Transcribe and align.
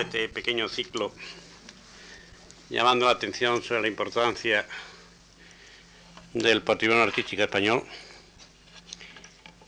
este 0.00 0.28
pequeño 0.28 0.68
ciclo 0.68 1.12
llamando 2.68 3.06
la 3.06 3.12
atención 3.12 3.62
sobre 3.62 3.82
la 3.82 3.88
importancia 3.88 4.66
del 6.32 6.62
patrimonio 6.62 7.04
artístico 7.04 7.42
español. 7.42 7.84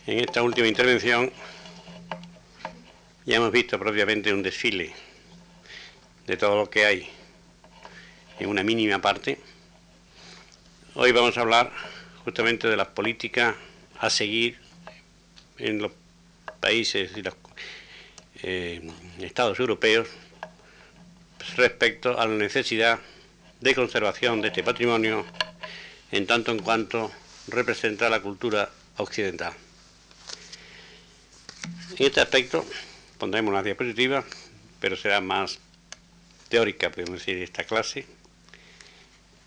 En 0.07 0.19
esta 0.19 0.43
última 0.43 0.67
intervención 0.67 1.33
ya 3.25 3.37
hemos 3.37 3.53
visto 3.53 3.79
propiamente 3.79 4.33
un 4.33 4.43
desfile 4.43 4.95
de 6.27 6.37
todo 6.37 6.57
lo 6.57 6.71
que 6.71 6.87
hay 6.87 7.09
en 8.41 8.49
una 8.49 8.65
mínima 8.65 9.01
parte. 9.01 9.39
Hoy 10.95 11.13
vamos 11.13 11.37
a 11.39 11.43
hablar 11.43 11.73
justamente 12.25 12.69
de 12.69 12.77
las 12.77 12.89
políticas 12.89 13.55
a 13.99 14.11
seguir 14.11 14.59
en 15.59 15.81
los 15.81 15.93
países 16.61 17.17
y 17.17 17.23
los 17.23 17.35
eh, 18.49 18.81
estados 19.19 19.59
europeos 19.59 20.07
respecto 21.57 22.19
a 22.19 22.27
la 22.27 22.35
necesidad 22.35 23.01
de 23.61 23.75
conservación 23.75 24.41
de 24.41 24.49
este 24.49 24.63
patrimonio 24.63 25.27
en 26.13 26.29
tanto 26.29 26.53
en 26.53 26.61
cuanto 26.61 27.11
representa 27.49 28.09
la 28.09 28.23
cultura 28.23 28.71
occidental. 28.99 29.53
En 31.99 32.07
este 32.07 32.21
aspecto 32.21 32.65
pondremos 33.19 33.51
una 33.51 33.65
diapositiva, 33.65 34.25
pero 34.81 34.97
será 34.97 35.21
más 35.21 35.59
teórica, 36.49 36.91
podemos 36.91 37.19
decir, 37.19 37.39
esta 37.39 37.65
clase, 37.65 38.07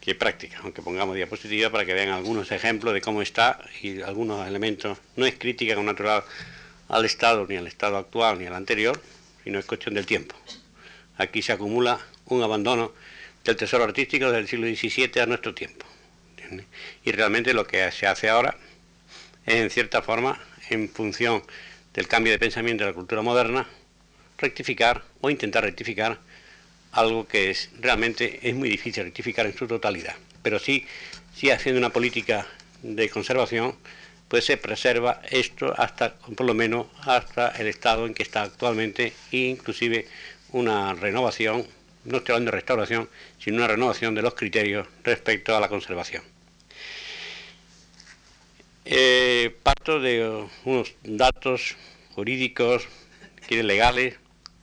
que 0.01 0.13
práctica, 0.13 0.59
aunque 0.61 0.81
pongamos 0.81 1.15
diapositiva 1.15 1.69
para 1.69 1.85
que 1.85 1.93
vean 1.93 2.09
algunos 2.09 2.51
ejemplos 2.51 2.93
de 2.93 2.99
cómo 2.99 3.21
está 3.21 3.61
y 3.81 4.01
algunos 4.01 4.45
elementos. 4.45 4.97
No 5.15 5.25
es 5.25 5.35
crítica 5.35 5.75
con 5.75 5.85
natural 5.85 6.23
al 6.89 7.05
Estado, 7.05 7.45
ni 7.47 7.55
al 7.55 7.67
Estado 7.67 7.97
actual, 7.97 8.39
ni 8.39 8.45
al 8.45 8.55
anterior, 8.55 9.01
sino 9.43 9.59
es 9.59 9.65
cuestión 9.65 9.95
del 9.95 10.05
tiempo. 10.05 10.35
Aquí 11.17 11.41
se 11.41 11.53
acumula 11.53 11.99
un 12.25 12.43
abandono 12.43 12.93
del 13.43 13.55
tesoro 13.55 13.83
artístico 13.83 14.31
del 14.31 14.47
siglo 14.47 14.67
XVII 14.67 15.21
a 15.21 15.25
nuestro 15.25 15.53
tiempo. 15.53 15.85
Y 17.03 17.11
realmente 17.11 17.53
lo 17.53 17.65
que 17.65 17.91
se 17.91 18.07
hace 18.07 18.27
ahora 18.27 18.57
es, 19.45 19.55
en 19.55 19.69
cierta 19.69 20.01
forma, 20.01 20.41
en 20.69 20.89
función 20.89 21.43
del 21.93 22.07
cambio 22.07 22.33
de 22.33 22.39
pensamiento 22.39 22.83
de 22.83 22.89
la 22.89 22.95
cultura 22.95 23.21
moderna, 23.21 23.67
rectificar 24.37 25.03
o 25.21 25.29
intentar 25.29 25.63
rectificar 25.63 26.19
algo 26.91 27.27
que 27.27 27.51
es 27.51 27.69
realmente 27.79 28.39
es 28.41 28.55
muy 28.55 28.69
difícil 28.69 29.03
rectificar 29.03 29.45
en 29.45 29.55
su 29.55 29.67
totalidad. 29.67 30.15
Pero 30.41 30.57
sí, 30.57 30.85
sí 31.35 31.51
haciendo 31.51 31.77
una 31.79 31.91
política 31.91 32.47
de 32.81 33.09
conservación 33.09 33.75
pues 34.29 34.45
se 34.45 34.57
preserva 34.57 35.21
esto 35.29 35.73
hasta, 35.75 36.13
por 36.15 36.45
lo 36.45 36.53
menos, 36.53 36.87
hasta 37.01 37.49
el 37.49 37.67
estado 37.67 38.05
en 38.05 38.13
que 38.13 38.23
está 38.23 38.43
actualmente 38.43 39.11
e 39.31 39.37
inclusive 39.37 40.07
una 40.51 40.93
renovación, 40.93 41.65
no 42.05 42.17
estoy 42.17 42.33
hablando 42.33 42.51
de 42.51 42.57
restauración, 42.57 43.09
sino 43.39 43.57
una 43.57 43.67
renovación 43.67 44.15
de 44.15 44.21
los 44.21 44.35
criterios 44.35 44.87
respecto 45.03 45.55
a 45.55 45.59
la 45.59 45.67
conservación. 45.67 46.23
Eh, 48.85 49.55
parto 49.63 49.99
de 49.99 50.47
unos 50.63 50.93
datos 51.03 51.75
jurídicos, 52.13 52.87
legales, 53.49 54.15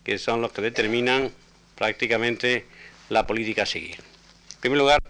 que 0.05 0.19
son 0.19 0.41
los 0.41 0.53
que 0.53 0.63
determinan 0.63 1.33
prácticamente 1.75 2.67
la 3.09 3.27
política 3.27 3.65
a 3.65 3.67
seguir. 3.67 3.97
En 3.97 4.61
primer 4.61 4.79
lugar, 4.79 5.03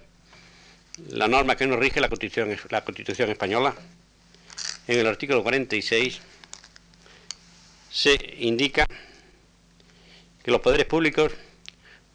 la 1.09 1.29
norma 1.29 1.57
que 1.57 1.67
nos 1.67 1.79
rige 1.79 2.01
la 2.01 2.09
Constitución, 2.09 2.57
la 2.71 2.85
Constitución 2.85 3.31
española, 3.31 3.75
en 4.89 4.99
el 4.99 5.07
artículo 5.07 5.43
46 5.43 6.21
se 7.91 8.19
indica 8.39 8.87
que 10.45 10.51
los 10.51 10.61
poderes 10.61 10.87
públicos 10.87 11.33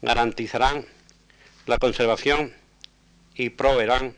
garantizarán 0.00 0.86
la 1.66 1.78
conservación 1.78 2.52
y 3.34 3.50
proveerán 3.50 4.14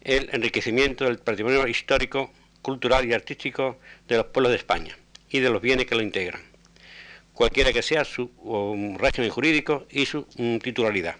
el 0.00 0.28
enriquecimiento 0.32 1.04
del 1.04 1.18
patrimonio 1.18 1.66
histórico, 1.66 2.30
cultural 2.62 3.08
y 3.08 3.12
artístico 3.12 3.78
de 4.08 4.16
los 4.16 4.26
pueblos 4.26 4.52
de 4.52 4.58
España 4.58 4.96
y 5.30 5.40
de 5.40 5.50
los 5.50 5.62
bienes 5.62 5.86
que 5.86 5.94
lo 5.94 6.02
integran, 6.02 6.42
cualquiera 7.32 7.72
que 7.72 7.82
sea 7.82 8.04
su 8.04 8.30
régimen 8.98 9.30
jurídico 9.30 9.86
y 9.90 10.06
su 10.06 10.26
mm, 10.36 10.58
titularidad. 10.58 11.16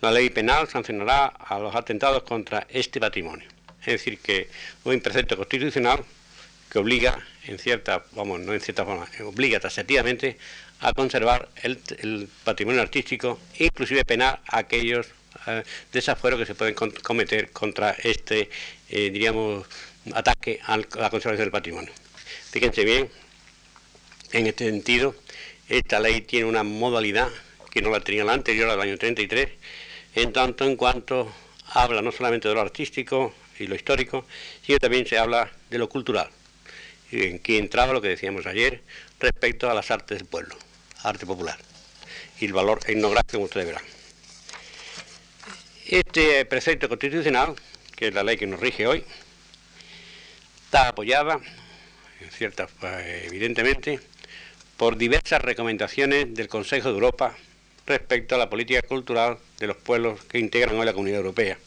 La 0.00 0.10
ley 0.10 0.30
penal 0.30 0.66
sancionará 0.66 1.26
a 1.26 1.58
los 1.58 1.74
atentados 1.74 2.22
contra 2.22 2.66
este 2.70 3.00
patrimonio. 3.00 3.48
Es 3.80 3.86
decir, 3.86 4.18
que 4.18 4.48
un 4.84 5.00
precepto 5.00 5.36
constitucional 5.36 6.04
que 6.70 6.78
obliga, 6.78 7.18
en 7.44 7.58
cierta, 7.58 8.04
vamos, 8.12 8.40
no 8.40 8.52
en 8.52 8.60
cierta 8.60 8.84
forma, 8.84 9.08
obliga 9.24 9.58
taxativamente 9.60 10.38
a 10.80 10.92
conservar 10.92 11.48
el, 11.62 12.28
patrimonio 12.44 12.80
artístico, 12.80 13.38
inclusive 13.58 14.04
penar 14.04 14.40
a 14.46 14.58
aquellos 14.58 15.08
eh, 15.46 15.62
desafueros 15.92 16.38
que 16.38 16.46
se 16.46 16.54
pueden 16.54 16.74
cometer 16.74 17.50
contra 17.50 17.90
este, 18.02 18.50
eh, 18.88 19.10
diríamos, 19.10 19.66
ataque 20.14 20.60
a 20.64 20.76
la 20.76 21.10
conservación 21.10 21.38
del 21.38 21.50
patrimonio. 21.50 21.92
Fíjense 22.50 22.84
bien, 22.84 23.10
en 24.32 24.46
este 24.46 24.64
sentido, 24.66 25.14
esta 25.68 26.00
ley 26.00 26.22
tiene 26.22 26.46
una 26.46 26.62
modalidad 26.62 27.28
que 27.70 27.82
no 27.82 27.90
la 27.90 28.00
tenía 28.00 28.24
la 28.24 28.32
anterior, 28.32 28.68
al 28.68 28.80
año 28.80 28.96
33, 28.96 29.48
en 30.14 30.32
tanto 30.32 30.64
en 30.64 30.76
cuanto 30.76 31.32
habla 31.66 32.02
no 32.02 32.10
solamente 32.10 32.48
de 32.48 32.54
lo 32.54 32.60
artístico, 32.60 33.32
y 33.60 33.66
lo 33.66 33.74
histórico, 33.74 34.26
sino 34.64 34.78
también 34.78 35.06
se 35.06 35.18
habla 35.18 35.50
de 35.68 35.78
lo 35.78 35.88
cultural. 35.88 36.28
En 37.12 37.38
que 37.38 37.58
entraba 37.58 37.92
lo 37.92 38.00
que 38.00 38.08
decíamos 38.08 38.46
ayer 38.46 38.82
respecto 39.18 39.70
a 39.70 39.74
las 39.74 39.90
artes 39.90 40.18
del 40.18 40.26
pueblo, 40.26 40.56
arte 41.02 41.26
popular, 41.26 41.58
y 42.40 42.46
el 42.46 42.52
valor 42.52 42.80
etnográfico, 42.86 43.32
como 43.32 43.44
ustedes 43.44 43.66
verán. 43.66 43.84
Este 45.86 46.44
precepto 46.46 46.88
constitucional, 46.88 47.54
que 47.96 48.08
es 48.08 48.14
la 48.14 48.22
ley 48.22 48.36
que 48.36 48.46
nos 48.46 48.60
rige 48.60 48.86
hoy, 48.86 49.04
está 50.64 50.88
apoyada, 50.88 51.40
cierta, 52.30 52.68
eh, 52.82 53.24
evidentemente, 53.26 54.00
por 54.76 54.96
diversas 54.96 55.42
recomendaciones 55.42 56.32
del 56.34 56.48
Consejo 56.48 56.88
de 56.88 56.94
Europa 56.94 57.36
respecto 57.86 58.36
a 58.36 58.38
la 58.38 58.48
política 58.48 58.82
cultural 58.82 59.38
de 59.58 59.66
los 59.66 59.76
pueblos 59.76 60.22
que 60.24 60.38
integran 60.38 60.78
hoy 60.78 60.86
la 60.86 60.92
Comunidad 60.92 61.18
Europea. 61.18 61.58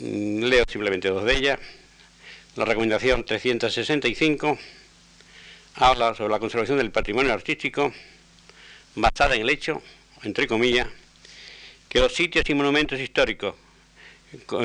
Mm, 0.00 0.44
leo 0.44 0.64
simplemente 0.68 1.08
dos 1.08 1.24
de 1.24 1.36
ellas. 1.36 1.58
La 2.54 2.64
recomendación 2.64 3.24
365 3.24 4.56
habla 5.74 6.14
sobre 6.14 6.32
la 6.32 6.38
conservación 6.38 6.78
del 6.78 6.92
patrimonio 6.92 7.32
artístico 7.32 7.92
basada 8.94 9.34
en 9.34 9.42
el 9.42 9.50
hecho, 9.50 9.82
entre 10.22 10.46
comillas, 10.46 10.88
que 11.88 11.98
los 11.98 12.14
sitios 12.14 12.48
y 12.48 12.54
monumentos 12.54 13.00
históricos 13.00 13.56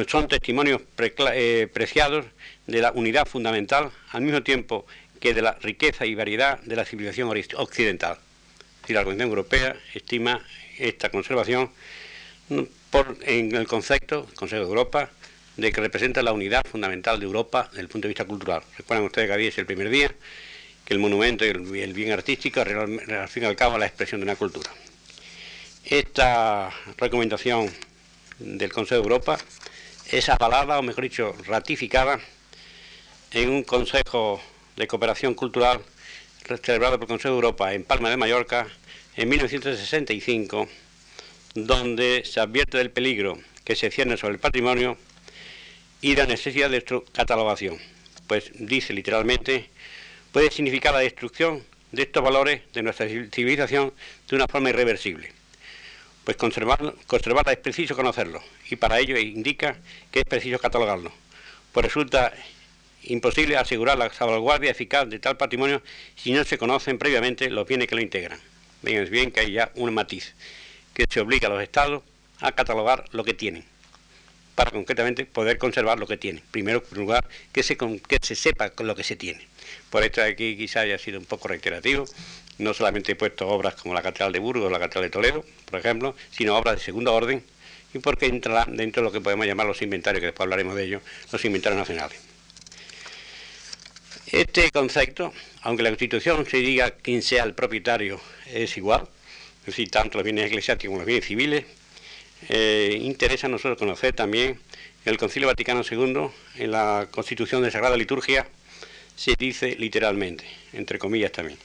son 0.08 0.28
testimonios 0.28 0.82
eh, 1.00 1.68
preciados 1.72 2.26
de 2.68 2.82
la 2.82 2.92
unidad 2.92 3.26
fundamental 3.26 3.92
al 4.12 4.22
mismo 4.22 4.44
tiempo 4.44 4.86
que 5.20 5.34
de 5.34 5.42
la 5.42 5.54
riqueza 5.54 6.06
y 6.06 6.16
variedad 6.16 6.60
de 6.60 6.76
la 6.76 6.86
civilización 6.86 7.32
occidental. 7.56 8.18
Y 8.88 8.94
la 8.94 9.00
Organización 9.00 9.30
Europea 9.30 9.76
estima 9.96 10.46
esta 10.78 11.10
conservación 11.10 11.72
mm, 12.50 12.62
en 13.26 13.56
el 13.56 13.68
concepto, 13.68 14.28
el 14.30 14.36
Consejo 14.36 14.64
de 14.64 14.68
Europa, 14.68 15.10
de 15.58 15.72
que 15.72 15.82
representa 15.82 16.24
la 16.24 16.34
unidad 16.34 16.64
fundamental 16.70 17.20
de 17.20 17.26
Europa 17.26 17.68
desde 17.70 17.82
el 17.82 17.88
punto 17.88 18.08
de 18.08 18.10
vista 18.10 18.26
cultural. 18.26 18.64
Recuerdan 18.78 19.06
ustedes 19.06 19.28
que 19.28 19.34
había 19.34 19.50
es 19.50 19.58
el 19.58 19.66
primer 19.66 19.90
día, 19.90 20.14
que 20.86 20.94
el 20.94 21.00
monumento 21.00 21.46
y 21.46 21.50
el, 21.50 21.94
bien 21.94 22.12
artístico, 22.12 22.62
al 22.62 23.30
fin 23.30 23.44
y 23.44 23.46
al 23.46 23.56
cabo, 23.56 23.78
la 23.78 23.86
expresión 23.86 24.22
de 24.22 24.26
una 24.26 24.36
cultura. 24.36 24.70
Esta 25.86 26.72
recomendación 26.98 27.72
del 28.40 28.72
Consejo 28.72 29.02
de 29.02 29.04
Europa 29.04 29.38
es 30.12 30.30
avalada, 30.30 30.80
o 30.80 30.82
mejor 30.82 31.04
dicho, 31.04 31.36
ratificada 31.46 32.20
en 33.32 33.50
un 33.50 33.64
Consejo 33.64 34.42
de 34.76 34.88
Cooperación 34.88 35.34
Cultural 35.34 35.82
celebrado 36.62 36.98
por 36.98 37.06
el 37.06 37.08
Consejo 37.08 37.34
de 37.34 37.36
Europa 37.36 37.74
en 37.74 37.84
Palma 37.84 38.10
de 38.10 38.18
Mallorca 38.18 38.68
en 39.16 39.30
1965, 39.30 40.68
donde 41.56 42.24
se 42.26 42.40
advierte 42.40 42.78
del 42.78 42.92
peligro 42.92 43.40
que 43.64 43.76
se 43.76 43.92
cierne 43.92 44.18
sobre 44.18 44.34
el 44.34 44.40
patrimonio 44.40 44.98
y 46.04 46.18
la 46.18 46.26
necesidad 46.26 46.70
de 46.70 46.84
su 46.86 47.04
catalogación. 47.06 47.78
Pues 48.28 48.52
dice 48.56 48.94
literalmente, 48.94 49.70
puede 50.34 50.52
significar 50.52 50.94
la 50.94 51.00
destrucción 51.00 51.64
de 51.94 52.04
estos 52.04 52.22
valores 52.22 52.62
de 52.74 52.84
nuestra 52.84 53.08
civilización 53.08 53.94
de 54.30 54.36
una 54.36 54.48
forma 54.48 54.70
irreversible. 54.70 55.32
Pues 56.26 56.36
conservarla 56.36 57.52
es 57.52 57.58
preciso 57.58 57.96
conocerlo 57.96 58.44
y 58.70 58.76
para 58.76 59.00
ello 59.00 59.18
indica 59.18 59.78
que 60.12 60.20
es 60.20 60.26
preciso 60.26 60.60
catalogarlo. 60.60 61.12
Pues 61.72 61.86
resulta 61.86 62.34
imposible 63.04 63.56
asegurar 63.56 63.98
la 63.98 64.12
salvaguardia 64.14 64.72
eficaz 64.72 65.10
de 65.10 65.20
tal 65.20 65.38
patrimonio 65.38 65.82
si 66.18 66.34
no 66.34 66.44
se 66.44 66.58
conocen 66.58 66.98
previamente 66.98 67.50
los 67.50 67.66
bienes 67.66 67.88
que 67.88 67.96
lo 67.96 68.02
integran. 68.02 68.40
Ven, 68.82 69.10
bien 69.10 69.32
que 69.32 69.40
hay 69.40 69.54
ya 69.54 69.72
un 69.76 69.94
matiz, 69.94 70.34
que 70.94 71.06
se 71.10 71.22
obliga 71.22 71.48
a 71.48 71.52
los 71.52 71.64
estados 71.64 72.04
a 72.42 72.52
catalogar 72.52 73.06
lo 73.14 73.24
que 73.24 73.34
tienen 73.34 73.73
para 74.56 74.72
concretamente 74.72 75.26
poder 75.26 75.58
conservar 75.58 76.00
lo 76.00 76.08
que 76.08 76.18
tiene. 76.18 76.44
Primero, 76.52 76.84
lugar, 76.92 77.28
que 77.52 77.64
se, 77.64 77.78
que 77.78 78.18
se 78.22 78.36
sepa 78.36 78.72
lo 78.80 78.96
que 78.96 79.04
se 79.04 79.16
tiene. 79.16 79.48
Por 79.90 80.04
esto 80.04 80.22
aquí 80.22 80.56
quizá 80.58 80.82
haya 80.82 80.98
sido 80.98 81.20
un 81.20 81.26
poco 81.26 81.48
reiterativo, 81.48 82.06
no 82.60 82.74
solamente 82.74 83.14
he 83.14 83.16
puesto 83.16 83.48
obras 83.48 83.76
como 83.76 83.94
la 83.94 84.02
Catedral 84.02 84.32
de 84.32 84.40
Burgos 84.40 84.72
la 84.72 84.80
Catedral 84.80 85.04
de 85.06 85.10
Toledo, 85.10 85.46
por 85.66 85.80
ejemplo, 85.80 86.16
sino 86.32 86.56
obras 86.58 86.76
de 86.78 86.84
segundo 86.84 87.14
orden, 87.14 87.44
y 87.94 88.00
porque 88.00 88.28
entra 88.28 88.66
dentro 88.68 89.02
de 89.02 89.06
lo 89.08 89.12
que 89.12 89.22
podemos 89.22 89.46
llamar 89.46 89.66
los 89.66 89.82
inventarios, 89.82 90.20
que 90.20 90.28
después 90.28 90.46
hablaremos 90.46 90.76
de 90.76 90.84
ellos, 90.84 91.02
los 91.32 91.46
inventarios 91.46 91.80
nacionales. 91.80 92.20
Este 94.28 94.72
concepto, 94.72 95.34
aunque 95.62 95.84
la 95.84 95.90
Constitución 95.90 96.46
se 96.48 96.58
diga 96.58 96.92
quién 96.92 97.22
sea 97.22 97.44
el 97.44 97.54
propietario, 97.54 98.20
es 98.48 98.78
igual, 98.78 99.08
es 99.62 99.68
decir, 99.68 99.92
tanto 99.92 100.18
los 100.18 100.26
bienes 100.26 100.48
eclesiásticos 100.48 100.90
como 100.90 101.00
los 101.00 101.08
bienes 101.08 101.26
civiles, 101.26 101.66
eh, 102.50 102.98
interesa 103.02 103.48
a 103.48 103.50
nosotros 103.50 103.78
conocer 103.78 104.14
también 104.14 104.60
el 105.06 105.18
Concilio 105.18 105.48
Vaticano 105.48 105.82
II, 105.90 106.30
en 106.58 106.72
la 106.72 107.08
Constitución 107.12 107.62
de 107.62 107.72
Sagrada 107.72 107.98
Liturgia, 107.98 108.48
se 109.16 109.36
dice 109.38 109.76
literalmente, 109.78 110.46
entre 110.72 110.98
comillas 110.98 111.32
también. 111.32 111.60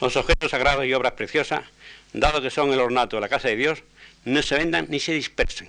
Los 0.00 0.16
objetos 0.16 0.50
sagrados 0.50 0.84
y 0.84 0.92
obras 0.92 1.12
preciosas, 1.12 1.64
dado 2.12 2.42
que 2.42 2.50
son 2.50 2.72
el 2.72 2.80
ornato 2.80 3.16
de 3.16 3.22
la 3.22 3.28
casa 3.28 3.48
de 3.48 3.56
Dios, 3.56 3.82
no 4.24 4.42
se 4.42 4.56
vendan 4.56 4.86
ni 4.90 5.00
se 5.00 5.12
dispersen. 5.12 5.68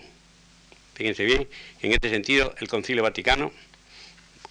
Fíjense 0.96 1.24
bien, 1.24 1.48
en 1.82 1.92
este 1.94 2.10
sentido 2.10 2.54
el 2.60 2.68
Concilio 2.68 3.04
Vaticano 3.04 3.54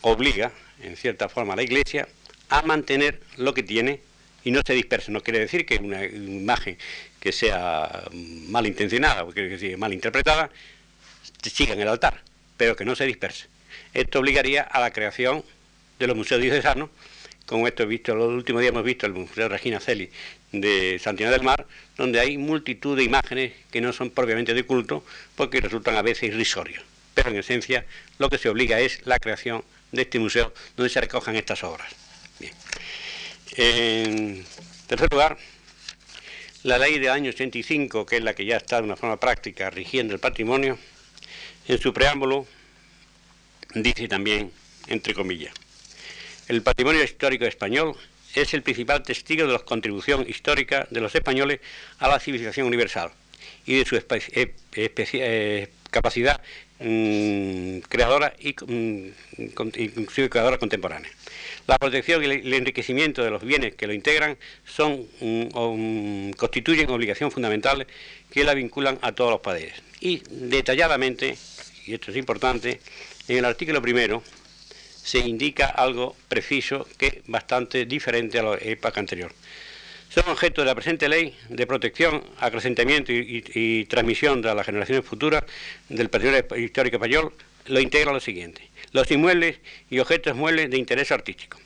obliga, 0.01 0.53
en 0.81 0.97
cierta 0.97 1.29
forma, 1.29 1.53
a 1.53 1.57
la 1.57 1.63
Iglesia 1.63 2.09
a 2.49 2.63
mantener 2.63 3.21
lo 3.37 3.53
que 3.53 3.63
tiene 3.63 4.01
y 4.45 4.51
no 4.51 4.63
se 4.65 4.73
disperse. 4.75 5.11
No 5.11 5.23
quiere 5.23 5.41
decir 5.41 5.67
que 5.67 5.77
una 5.77 6.05
imagen 6.05 6.79
que 7.27 7.33
sea 7.33 8.05
malintencionada 8.55 9.25
o 9.25 9.33
que 9.35 9.59
sea 9.59 9.77
mal 9.77 9.91
interpretada 9.93 10.49
siga 11.43 11.75
en 11.75 11.81
el 11.81 11.89
altar, 11.89 12.23
pero 12.57 12.77
que 12.77 12.85
no 12.85 12.95
se 12.95 13.05
disperse. 13.05 13.47
Esto 13.95 14.21
obligaría 14.21 14.63
a 14.63 14.79
la 14.79 14.93
creación 14.93 15.43
de 15.99 16.07
los 16.07 16.15
museos 16.15 16.41
diocesanos, 16.41 16.89
como 17.45 17.67
esto 17.67 17.83
he 17.83 17.87
visto, 17.87 18.15
los 18.15 18.33
últimos 18.33 18.63
días 18.63 18.71
hemos 18.71 18.85
visto 18.85 19.07
el 19.07 19.13
Museo 19.13 19.49
Regina 19.49 19.81
Celi 19.81 20.09
de 20.53 21.01
Santiago 21.03 21.33
del 21.33 21.43
Mar, 21.43 21.67
donde 21.97 22.21
hay 22.21 22.39
multitud 22.39 22.97
de 22.97 23.03
imágenes 23.03 23.55
que 23.73 23.81
no 23.81 23.93
son 23.93 24.11
propiamente 24.11 24.55
de 24.55 24.63
culto, 24.63 25.05
porque 25.35 25.61
resultan 25.61 25.97
a 25.97 26.03
veces 26.03 26.31
irrisorios. 26.31 26.85
Pero 27.15 27.31
en 27.31 27.39
esencia 27.39 27.87
lo 28.19 28.31
que 28.31 28.39
se 28.39 28.49
obliga 28.49 28.79
es 28.79 29.05
la 29.05 29.19
creación 29.19 29.65
de 29.91 30.03
este 30.03 30.21
museo 30.21 30.55
donde 30.77 30.91
se 30.91 31.01
recojan 31.01 31.35
estas 31.35 31.65
obras. 31.65 31.93
En 33.57 34.45
tercer 34.87 35.11
lugar, 35.11 35.39
la 36.67 36.79
ley 36.79 36.99
del 36.99 37.11
año 37.11 37.31
85, 37.31 38.05
que 38.05 38.17
es 38.17 38.23
la 38.25 38.35
que 38.35 38.45
ya 38.45 38.57
está 38.57 38.79
de 38.79 38.83
una 38.83 38.97
forma 38.97 39.21
práctica 39.21 39.71
rigiendo 39.71 40.13
el 40.15 40.21
patrimonio, 40.21 40.77
en 41.69 41.79
su 41.79 41.93
preámbulo 41.93 42.45
dice 43.75 44.09
también, 44.09 44.51
entre 44.89 45.15
comillas, 45.15 45.55
el 46.49 46.63
patrimonio 46.63 47.05
histórico 47.05 47.45
español 47.45 47.97
es 48.35 48.53
el 48.53 48.63
principal 48.63 49.05
testigo 49.05 49.47
de 49.47 49.53
la 49.53 49.61
contribución 49.61 50.27
histórica 50.29 50.89
de 50.91 51.01
los 51.01 51.15
españoles 51.15 51.61
a 52.01 52.09
la 52.09 52.19
civilización 52.19 52.67
universal 52.67 53.13
y 53.65 53.79
de 53.79 53.85
su 53.85 53.97
eh, 53.97 54.55
eh, 54.75 55.69
capacidad 55.91 56.41
mm, 56.81 57.79
creadora 57.89 58.35
y, 58.39 58.55
mm, 58.65 59.13
creadora 60.29 60.59
contemporánea. 60.59 61.11
La 61.67 61.79
protección 61.79 62.23
y 62.23 62.27
el 62.27 62.55
enriquecimiento 62.55 63.25
de 63.25 63.31
los 63.31 63.43
bienes 63.43 63.75
que 63.75 63.87
lo 63.87 63.93
integran 63.93 64.37
son 64.65 65.07
mm, 65.21 66.31
constituyen 66.33 66.91
obligación 66.91 67.31
fundamental 67.31 67.87
que 68.31 68.45
la 68.45 68.55
vinculan 68.55 68.99
a 69.03 69.13
todos 69.13 69.31
los 69.31 69.41
poderes. 69.41 69.75
Y 70.01 70.23
detalladamente, 70.31 71.37
y 71.87 71.95
esto 71.95 72.11
es 72.11 72.17
importante, 72.17 72.81
en 73.29 73.39
el 73.39 73.45
artículo 73.45 73.83
primero 73.83 74.23
se 75.07 75.19
indica 75.19 75.67
algo 75.67 76.17
preciso 76.29 76.87
que 76.99 77.07
es 77.07 77.15
bastante 77.27 77.87
diferente 77.87 78.39
a 78.39 78.43
la 78.43 78.59
época 78.61 79.01
anterior. 79.01 79.33
Son 80.09 80.25
objeto 80.29 80.63
de 80.63 80.67
la 80.67 80.75
presente 80.75 81.09
ley 81.09 81.37
de 81.49 81.67
protección, 81.67 82.23
acrecentamiento 82.39 83.13
y, 83.13 83.85
transmisión 83.87 84.41
de 84.41 84.55
las 84.55 84.65
generaciones 84.65 85.05
futuras 85.05 85.45
del 85.89 86.09
patrimonio 86.09 86.45
histórico 86.57 86.97
español, 86.97 87.33
lo 87.67 87.81
integra 87.81 88.13
lo 88.13 88.21
siguiente. 88.21 88.63
Los 88.93 89.11
inmuebles 89.11 89.59
y 89.91 89.99
objetos 89.99 90.35
muebles 90.37 90.71
de 90.71 90.79
interés 90.79 91.11
artístico, 91.13 91.59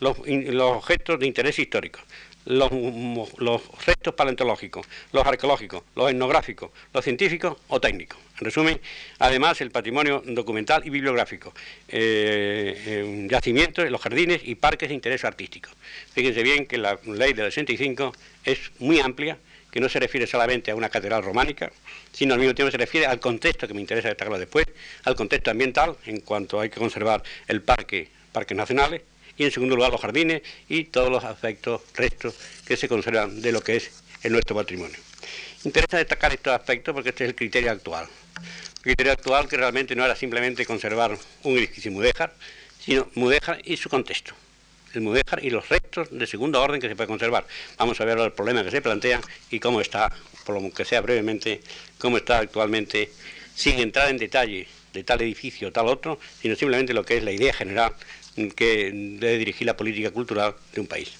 los 0.00 0.16
objetos 0.18 1.18
de 1.18 1.26
interés 1.26 1.58
histórico, 1.58 2.00
los, 2.48 3.62
restos 3.84 4.14
paleontológicos, 4.14 4.86
los 5.12 5.26
arqueológicos, 5.26 5.82
los 5.94 6.10
etnográficos, 6.10 6.70
los 6.92 7.04
científicos 7.04 7.56
o 7.68 7.80
técnicos. 7.80 8.18
En 8.38 8.44
resumen, 8.44 8.80
además 9.18 9.60
el 9.60 9.70
patrimonio 9.70 10.22
documental 10.24 10.86
y 10.86 10.90
bibliográfico, 10.90 11.52
eh, 11.88 12.82
eh, 12.86 13.26
yacimientos, 13.28 13.90
los 13.90 14.00
jardines 14.00 14.40
y 14.44 14.54
parques 14.54 14.88
de 14.88 14.94
interés 14.94 15.24
artístico. 15.24 15.70
Fíjense 16.12 16.42
bien 16.42 16.66
que 16.66 16.78
la 16.78 16.98
ley 17.04 17.32
del 17.34 17.46
65 17.46 18.14
es 18.44 18.58
muy 18.78 19.00
amplia, 19.00 19.36
que 19.70 19.80
no 19.80 19.88
se 19.90 20.00
refiere 20.00 20.26
solamente 20.26 20.70
a 20.70 20.74
una 20.74 20.88
catedral 20.88 21.22
románica, 21.22 21.70
sino 22.12 22.32
al 22.32 22.40
mismo 22.40 22.54
tiempo 22.54 22.70
se 22.70 22.78
refiere 22.78 23.06
al 23.06 23.20
contexto 23.20 23.68
que 23.68 23.74
me 23.74 23.82
interesa 23.82 24.08
destacarlo 24.08 24.38
después, 24.38 24.66
al 25.04 25.14
contexto 25.14 25.50
ambiental, 25.50 25.96
en 26.06 26.20
cuanto 26.20 26.60
hay 26.60 26.70
que 26.70 26.78
conservar 26.78 27.22
el 27.48 27.60
parque, 27.60 28.08
parques 28.32 28.56
nacionales, 28.56 29.02
y 29.38 29.44
en 29.44 29.52
segundo 29.52 29.76
lugar 29.76 29.92
los 29.92 30.00
jardines 30.00 30.42
y 30.68 30.84
todos 30.84 31.10
los 31.10 31.24
aspectos, 31.24 31.80
restos 31.94 32.34
que 32.66 32.76
se 32.76 32.88
conservan 32.88 33.40
de 33.40 33.52
lo 33.52 33.62
que 33.62 33.76
es 33.76 33.90
nuestro 34.24 34.56
patrimonio. 34.56 34.98
Interesa 35.64 35.96
destacar 35.96 36.32
estos 36.32 36.52
aspectos 36.52 36.92
porque 36.92 37.10
este 37.10 37.24
es 37.24 37.30
el 37.30 37.36
criterio 37.36 37.70
actual. 37.70 38.06
El 38.76 38.82
criterio 38.82 39.12
actual 39.12 39.48
que 39.48 39.56
realmente 39.56 39.94
no 39.96 40.04
era 40.04 40.16
simplemente 40.16 40.66
conservar 40.66 41.16
un 41.44 41.56
edificio 41.56 41.90
mudéjar, 41.90 42.34
sino 42.80 43.08
mudéjar 43.14 43.60
y 43.64 43.76
su 43.76 43.88
contexto. 43.88 44.34
El 44.94 45.02
mudéjar 45.02 45.44
y 45.44 45.50
los 45.50 45.68
restos 45.68 46.08
de 46.10 46.26
segundo 46.26 46.60
orden 46.62 46.80
que 46.80 46.88
se 46.88 46.96
puede 46.96 47.08
conservar. 47.08 47.46
Vamos 47.76 48.00
a 48.00 48.04
ver 48.04 48.18
el 48.18 48.32
problema 48.32 48.64
que 48.64 48.70
se 48.70 48.80
plantea 48.80 49.20
y 49.50 49.60
cómo 49.60 49.80
está, 49.80 50.10
por 50.44 50.60
lo 50.60 50.72
que 50.72 50.84
sea 50.84 51.00
brevemente, 51.00 51.60
cómo 51.98 52.16
está 52.16 52.38
actualmente, 52.38 53.10
sin 53.54 53.78
entrar 53.80 54.08
en 54.08 54.16
detalle 54.16 54.66
de 54.92 55.04
tal 55.04 55.20
edificio 55.20 55.68
o 55.68 55.72
tal 55.72 55.88
otro, 55.88 56.18
sino 56.40 56.56
simplemente 56.56 56.94
lo 56.94 57.04
que 57.04 57.18
es 57.18 57.22
la 57.22 57.32
idea 57.32 57.52
general 57.52 57.92
que 58.54 58.90
debe 58.92 59.38
dirigir 59.38 59.66
la 59.66 59.76
política 59.76 60.10
cultural 60.10 60.54
de 60.72 60.80
un 60.80 60.86
país. 60.86 61.12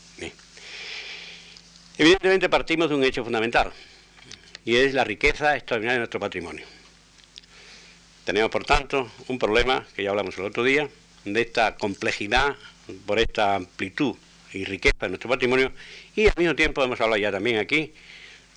Evidentemente 1.98 2.48
partimos 2.48 2.88
de 2.88 2.94
un 2.94 3.02
hecho 3.02 3.24
fundamental, 3.24 3.72
y 4.64 4.76
es 4.76 4.94
la 4.94 5.02
riqueza 5.02 5.56
extraordinaria 5.56 5.94
de 5.94 5.98
nuestro 6.00 6.20
patrimonio. 6.20 6.64
Tenemos, 8.24 8.50
por 8.50 8.64
tanto, 8.64 9.10
un 9.26 9.38
problema, 9.38 9.84
que 9.96 10.04
ya 10.04 10.10
hablamos 10.10 10.38
el 10.38 10.44
otro 10.44 10.62
día, 10.62 10.88
de 11.24 11.40
esta 11.40 11.74
complejidad, 11.74 12.54
por 13.04 13.18
esta 13.18 13.56
amplitud 13.56 14.14
y 14.52 14.64
riqueza 14.64 14.96
de 15.00 15.08
nuestro 15.08 15.28
patrimonio, 15.28 15.72
y 16.14 16.26
al 16.26 16.34
mismo 16.36 16.54
tiempo 16.54 16.84
hemos 16.84 17.00
hablado 17.00 17.20
ya 17.20 17.32
también 17.32 17.58
aquí 17.58 17.92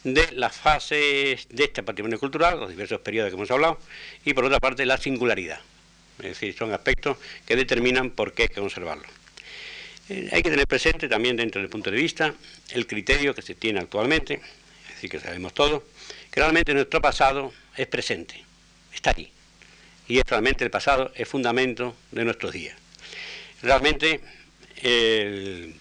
de 0.03 0.31
las 0.33 0.55
fases 0.55 1.47
de 1.49 1.63
este 1.63 1.81
patrimonio 1.81 2.19
cultural, 2.19 2.59
los 2.59 2.69
diversos 2.69 3.01
periodos 3.01 3.31
que 3.31 3.37
hemos 3.37 3.49
hablado, 3.49 3.79
y 4.23 4.33
por 4.33 4.45
otra 4.45 4.59
parte 4.59 4.85
la 4.85 4.97
singularidad. 4.97 5.59
Es 6.23 6.39
decir, 6.39 6.55
son 6.55 6.73
aspectos 6.73 7.17
que 7.45 7.55
determinan 7.55 8.11
por 8.11 8.33
qué 8.33 8.43
hay 8.43 8.49
que 8.49 8.61
conservarlo. 8.61 9.07
Eh, 10.09 10.29
hay 10.31 10.43
que 10.43 10.49
tener 10.49 10.67
presente 10.67 11.07
también 11.07 11.37
dentro 11.37 11.61
del 11.61 11.69
punto 11.69 11.89
de 11.89 11.97
vista 11.97 12.33
el 12.71 12.87
criterio 12.87 13.33
que 13.33 13.41
se 13.41 13.55
tiene 13.55 13.79
actualmente, 13.79 14.35
es 14.35 14.95
decir, 14.95 15.09
que 15.09 15.19
sabemos 15.19 15.53
todo, 15.53 15.83
que 16.29 16.39
realmente 16.39 16.73
nuestro 16.73 17.01
pasado 17.01 17.53
es 17.77 17.87
presente, 17.87 18.43
está 18.93 19.11
allí. 19.11 19.31
Y 20.07 20.21
realmente 20.23 20.65
el 20.65 20.71
pasado 20.71 21.11
es 21.15 21.27
fundamento 21.27 21.95
de 22.11 22.25
nuestros 22.25 22.51
días. 22.51 22.75
Realmente 23.61 24.19
el, 24.81 25.75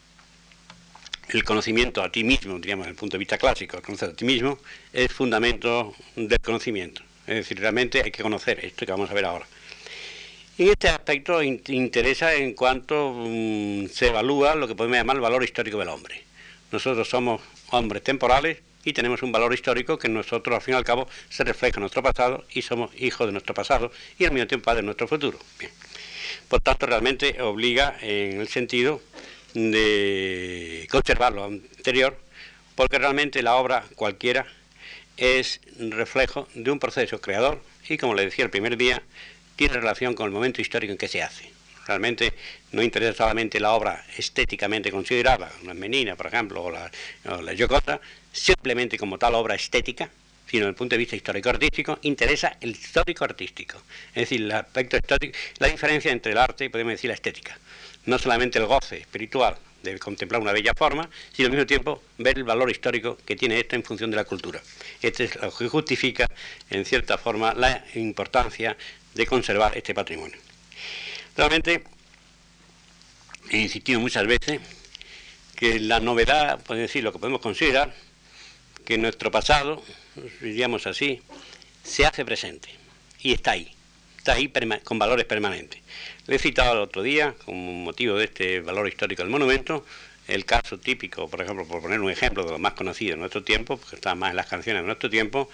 conocimiento 1.44 2.02
a 2.02 2.12
ti 2.12 2.22
mismo, 2.22 2.58
digamos, 2.58 2.84
desde 2.84 2.92
el 2.92 2.98
punto 2.98 3.14
de 3.14 3.18
vista 3.18 3.38
clásico, 3.38 3.76
el 3.76 3.82
conocer 3.82 4.10
a 4.10 4.12
ti 4.14 4.24
mismo, 4.24 4.58
es 4.92 5.10
fundamento 5.10 5.94
del 6.14 6.38
conocimiento. 6.40 7.02
Es 7.26 7.36
decir, 7.36 7.58
realmente 7.58 8.02
hay 8.02 8.10
que 8.10 8.22
conocer 8.22 8.64
esto 8.64 8.86
que 8.86 8.92
vamos 8.92 9.10
a 9.10 9.14
ver 9.14 9.24
ahora. 9.24 9.46
En 10.60 10.68
este 10.68 10.90
aspecto 10.90 11.42
interesa 11.42 12.34
en 12.34 12.52
cuanto 12.52 13.14
mm, 13.16 13.86
se 13.86 14.08
evalúa 14.08 14.54
lo 14.54 14.68
que 14.68 14.74
podemos 14.74 14.98
llamar 14.98 15.16
el 15.16 15.22
valor 15.22 15.42
histórico 15.42 15.78
del 15.78 15.88
hombre. 15.88 16.22
Nosotros 16.70 17.08
somos 17.08 17.40
hombres 17.70 18.04
temporales 18.04 18.58
y 18.84 18.92
tenemos 18.92 19.22
un 19.22 19.32
valor 19.32 19.54
histórico 19.54 19.98
que 19.98 20.10
nosotros 20.10 20.54
al 20.54 20.60
fin 20.60 20.74
y 20.74 20.76
al 20.76 20.84
cabo 20.84 21.08
se 21.30 21.44
refleja 21.44 21.78
en 21.78 21.80
nuestro 21.80 22.02
pasado 22.02 22.44
y 22.50 22.60
somos 22.60 22.90
hijos 22.98 23.26
de 23.26 23.32
nuestro 23.32 23.54
pasado 23.54 23.90
y 24.18 24.26
al 24.26 24.32
mismo 24.32 24.48
tiempo 24.48 24.66
padres 24.66 24.82
de 24.82 24.84
nuestro 24.84 25.08
futuro. 25.08 25.38
Por 26.48 26.60
tanto, 26.60 26.84
realmente 26.84 27.40
obliga 27.40 27.96
en 28.02 28.42
el 28.42 28.48
sentido 28.48 29.00
de 29.54 30.86
conservar 30.90 31.32
lo 31.32 31.44
anterior, 31.44 32.18
porque 32.74 32.98
realmente 32.98 33.42
la 33.42 33.54
obra 33.54 33.86
cualquiera 33.94 34.44
es 35.16 35.62
reflejo 35.78 36.48
de 36.52 36.70
un 36.70 36.78
proceso 36.78 37.18
creador 37.22 37.62
y, 37.88 37.96
como 37.96 38.14
le 38.14 38.26
decía 38.26 38.44
el 38.44 38.50
primer 38.50 38.76
día, 38.76 39.02
tiene 39.60 39.74
relación 39.74 40.14
con 40.14 40.24
el 40.24 40.32
momento 40.32 40.62
histórico 40.62 40.92
en 40.92 40.96
que 40.96 41.06
se 41.06 41.22
hace. 41.22 41.50
Realmente 41.86 42.32
no 42.72 42.82
interesa 42.82 43.12
solamente 43.12 43.60
la 43.60 43.72
obra 43.72 44.06
estéticamente 44.16 44.90
considerada, 44.90 45.52
una 45.62 45.74
Menina, 45.74 46.16
por 46.16 46.28
ejemplo, 46.28 46.62
o 46.62 46.70
la, 46.70 46.90
o 47.28 48.00
simplemente 48.32 48.96
como 48.96 49.18
tal 49.18 49.34
obra 49.34 49.54
estética, 49.54 50.08
sino 50.46 50.60
desde 50.60 50.70
el 50.70 50.74
punto 50.76 50.94
de 50.94 50.98
vista 50.98 51.14
histórico-artístico, 51.14 51.98
interesa 52.04 52.56
el 52.58 52.70
histórico-artístico. 52.70 53.82
Es 54.14 54.30
decir, 54.30 54.40
el 54.40 54.52
aspecto 54.52 54.96
histórico, 54.96 55.36
la 55.58 55.66
diferencia 55.66 56.10
entre 56.10 56.32
el 56.32 56.38
arte 56.38 56.64
y 56.64 56.70
podemos 56.70 56.92
decir 56.92 57.08
la 57.08 57.14
estética. 57.14 57.58
No 58.06 58.18
solamente 58.18 58.58
el 58.58 58.64
goce 58.64 58.96
espiritual 58.96 59.58
de 59.82 59.98
contemplar 59.98 60.40
una 60.40 60.52
bella 60.52 60.72
forma, 60.74 61.08
sino 61.32 61.46
al 61.46 61.52
mismo 61.52 61.66
tiempo 61.66 62.02
ver 62.18 62.38
el 62.38 62.44
valor 62.44 62.70
histórico 62.70 63.18
que 63.24 63.36
tiene 63.36 63.60
esto 63.60 63.76
en 63.76 63.82
función 63.82 64.10
de 64.10 64.16
la 64.16 64.24
cultura. 64.24 64.60
Esto 65.02 65.24
es 65.24 65.36
lo 65.36 65.54
que 65.54 65.68
justifica, 65.68 66.26
en 66.70 66.84
cierta 66.84 67.18
forma, 67.18 67.54
la 67.54 67.84
importancia 67.94 68.76
de 69.14 69.26
conservar 69.26 69.76
este 69.76 69.94
patrimonio. 69.94 70.38
Realmente, 71.36 71.84
he 73.50 73.58
insistido 73.58 74.00
muchas 74.00 74.26
veces 74.26 74.60
que 75.56 75.78
la 75.80 76.00
novedad, 76.00 76.60
puede 76.62 76.82
decir, 76.82 77.04
lo 77.04 77.12
que 77.12 77.18
podemos 77.18 77.40
considerar, 77.40 77.94
que 78.84 78.98
nuestro 78.98 79.30
pasado, 79.30 79.82
diríamos 80.40 80.86
así, 80.86 81.22
se 81.84 82.06
hace 82.06 82.24
presente 82.24 82.68
y 83.20 83.32
está 83.32 83.52
ahí, 83.52 83.72
está 84.18 84.34
ahí 84.34 84.52
con 84.84 84.98
valores 84.98 85.26
permanentes. 85.26 85.80
Le 86.26 86.36
he 86.36 86.38
citado 86.38 86.72
el 86.72 86.78
otro 86.78 87.02
día, 87.02 87.34
como 87.44 87.72
motivo 87.72 88.16
de 88.16 88.24
este 88.24 88.60
valor 88.60 88.88
histórico 88.88 89.22
del 89.22 89.30
monumento, 89.30 89.84
el 90.28 90.44
caso 90.44 90.78
típico, 90.78 91.28
por 91.28 91.42
ejemplo, 91.42 91.66
por 91.66 91.82
poner 91.82 92.00
un 92.00 92.10
ejemplo 92.10 92.44
de 92.44 92.52
lo 92.52 92.58
más 92.58 92.74
conocido 92.74 93.14
en 93.14 93.20
nuestro 93.20 93.42
tiempo, 93.42 93.76
porque 93.76 93.96
está 93.96 94.14
más 94.14 94.30
en 94.30 94.36
las 94.36 94.46
canciones 94.46 94.82
de 94.82 94.86
nuestro 94.86 95.10
tiempo, 95.10 95.50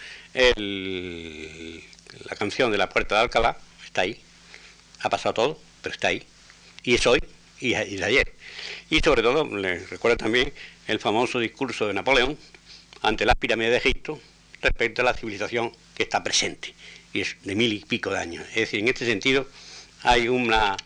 la 2.28 2.36
canción 2.36 2.70
de 2.70 2.78
la 2.78 2.88
Puerta 2.88 3.16
de 3.16 3.20
Alcalá 3.22 3.56
está 3.84 4.02
ahí. 4.02 4.20
Ha 5.00 5.10
pasado 5.10 5.34
todo, 5.34 5.60
pero 5.82 5.94
está 5.94 6.08
ahí. 6.08 6.22
Y 6.82 6.94
es 6.94 7.06
hoy 7.06 7.20
y, 7.60 7.74
de 7.74 8.04
ayer. 8.04 8.32
Y 8.90 9.00
sobre 9.00 9.22
todo, 9.22 9.44
le 9.56 9.78
recuerdo 9.86 10.16
también 10.16 10.52
el 10.86 10.98
famoso 11.00 11.38
discurso 11.38 11.86
de 11.86 11.94
Napoleón 11.94 12.38
ante 13.02 13.26
las 13.26 13.36
pirámides 13.36 13.72
de 13.72 13.78
Egipto 13.78 14.20
respecto 14.62 15.02
a 15.02 15.04
la 15.04 15.14
civilización 15.14 15.72
que 15.94 16.04
está 16.04 16.22
presente, 16.22 16.74
y 17.12 17.20
es 17.20 17.36
de 17.42 17.54
mil 17.54 17.72
y 17.72 17.80
pico 17.80 18.10
de 18.10 18.18
años. 18.18 18.44
Es 18.50 18.56
decir, 18.56 18.80
en 18.80 18.88
este 18.88 19.06
sentido 19.06 19.46
hay 20.02 20.28
una, 20.28 20.76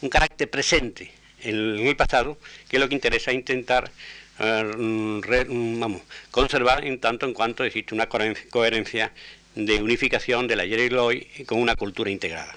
un 0.00 0.08
carácter 0.08 0.48
presente 0.50 1.12
en, 1.40 1.86
el 1.86 1.96
pasado 1.96 2.38
que 2.68 2.76
es 2.76 2.80
lo 2.80 2.88
que 2.88 2.94
interesa 2.94 3.32
intentar 3.32 3.90
eh, 4.38 5.44
vamos, 5.48 6.02
conservar 6.30 6.84
en 6.84 6.98
tanto 6.98 7.26
en 7.26 7.34
cuanto 7.34 7.64
existe 7.64 7.94
una 7.94 8.08
coherencia 8.08 9.12
de 9.54 9.82
unificación 9.82 10.46
del 10.48 10.60
ayer 10.60 10.80
y 10.80 10.82
el 10.84 10.98
hoy 10.98 11.26
con 11.46 11.58
una 11.60 11.76
cultura 11.76 12.10
integrada. 12.10 12.54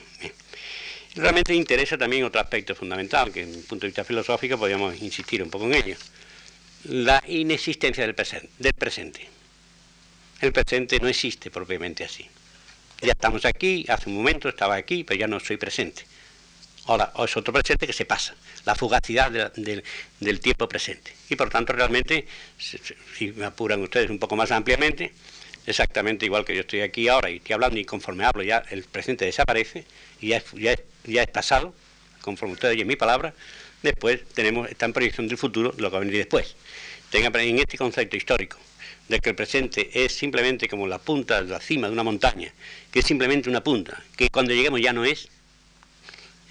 Realmente 1.16 1.54
interesa 1.54 1.98
también 1.98 2.24
otro 2.24 2.40
aspecto 2.40 2.76
fundamental, 2.76 3.32
que 3.32 3.46
desde 3.46 3.60
el 3.60 3.66
punto 3.66 3.86
de 3.86 3.88
vista 3.88 4.04
filosófico 4.04 4.58
podríamos 4.58 5.02
insistir 5.02 5.42
un 5.42 5.50
poco 5.50 5.66
en 5.66 5.74
ello, 5.74 5.96
la 6.84 7.24
inexistencia 7.28 8.04
del 8.04 8.14
presente. 8.14 9.28
El 10.40 10.54
presente 10.54 11.00
no 11.00 11.08
existe 11.08 11.50
propiamente 11.50 12.04
así. 12.04 12.28
Ya 13.02 13.14
estamos 13.14 13.46
aquí, 13.46 13.86
hace 13.90 14.10
un 14.10 14.16
momento 14.16 14.48
estaba 14.50 14.76
aquí, 14.76 15.04
pero 15.04 15.20
ya 15.20 15.28
no 15.28 15.40
soy 15.40 15.58
presente. 15.58 16.04
Ahora 16.86 17.12
es 17.26 17.36
otro 17.36 17.52
presente 17.52 17.86
que 17.88 17.94
se 17.94 18.06
pasa, 18.06 18.36
la 18.66 18.76
fugacidad 18.76 19.52
del 19.56 20.40
tiempo 20.40 20.70
presente. 20.70 21.14
Y 21.30 21.36
por 21.36 21.50
tanto, 21.50 21.74
realmente, 21.74 22.28
si 22.58 23.32
me 23.32 23.46
apuran 23.46 23.82
ustedes 23.82 24.10
un 24.10 24.20
poco 24.20 24.36
más 24.36 24.52
ampliamente, 24.52 25.12
exactamente 25.68 26.26
igual 26.26 26.46
que 26.46 26.56
yo 26.56 26.62
estoy 26.62 26.82
aquí 26.82 27.08
ahora 27.08 27.30
y 27.30 27.38
estoy 27.38 27.54
hablando 27.54 27.80
y 27.80 27.86
conforme 27.86 28.26
hablo 28.26 28.42
ya 28.42 28.64
el 28.72 28.84
presente 28.84 29.26
desaparece 29.26 29.86
y 30.20 30.30
ya 30.30 30.38
es, 30.38 30.46
ya 30.54 30.76
ya 31.08 31.24
es 31.24 31.30
pasado, 31.30 31.74
conforme 32.22 32.54
ustedes 32.54 32.76
oyen 32.76 32.88
mi 32.88 32.96
palabra, 32.96 33.34
después 33.82 34.24
tenemos, 34.34 34.70
esta 34.70 34.88
proyección 34.90 35.28
del 35.28 35.38
futuro, 35.38 35.74
lo 35.78 35.90
que 35.90 35.94
va 35.94 35.98
a 35.98 36.00
venir 36.02 36.18
después. 36.18 36.56
Tengan 37.10 37.36
en 37.38 37.60
este 37.60 37.78
concepto 37.78 38.18
histórico 38.18 38.58
de 39.08 39.20
que 39.20 39.30
el 39.30 39.36
presente 39.36 39.90
es 40.04 40.12
simplemente 40.14 40.68
como 40.68 40.88
la 40.88 41.00
punta, 41.00 41.42
la 41.42 41.62
cima 41.62 41.88
de 41.88 41.94
una 41.94 42.04
montaña, 42.04 42.54
que 42.92 43.00
es 43.00 43.06
simplemente 43.06 43.50
una 43.50 43.64
punta, 43.64 44.04
que 44.18 44.30
cuando 44.30 44.54
lleguemos 44.54 44.82
ya 44.82 44.92
no 44.92 45.06
es, 45.06 45.30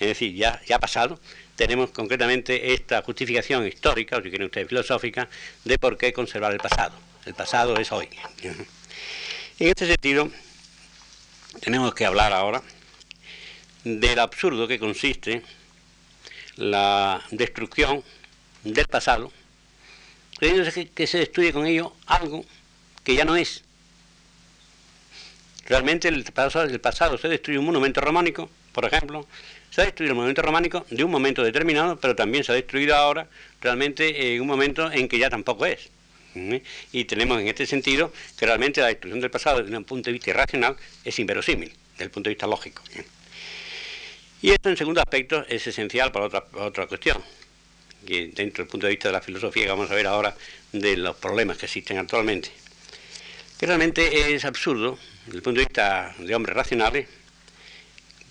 es 0.01 0.09
decir, 0.09 0.35
ya, 0.35 0.61
ya 0.67 0.77
ha 0.77 0.79
pasado, 0.81 1.21
tenemos 1.57 1.91
concretamente 1.91 2.73
esta 2.73 3.03
justificación 3.03 3.67
histórica, 3.67 4.17
o 4.17 4.23
si 4.23 4.31
quieren 4.31 4.47
ustedes 4.47 4.69
filosófica, 4.69 5.29
de 5.65 5.79
por 5.79 5.99
qué 5.99 6.13
conservar 6.13 6.53
el 6.53 6.59
pasado. 6.59 6.95
El 7.27 7.35
pasado 7.35 7.77
es 7.77 7.93
hoy. 7.93 8.09
En 9.59 9.69
este 9.69 9.87
sentido, 9.87 10.31
tenemos 11.63 11.95
que 11.95 12.05
hablar 12.05 12.35
ahora 12.35 12.63
del 13.85 14.19
absurdo 14.19 14.69
que 14.69 14.79
consiste 14.79 15.43
la 16.57 17.23
destrucción 17.31 18.05
del 18.65 18.87
pasado 18.87 19.33
creyéndose 20.37 20.91
que, 20.91 21.07
se 21.07 21.17
destruye 21.17 21.55
con 21.55 21.67
ello 21.67 21.95
algo 22.05 22.45
que 23.03 23.15
ya 23.15 23.25
no 23.25 23.35
es. 23.35 23.65
Realmente 25.65 26.09
el 26.09 26.23
pasado, 26.25 26.67
el 26.67 26.79
pasado 26.79 27.17
se 27.17 27.29
destruye 27.29 27.59
un 27.59 27.65
monumento 27.65 28.03
románico, 28.03 28.51
por 28.73 28.85
ejemplo, 28.85 29.27
se 29.71 29.81
ha 29.81 29.85
destruido 29.87 30.13
el 30.13 30.17
monumento 30.17 30.43
románico 30.43 30.85
de 30.91 31.03
un 31.03 31.11
momento 31.11 31.43
determinado, 31.43 31.97
pero 31.99 32.15
también 32.15 32.45
se 32.45 32.53
ha 32.53 32.55
destruido 32.55 32.95
ahora 32.95 33.27
realmente 33.63 34.35
en 34.35 34.43
un 34.43 34.47
momento 34.49 34.93
en 34.93 35.09
que 35.09 35.19
ya 35.19 35.31
tampoco 35.31 35.65
es. 35.65 35.96
¿Mm? 36.37 36.57
Y 36.93 37.05
tenemos 37.05 37.41
en 37.41 37.49
este 37.49 37.67
sentido 37.67 38.13
que 38.39 38.47
realmente 38.47 38.81
la 38.81 38.89
destrucción 38.89 39.21
del 39.21 39.31
pasado 39.31 39.63
desde 39.63 39.77
un 39.77 39.85
punto 39.85 40.11
de 40.11 40.13
vista 40.13 40.31
irracional 40.31 40.77
es 41.05 41.19
inverosímil, 41.19 41.73
desde 41.93 42.05
el 42.05 42.11
punto 42.11 42.29
de 42.29 42.35
vista 42.35 42.47
lógico. 42.47 42.83
Y 44.43 44.51
esto 44.51 44.69
en 44.69 44.77
segundo 44.77 45.01
aspecto 45.01 45.45
es 45.49 45.67
esencial 45.67 46.13
para 46.13 46.27
otra, 46.27 46.45
para 46.45 46.67
otra 46.67 46.87
cuestión 46.87 47.23
que 48.07 48.29
dentro 48.29 48.63
del 48.63 48.71
punto 48.71 48.87
de 48.87 48.93
vista 48.93 49.09
de 49.09 49.15
la 49.15 49.21
filosofía 49.21 49.65
que 49.65 49.71
vamos 49.71 49.91
a 49.91 49.95
ver 49.95 50.07
ahora 50.07 50.37
de 50.73 50.97
los 50.97 51.17
problemas 51.17 51.57
que 51.57 51.67
existen 51.67 51.99
actualmente. 51.99 52.51
Que 53.59 53.67
realmente 53.67 54.35
es 54.35 54.45
absurdo, 54.45 54.99
desde 55.25 55.39
el 55.39 55.43
punto 55.43 55.61
de 55.61 55.67
vista 55.67 56.15
de 56.19 56.35
hombres 56.35 56.55
racionales, 56.55 57.09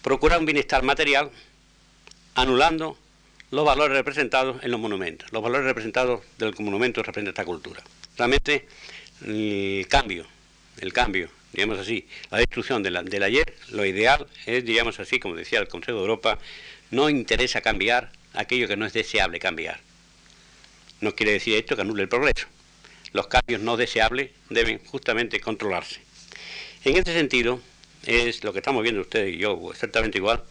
procurar 0.01 0.39
un 0.39 0.45
bienestar 0.45 0.83
material 0.83 1.31
anulando 2.35 2.97
los 3.51 3.65
valores 3.65 3.95
representados 3.95 4.63
en 4.63 4.71
los 4.71 4.79
monumentos. 4.79 5.31
Los 5.31 5.41
valores 5.41 5.65
representados 5.65 6.21
del 6.37 6.53
monumento 6.59 7.03
representan 7.03 7.31
esta 7.31 7.45
cultura. 7.45 7.81
Realmente 8.17 8.67
el 9.25 9.85
cambio, 9.89 10.25
el 10.79 10.93
cambio, 10.93 11.29
digamos 11.53 11.79
así, 11.79 12.07
la 12.31 12.39
destrucción 12.39 12.83
del 12.83 13.23
ayer, 13.23 13.53
lo 13.69 13.85
ideal 13.85 14.27
es, 14.45 14.65
digamos 14.65 14.99
así, 14.99 15.19
como 15.19 15.35
decía 15.35 15.59
el 15.59 15.67
Consejo 15.67 15.97
de 15.97 16.03
Europa, 16.03 16.39
no 16.91 17.09
interesa 17.09 17.61
cambiar 17.61 18.11
aquello 18.33 18.67
que 18.67 18.77
no 18.77 18.85
es 18.85 18.93
deseable 18.93 19.39
cambiar. 19.39 19.79
No 21.01 21.15
quiere 21.15 21.33
decir 21.33 21.55
esto 21.55 21.75
que 21.75 21.81
anule 21.81 22.03
el 22.03 22.09
progreso. 22.09 22.47
Los 23.13 23.27
cambios 23.27 23.61
no 23.61 23.77
deseables 23.77 24.31
deben 24.49 24.79
justamente 24.85 25.39
controlarse. 25.39 26.01
En 26.83 26.97
este 26.97 27.13
sentido, 27.13 27.61
es 28.05 28.43
lo 28.43 28.53
que 28.53 28.59
estamos 28.59 28.83
viendo 28.83 29.01
ustedes 29.01 29.35
y 29.35 29.37
yo 29.37 29.71
exactamente 29.71 30.17
igual, 30.17 30.43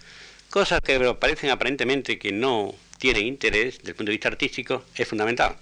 cosas 0.51 0.81
que 0.81 0.99
parecen 1.15 1.51
aparentemente 1.51 2.19
que 2.19 2.33
no 2.33 2.75
tienen 3.05 3.27
interés 3.27 3.77
desde 3.77 3.91
el 3.91 3.97
punto 3.97 4.09
de 4.09 4.17
vista 4.17 4.29
artístico, 4.29 4.83
es 4.97 5.07
fundamental. 5.07 5.55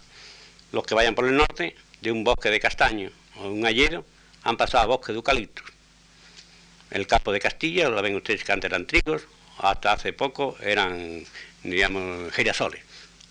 Los 0.71 0.85
que 0.85 0.95
vayan 0.95 1.17
por 1.17 1.27
el 1.27 1.35
norte, 1.35 1.75
de 2.01 2.13
un 2.13 2.23
bosque 2.23 2.51
de 2.51 2.61
castaño 2.61 3.11
o 3.35 3.49
un 3.49 3.67
ayero, 3.67 4.05
han 4.45 4.57
pasado 4.57 4.85
a 4.85 4.87
bosque 4.87 5.11
de 5.11 5.17
eucaliptus. 5.17 5.67
El 6.93 7.09
campo 7.09 7.33
de 7.33 7.41
Castilla, 7.41 7.89
lo 7.89 8.01
ven 8.01 8.15
ustedes 8.15 8.45
que 8.45 8.53
antes 8.53 8.71
eran 8.71 8.87
trigos, 8.87 9.23
hasta 9.59 9.93
hace 9.93 10.13
poco 10.13 10.57
eran 10.63 11.25
digamos, 11.65 12.33
girasoles. 12.33 12.81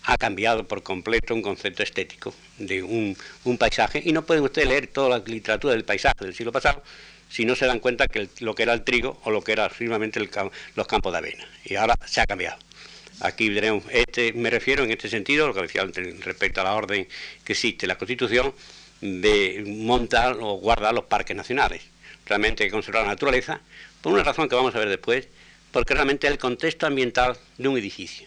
Ha 0.04 0.18
cambiado 0.18 0.68
por 0.68 0.82
completo 0.82 1.34
un 1.34 1.40
concepto 1.40 1.82
estético 1.82 2.34
de 2.58 2.82
un, 2.82 3.16
paisaje 3.56 4.02
y 4.04 4.12
no 4.12 4.26
pueden 4.26 4.44
ustedes 4.44 4.68
leer 4.68 4.88
toda 4.88 5.08
la 5.08 5.24
literatura 5.24 5.72
del 5.72 5.86
paisaje 5.86 6.26
del 6.26 6.34
siglo 6.34 6.52
pasado 6.52 6.82
si 7.30 7.46
no 7.46 7.56
se 7.56 7.64
dan 7.64 7.78
cuenta 7.78 8.08
que 8.08 8.28
lo 8.40 8.54
que 8.54 8.64
era 8.64 8.74
el 8.74 8.84
trigo 8.84 9.18
o 9.24 9.30
lo 9.30 9.42
que 9.42 9.52
era 9.52 9.70
firmemente 9.70 10.20
los 10.20 10.86
campos 10.86 11.12
de 11.12 11.18
avena. 11.18 11.48
Y 11.64 11.76
ahora 11.76 11.98
se 12.04 12.20
ha 12.20 12.26
cambiado. 12.26 12.58
Aquí 13.22 13.50
veremos, 13.50 13.84
este, 13.90 14.32
me 14.32 14.50
refiero 14.50 14.82
en 14.82 14.90
este 14.90 15.08
sentido, 15.08 15.46
lo 15.46 15.54
que 15.54 15.62
decía 15.62 15.84
respecto 16.24 16.60
a 16.60 16.64
la 16.64 16.74
orden 16.74 17.06
que 17.44 17.52
existe 17.52 17.86
la 17.86 17.96
Constitución, 17.96 18.52
de 19.00 19.62
montar 19.64 20.38
o 20.40 20.54
guardar 20.54 20.92
los 20.92 21.04
parques 21.04 21.36
nacionales. 21.36 21.82
Realmente 22.26 22.64
hay 22.64 22.68
que 22.68 22.72
conservar 22.72 23.04
la 23.04 23.10
naturaleza, 23.10 23.60
por 24.00 24.12
una 24.12 24.24
razón 24.24 24.48
que 24.48 24.56
vamos 24.56 24.74
a 24.74 24.80
ver 24.80 24.88
después, 24.88 25.28
porque 25.70 25.94
realmente 25.94 26.26
es 26.26 26.32
el 26.32 26.38
contexto 26.40 26.84
ambiental 26.86 27.38
de 27.58 27.68
un 27.68 27.78
edificio. 27.78 28.26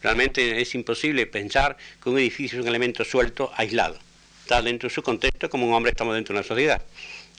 Realmente 0.00 0.60
es 0.60 0.74
imposible 0.76 1.26
pensar 1.26 1.76
que 2.00 2.08
un 2.08 2.18
edificio 2.18 2.60
es 2.60 2.62
un 2.62 2.68
elemento 2.68 3.04
suelto, 3.04 3.50
aislado. 3.56 3.98
Está 4.42 4.62
dentro 4.62 4.88
de 4.88 4.94
su 4.94 5.02
contexto 5.02 5.50
como 5.50 5.66
un 5.66 5.74
hombre 5.74 5.90
estamos 5.90 6.14
dentro 6.14 6.32
de 6.32 6.38
una 6.38 6.46
sociedad. 6.46 6.80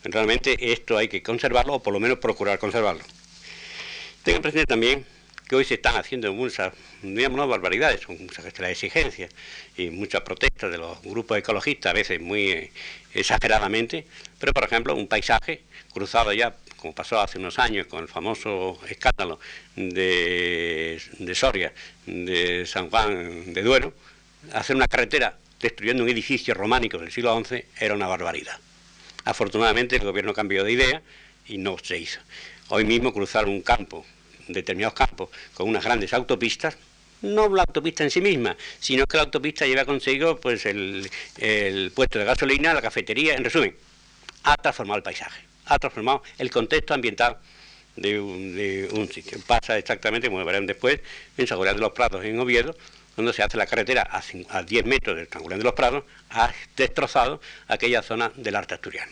Realmente 0.03 0.73
esto 0.73 0.97
hay 0.97 1.07
que 1.07 1.23
conservarlo 1.23 1.75
o 1.75 1.83
por 1.83 1.93
lo 1.93 2.01
menos 2.01 2.19
procurar 2.19 2.59
conservarlo. 2.59 3.03
Tengan 4.23 4.41
presente 4.41 4.65
también 4.65 5.05
que 5.47 5.55
hoy 5.55 5.63
se 5.63 5.75
están 5.75 5.95
haciendo 5.95 6.33
muchas, 6.33 6.73
digamos, 7.01 7.37
no 7.37 7.47
barbaridades, 7.47 8.01
son 8.01 8.17
muchas 8.19 8.45
exigencias 8.45 9.31
y 9.77 9.89
muchas 9.89 10.21
protestas 10.21 10.71
de 10.71 10.77
los 10.77 11.01
grupos 11.01 11.37
ecologistas, 11.37 11.91
a 11.91 11.93
veces 11.93 12.19
muy 12.19 12.51
eh, 12.51 12.71
exageradamente, 13.13 14.05
pero 14.39 14.53
por 14.53 14.65
ejemplo 14.65 14.93
un 14.95 15.07
paisaje 15.07 15.61
cruzado 15.93 16.33
ya 16.33 16.55
como 16.77 16.93
pasó 16.93 17.19
hace 17.19 17.39
unos 17.39 17.59
años 17.59 17.87
con 17.87 18.01
el 18.01 18.07
famoso 18.07 18.79
escándalo 18.87 19.39
de, 19.75 21.01
Soria, 21.33 21.73
de 22.05 22.65
San 22.65 22.89
Juan 22.89 23.53
de 23.53 23.63
Duero, 23.63 23.93
hacer 24.53 24.75
una 24.75 24.87
carretera 24.87 25.37
destruyendo 25.59 26.03
un 26.03 26.09
edificio 26.09 26.53
románico 26.53 26.97
del 26.99 27.11
siglo 27.11 27.43
XI 27.43 27.63
era 27.79 27.95
una 27.95 28.07
barbaridad. 28.07 28.59
Afortunadamente 29.25 29.95
el 29.95 30.03
gobierno 30.03 30.33
cambió 30.33 30.63
de 30.63 30.71
idea 30.71 31.01
y 31.47 31.57
no 31.57 31.77
se 31.79 31.97
hizo. 31.97 32.19
Hoy 32.69 32.85
mismo 32.85 33.11
cruzar 33.11 33.47
un 33.47 33.61
campo, 33.61 34.05
determinados 34.47 34.93
campos, 34.93 35.29
con 35.53 35.69
unas 35.69 35.83
grandes 35.83 36.13
autopistas, 36.13 36.77
no 37.21 37.49
la 37.49 37.63
autopista 37.63 38.03
en 38.03 38.11
sí 38.11 38.21
misma, 38.21 38.55
sino 38.79 39.05
que 39.05 39.17
la 39.17 39.23
autopista 39.23 39.65
lleva 39.65 39.85
consigo 39.85 40.39
pues 40.39 40.65
el, 40.65 41.09
puesto 41.95 42.19
de 42.19 42.25
gasolina, 42.25 42.73
la 42.73 42.81
cafetería, 42.81 43.35
en 43.35 43.43
resumen, 43.43 43.75
ha 44.43 44.55
transformado 44.57 44.97
el 44.97 45.03
paisaje, 45.03 45.41
ha 45.65 45.79
transformado 45.79 46.23
el 46.37 46.49
contexto 46.51 46.93
ambiental 46.93 47.37
de 47.95 48.19
un, 48.19 49.09
sitio. 49.11 49.39
Pasa 49.47 49.77
exactamente, 49.77 50.29
como 50.29 50.43
verán 50.45 50.67
después, 50.67 50.99
en 51.37 51.47
San 51.47 51.59
de 51.59 51.73
los 51.73 51.91
Prados, 51.91 52.23
en 52.23 52.39
Oviedo, 52.39 52.75
cuando 53.15 53.33
se 53.33 53.41
hace 53.41 53.57
la 53.57 53.65
carretera 53.65 54.07
a, 54.49 54.63
10 54.63 54.85
metros 54.85 55.17
del 55.17 55.27
San 55.27 55.43
de 55.43 55.63
los 55.63 55.73
Prados, 55.73 56.03
ha 56.29 56.53
destrozado 56.75 57.41
aquella 57.67 58.03
zona 58.03 58.31
del 58.35 58.55
arte 58.55 58.75
asturiano. 58.75 59.11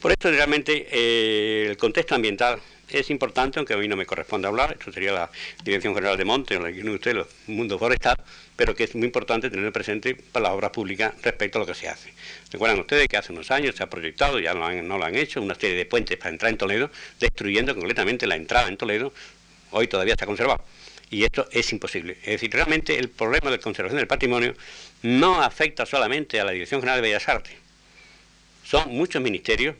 Por 0.00 0.12
esto 0.12 0.30
realmente 0.30 0.86
eh, 0.90 1.66
el 1.70 1.76
contexto 1.76 2.14
ambiental 2.14 2.60
es 2.98 3.10
importante, 3.10 3.58
aunque 3.58 3.74
a 3.74 3.76
mí 3.76 3.88
no 3.88 3.96
me 3.96 4.06
corresponde 4.06 4.48
hablar, 4.48 4.72
esto 4.72 4.92
sería 4.92 5.12
la 5.12 5.30
Dirección 5.64 5.94
General 5.94 6.16
de 6.16 6.24
Monte, 6.24 6.58
la 6.58 6.68
de 6.68 6.90
usted, 6.90 7.16
el 7.16 7.24
mundo 7.46 7.78
forestal, 7.78 8.16
pero 8.56 8.74
que 8.74 8.84
es 8.84 8.94
muy 8.94 9.06
importante 9.06 9.50
tener 9.50 9.72
presente 9.72 10.14
para 10.14 10.44
las 10.44 10.52
obras 10.52 10.70
públicas 10.70 11.14
respecto 11.22 11.58
a 11.58 11.60
lo 11.60 11.66
que 11.66 11.74
se 11.74 11.88
hace. 11.88 12.12
Recuerdan 12.50 12.78
ustedes 12.80 13.08
que 13.08 13.16
hace 13.16 13.32
unos 13.32 13.50
años 13.50 13.74
se 13.74 13.82
ha 13.82 13.90
proyectado, 13.90 14.38
ya 14.38 14.54
no 14.54 14.98
lo 14.98 15.04
han 15.04 15.16
hecho, 15.16 15.42
una 15.42 15.54
serie 15.54 15.76
de 15.76 15.86
puentes 15.86 16.16
para 16.16 16.30
entrar 16.30 16.50
en 16.50 16.58
Toledo, 16.58 16.90
destruyendo 17.18 17.74
completamente 17.74 18.26
la 18.26 18.36
entrada 18.36 18.68
en 18.68 18.76
Toledo, 18.76 19.12
hoy 19.70 19.88
todavía 19.88 20.14
está 20.14 20.26
conservado. 20.26 20.64
Y 21.10 21.24
esto 21.24 21.46
es 21.52 21.70
imposible. 21.72 22.16
Es 22.22 22.32
decir, 22.32 22.50
realmente 22.52 22.98
el 22.98 23.08
problema 23.08 23.50
de 23.50 23.58
conservación 23.58 23.98
del 23.98 24.06
patrimonio 24.06 24.54
no 25.02 25.42
afecta 25.42 25.86
solamente 25.86 26.40
a 26.40 26.44
la 26.44 26.52
Dirección 26.52 26.80
General 26.80 27.00
de 27.00 27.08
Bellas 27.08 27.28
Artes. 27.28 27.54
Son 28.64 28.88
muchos 28.88 29.22
ministerios 29.22 29.76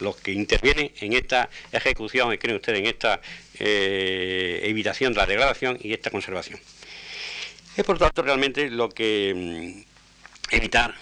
los 0.00 0.16
que 0.16 0.32
intervienen 0.32 0.92
en 1.00 1.12
esta 1.12 1.48
ejecución, 1.72 2.36
creen 2.36 2.56
ustedes, 2.56 2.80
en 2.80 2.86
esta 2.86 3.20
eh, 3.58 4.60
evitación 4.64 5.12
de 5.12 5.18
la 5.20 5.26
degradación 5.26 5.78
y 5.82 5.92
esta 5.92 6.10
conservación. 6.10 6.58
Es 7.76 7.84
por 7.84 7.98
tanto 7.98 8.22
realmente 8.22 8.70
lo 8.70 8.88
que 8.88 9.34
mm, 10.50 10.54
evitar 10.54 10.94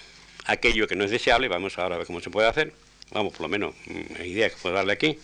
aquello 0.45 0.87
que 0.87 0.95
no 0.95 1.03
es 1.03 1.11
deseable, 1.11 1.47
vamos 1.47 1.77
ahora 1.77 1.95
a 1.95 1.97
ver 1.99 2.07
cómo 2.07 2.21
se 2.21 2.29
puede 2.29 2.47
hacer, 2.47 2.73
vamos 3.11 3.33
por 3.33 3.41
lo 3.41 3.49
menos 3.49 3.75
mm, 3.85 4.23
idea 4.23 4.49
que 4.49 4.55
puedo 4.61 4.75
darle 4.75 4.93
aquí, 4.93 5.17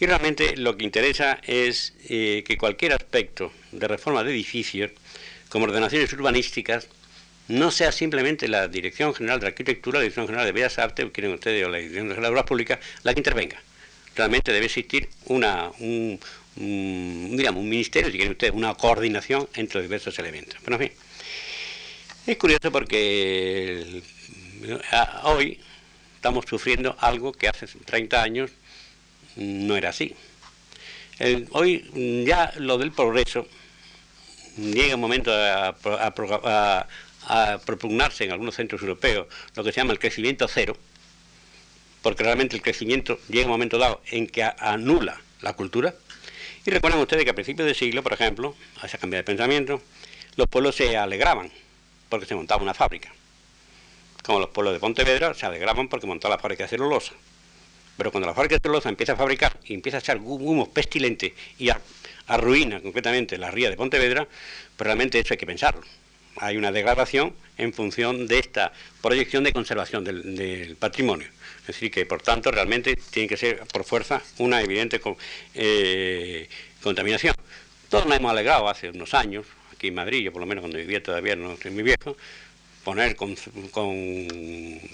y 0.00 0.06
realmente 0.06 0.56
lo 0.56 0.76
que 0.76 0.84
interesa 0.84 1.38
es 1.46 1.94
eh, 2.08 2.42
que 2.46 2.56
cualquier 2.56 2.92
aspecto 2.92 3.52
de 3.72 3.88
reforma 3.88 4.24
de 4.24 4.32
edificios, 4.32 4.90
como 5.48 5.66
ordenaciones 5.66 6.12
urbanísticas, 6.12 6.88
no 7.48 7.70
sea 7.70 7.92
simplemente 7.92 8.48
la 8.48 8.68
Dirección 8.68 9.14
General 9.14 9.40
de 9.40 9.48
Arquitectura, 9.48 9.98
la 9.98 10.02
Dirección 10.02 10.26
General 10.26 10.46
de 10.46 10.52
Bellas 10.52 10.78
Artes, 10.78 11.06
quieren 11.12 11.34
ustedes, 11.34 11.64
o 11.64 11.68
la 11.68 11.78
Dirección 11.78 12.08
General 12.08 12.22
de 12.22 12.28
Obras 12.30 12.44
Públicas, 12.44 12.78
la 13.02 13.12
que 13.12 13.20
intervenga. 13.20 13.60
Realmente 14.16 14.52
debe 14.52 14.66
existir 14.66 15.08
una, 15.26 15.70
un, 15.80 16.18
digamos, 16.56 17.60
un 17.62 17.68
ministerio, 17.68 18.10
si 18.10 18.16
quieren 18.16 18.32
ustedes, 18.32 18.54
una 18.54 18.74
coordinación 18.74 19.48
entre 19.54 19.78
los 19.78 19.84
diversos 19.84 20.18
elementos. 20.18 20.56
Pero 20.64 20.76
en 20.76 20.88
fin, 20.88 20.98
es 22.26 22.36
curioso 22.38 22.72
porque 22.72 24.02
hoy 25.24 25.60
estamos 26.16 26.46
sufriendo 26.48 26.96
algo 27.00 27.32
que 27.32 27.48
hace 27.48 27.66
30 27.66 28.22
años 28.22 28.50
no 29.36 29.76
era 29.76 29.90
así. 29.90 30.14
hoy 31.50 32.24
ya 32.26 32.52
lo 32.56 32.78
del 32.78 32.92
progreso 32.92 33.46
llega 34.56 34.94
un 34.94 35.00
momento 35.00 35.32
a, 35.32 35.68
a 35.68 36.86
propugnarse 37.64 38.24
en 38.24 38.32
algunos 38.32 38.54
centros 38.54 38.80
europeos 38.82 39.26
lo 39.54 39.64
que 39.64 39.72
se 39.72 39.80
llama 39.80 39.92
el 39.92 39.98
crecimiento 39.98 40.46
cero, 40.48 40.76
porque 42.02 42.22
realmente 42.22 42.56
el 42.56 42.62
crecimiento 42.62 43.18
llega 43.28 43.46
un 43.46 43.52
momento 43.52 43.78
dado 43.78 44.02
en 44.10 44.26
que 44.26 44.42
anula 44.42 45.20
la 45.40 45.54
cultura. 45.54 45.94
Y 46.66 46.70
recuerdan 46.70 47.00
ustedes 47.00 47.24
que 47.24 47.30
a 47.30 47.34
principios 47.34 47.66
del 47.66 47.74
siglo, 47.74 48.02
por 48.02 48.12
ejemplo, 48.12 48.54
a 48.80 48.86
esa 48.86 48.98
cambio 48.98 49.18
de 49.18 49.24
pensamiento, 49.24 49.82
los 50.36 50.48
pueblos 50.48 50.76
se 50.76 50.96
alegraban 50.96 51.50
porque 52.08 52.26
se 52.26 52.34
montaba 52.34 52.62
una 52.62 52.74
fábrica. 52.74 53.12
Como 54.22 54.40
los 54.40 54.48
pueblos 54.48 54.72
de 54.72 54.80
Pontevedra 54.80 55.34
se 55.34 55.46
alegraban 55.46 55.88
porque 55.88 56.06
montaba 56.06 56.36
la 56.36 56.40
fábrica 56.40 56.64
de 56.64 56.68
celulosa. 56.68 57.12
Pero 57.96 58.10
cuando 58.10 58.26
la 58.26 58.34
fábrica 58.34 58.56
de 58.56 58.60
celulosa 58.60 58.88
empieza 58.88 59.12
a 59.12 59.16
fabricar 59.16 59.58
y 59.64 59.74
empieza 59.74 59.98
a 59.98 60.00
echar 60.00 60.18
humos 60.18 60.68
pestilentes 60.68 61.32
y 61.58 61.68
arruina 62.26 62.80
concretamente 62.80 63.36
la 63.38 63.50
ría 63.50 63.70
de 63.70 63.76
Pontevedra, 63.76 64.26
pues 64.76 64.86
realmente 64.86 65.18
eso 65.18 65.34
hay 65.34 65.38
que 65.38 65.46
pensarlo 65.46 65.84
hay 66.36 66.56
una 66.56 66.72
degradación 66.72 67.34
en 67.58 67.72
función 67.72 68.26
de 68.26 68.38
esta 68.38 68.72
proyección 69.00 69.44
de 69.44 69.52
conservación 69.52 70.04
del, 70.04 70.76
patrimonio. 70.78 71.28
Es 71.60 71.68
decir, 71.68 71.90
que 71.90 72.04
por 72.04 72.20
tanto 72.20 72.50
realmente 72.50 72.96
tiene 73.10 73.28
que 73.28 73.36
ser 73.36 73.60
por 73.72 73.84
fuerza 73.84 74.22
una 74.38 74.60
evidente 74.60 75.00
eh, 75.54 76.48
contaminación. 76.82 77.34
Todos 77.88 78.06
nos 78.06 78.16
hemos 78.16 78.30
alegrado 78.30 78.68
hace 78.68 78.90
unos 78.90 79.14
años, 79.14 79.46
aquí 79.72 79.88
en 79.88 79.94
Madrid, 79.94 80.22
yo 80.22 80.32
por 80.32 80.40
lo 80.40 80.46
menos 80.46 80.62
cuando 80.62 80.78
vivía 80.78 81.02
todavía 81.02 81.36
no 81.36 81.56
soy 81.56 81.70
muy 81.70 81.82
viejo, 81.82 82.16
poner 82.84 83.16
con, 83.16 83.34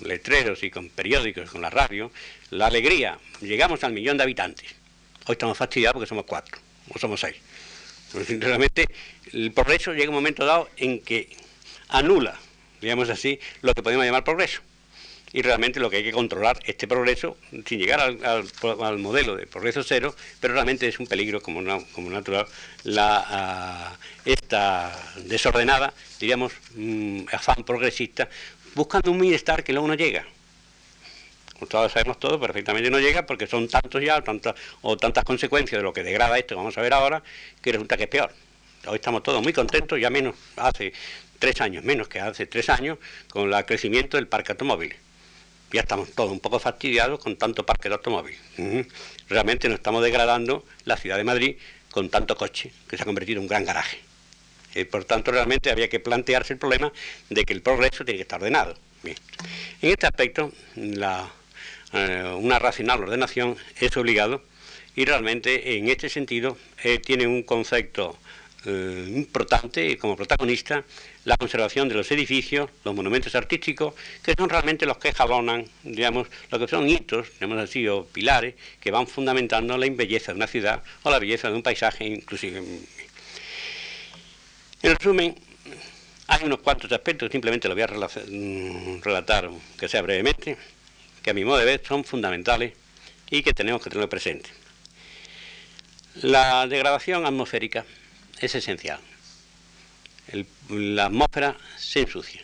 letreros 0.04 0.62
y 0.62 0.70
con 0.70 0.88
periódicos, 0.90 1.50
con 1.50 1.60
la 1.60 1.70
radio, 1.70 2.12
la 2.50 2.66
alegría. 2.66 3.18
Llegamos 3.40 3.82
al 3.84 3.92
millón 3.92 4.16
de 4.16 4.22
habitantes. 4.22 4.70
Hoy 5.26 5.32
estamos 5.32 5.58
fastidiados 5.58 5.94
porque 5.94 6.08
somos 6.08 6.24
cuatro, 6.24 6.58
o 6.94 6.98
somos 6.98 7.20
seis. 7.20 7.36
Realmente 8.12 8.86
el 9.32 9.52
progreso 9.52 9.92
llega 9.92 10.08
un 10.08 10.14
momento 10.14 10.44
dado 10.44 10.68
en 10.76 11.00
que 11.00 11.28
anula, 11.88 12.38
digamos 12.80 13.08
así, 13.08 13.38
lo 13.62 13.74
que 13.74 13.82
podemos 13.82 14.04
llamar 14.04 14.24
progreso. 14.24 14.60
Y 15.32 15.42
realmente 15.42 15.78
lo 15.78 15.88
que 15.90 15.98
hay 15.98 16.02
que 16.02 16.10
controlar 16.10 16.58
este 16.64 16.88
progreso, 16.88 17.36
sin 17.64 17.78
llegar 17.78 18.00
al, 18.00 18.98
modelo 18.98 19.36
de 19.36 19.46
progreso 19.46 19.84
cero, 19.84 20.12
pero 20.40 20.54
realmente 20.54 20.88
es 20.88 20.98
un 20.98 21.06
peligro 21.06 21.40
como, 21.40 21.62
como 21.92 22.10
natural, 22.10 22.46
la, 22.82 23.24
ah, 23.28 23.96
esta 24.24 24.92
desordenada, 25.26 25.94
diríamos, 26.18 26.52
mm, 26.74 27.26
afán 27.30 27.62
progresista, 27.62 28.28
buscando 28.74 29.12
un 29.12 29.20
bienestar 29.20 29.62
que 29.62 29.72
luego 29.72 29.86
no 29.86 29.94
llega 29.94 30.26
todos 31.68 31.92
sabemos 31.92 32.18
todo, 32.18 32.40
perfectamente 32.40 32.90
no 32.90 32.98
llega 32.98 33.26
porque 33.26 33.46
son 33.46 33.68
tantos 33.68 34.02
ya 34.02 34.20
tantas, 34.22 34.54
o 34.82 34.96
tantas 34.96 35.24
consecuencias 35.24 35.78
de 35.78 35.82
lo 35.82 35.92
que 35.92 36.02
degrada 36.02 36.38
esto, 36.38 36.56
vamos 36.56 36.76
a 36.78 36.80
ver 36.80 36.92
ahora, 36.92 37.22
que 37.60 37.72
resulta 37.72 37.96
que 37.96 38.04
es 38.04 38.08
peor. 38.08 38.32
Hoy 38.86 38.96
estamos 38.96 39.22
todos 39.22 39.42
muy 39.42 39.52
contentos, 39.52 40.00
ya 40.00 40.08
menos 40.10 40.34
hace 40.56 40.92
tres 41.38 41.60
años, 41.60 41.84
menos 41.84 42.08
que 42.08 42.20
hace 42.20 42.46
tres 42.46 42.68
años, 42.68 42.98
con 43.30 43.52
el 43.52 43.64
crecimiento 43.66 44.16
del 44.16 44.28
parque 44.28 44.52
automóvil. 44.52 44.94
Ya 45.72 45.80
estamos 45.82 46.10
todos 46.12 46.30
un 46.30 46.40
poco 46.40 46.58
fastidiados 46.58 47.20
con 47.20 47.36
tanto 47.36 47.64
parque 47.64 47.88
de 47.88 47.94
automóvil. 47.94 48.36
Realmente 49.28 49.68
nos 49.68 49.76
estamos 49.76 50.02
degradando 50.02 50.64
la 50.84 50.96
ciudad 50.96 51.16
de 51.16 51.24
Madrid 51.24 51.56
con 51.90 52.08
tanto 52.08 52.36
coche, 52.36 52.72
que 52.88 52.96
se 52.96 53.02
ha 53.02 53.06
convertido 53.06 53.38
en 53.38 53.42
un 53.42 53.48
gran 53.48 53.64
garaje. 53.64 54.00
Y 54.74 54.84
por 54.84 55.04
tanto, 55.04 55.30
realmente 55.32 55.70
había 55.70 55.88
que 55.88 56.00
plantearse 56.00 56.52
el 56.52 56.58
problema 56.58 56.92
de 57.28 57.44
que 57.44 57.52
el 57.52 57.62
progreso 57.62 58.04
tiene 58.04 58.18
que 58.18 58.22
estar 58.22 58.40
ordenado. 58.40 58.76
En 59.02 59.90
este 59.90 60.06
aspecto, 60.06 60.52
la, 60.76 61.30
eh, 61.92 62.34
una 62.38 62.58
racional 62.58 63.02
ordenación 63.02 63.56
es 63.80 63.96
obligado 63.96 64.42
y 64.94 65.04
realmente 65.04 65.76
en 65.76 65.88
este 65.88 66.08
sentido 66.08 66.56
eh, 66.82 66.98
tiene 66.98 67.26
un 67.26 67.42
concepto 67.42 68.16
eh, 68.66 69.06
importante 69.16 69.96
como 69.96 70.16
protagonista 70.16 70.84
la 71.24 71.36
conservación 71.36 71.88
de 71.88 71.94
los 71.94 72.10
edificios, 72.10 72.68
los 72.84 72.94
monumentos 72.94 73.34
artísticos, 73.34 73.94
que 74.22 74.34
son 74.36 74.48
realmente 74.50 74.86
los 74.86 74.98
que 74.98 75.12
jalonan, 75.12 75.64
digamos, 75.82 76.28
lo 76.50 76.58
que 76.58 76.68
son 76.68 76.88
hitos, 76.88 77.32
digamos 77.34 77.58
así, 77.58 77.88
o 77.88 78.04
pilares, 78.04 78.54
que 78.78 78.90
van 78.90 79.06
fundamentando 79.06 79.76
la 79.78 79.88
belleza 79.90 80.32
de 80.32 80.36
una 80.36 80.46
ciudad 80.46 80.82
o 81.02 81.10
la 81.10 81.18
belleza 81.18 81.48
de 81.48 81.54
un 81.54 81.62
paisaje, 81.62 82.04
inclusive. 82.04 82.62
En 84.82 84.96
resumen, 84.96 85.34
hay 86.26 86.44
unos 86.44 86.60
cuantos 86.60 86.92
aspectos, 86.92 87.30
simplemente 87.32 87.68
lo 87.68 87.74
voy 87.74 87.82
a 87.82 87.86
mm, 87.86 89.00
relatar, 89.02 89.50
que 89.78 89.88
sea 89.88 90.02
brevemente 90.02 90.56
que 91.22 91.30
a 91.30 91.34
mi 91.34 91.44
modo 91.44 91.58
de 91.58 91.64
ver 91.64 91.82
son 91.86 92.04
fundamentales 92.04 92.72
y 93.30 93.42
que 93.42 93.52
tenemos 93.52 93.82
que 93.82 93.90
tener 93.90 94.08
presente. 94.08 94.50
La 96.22 96.66
degradación 96.66 97.26
atmosférica 97.26 97.84
es 98.40 98.54
esencial. 98.54 99.00
la 100.68 101.06
atmósfera 101.06 101.56
se 101.76 102.00
ensucia 102.00 102.42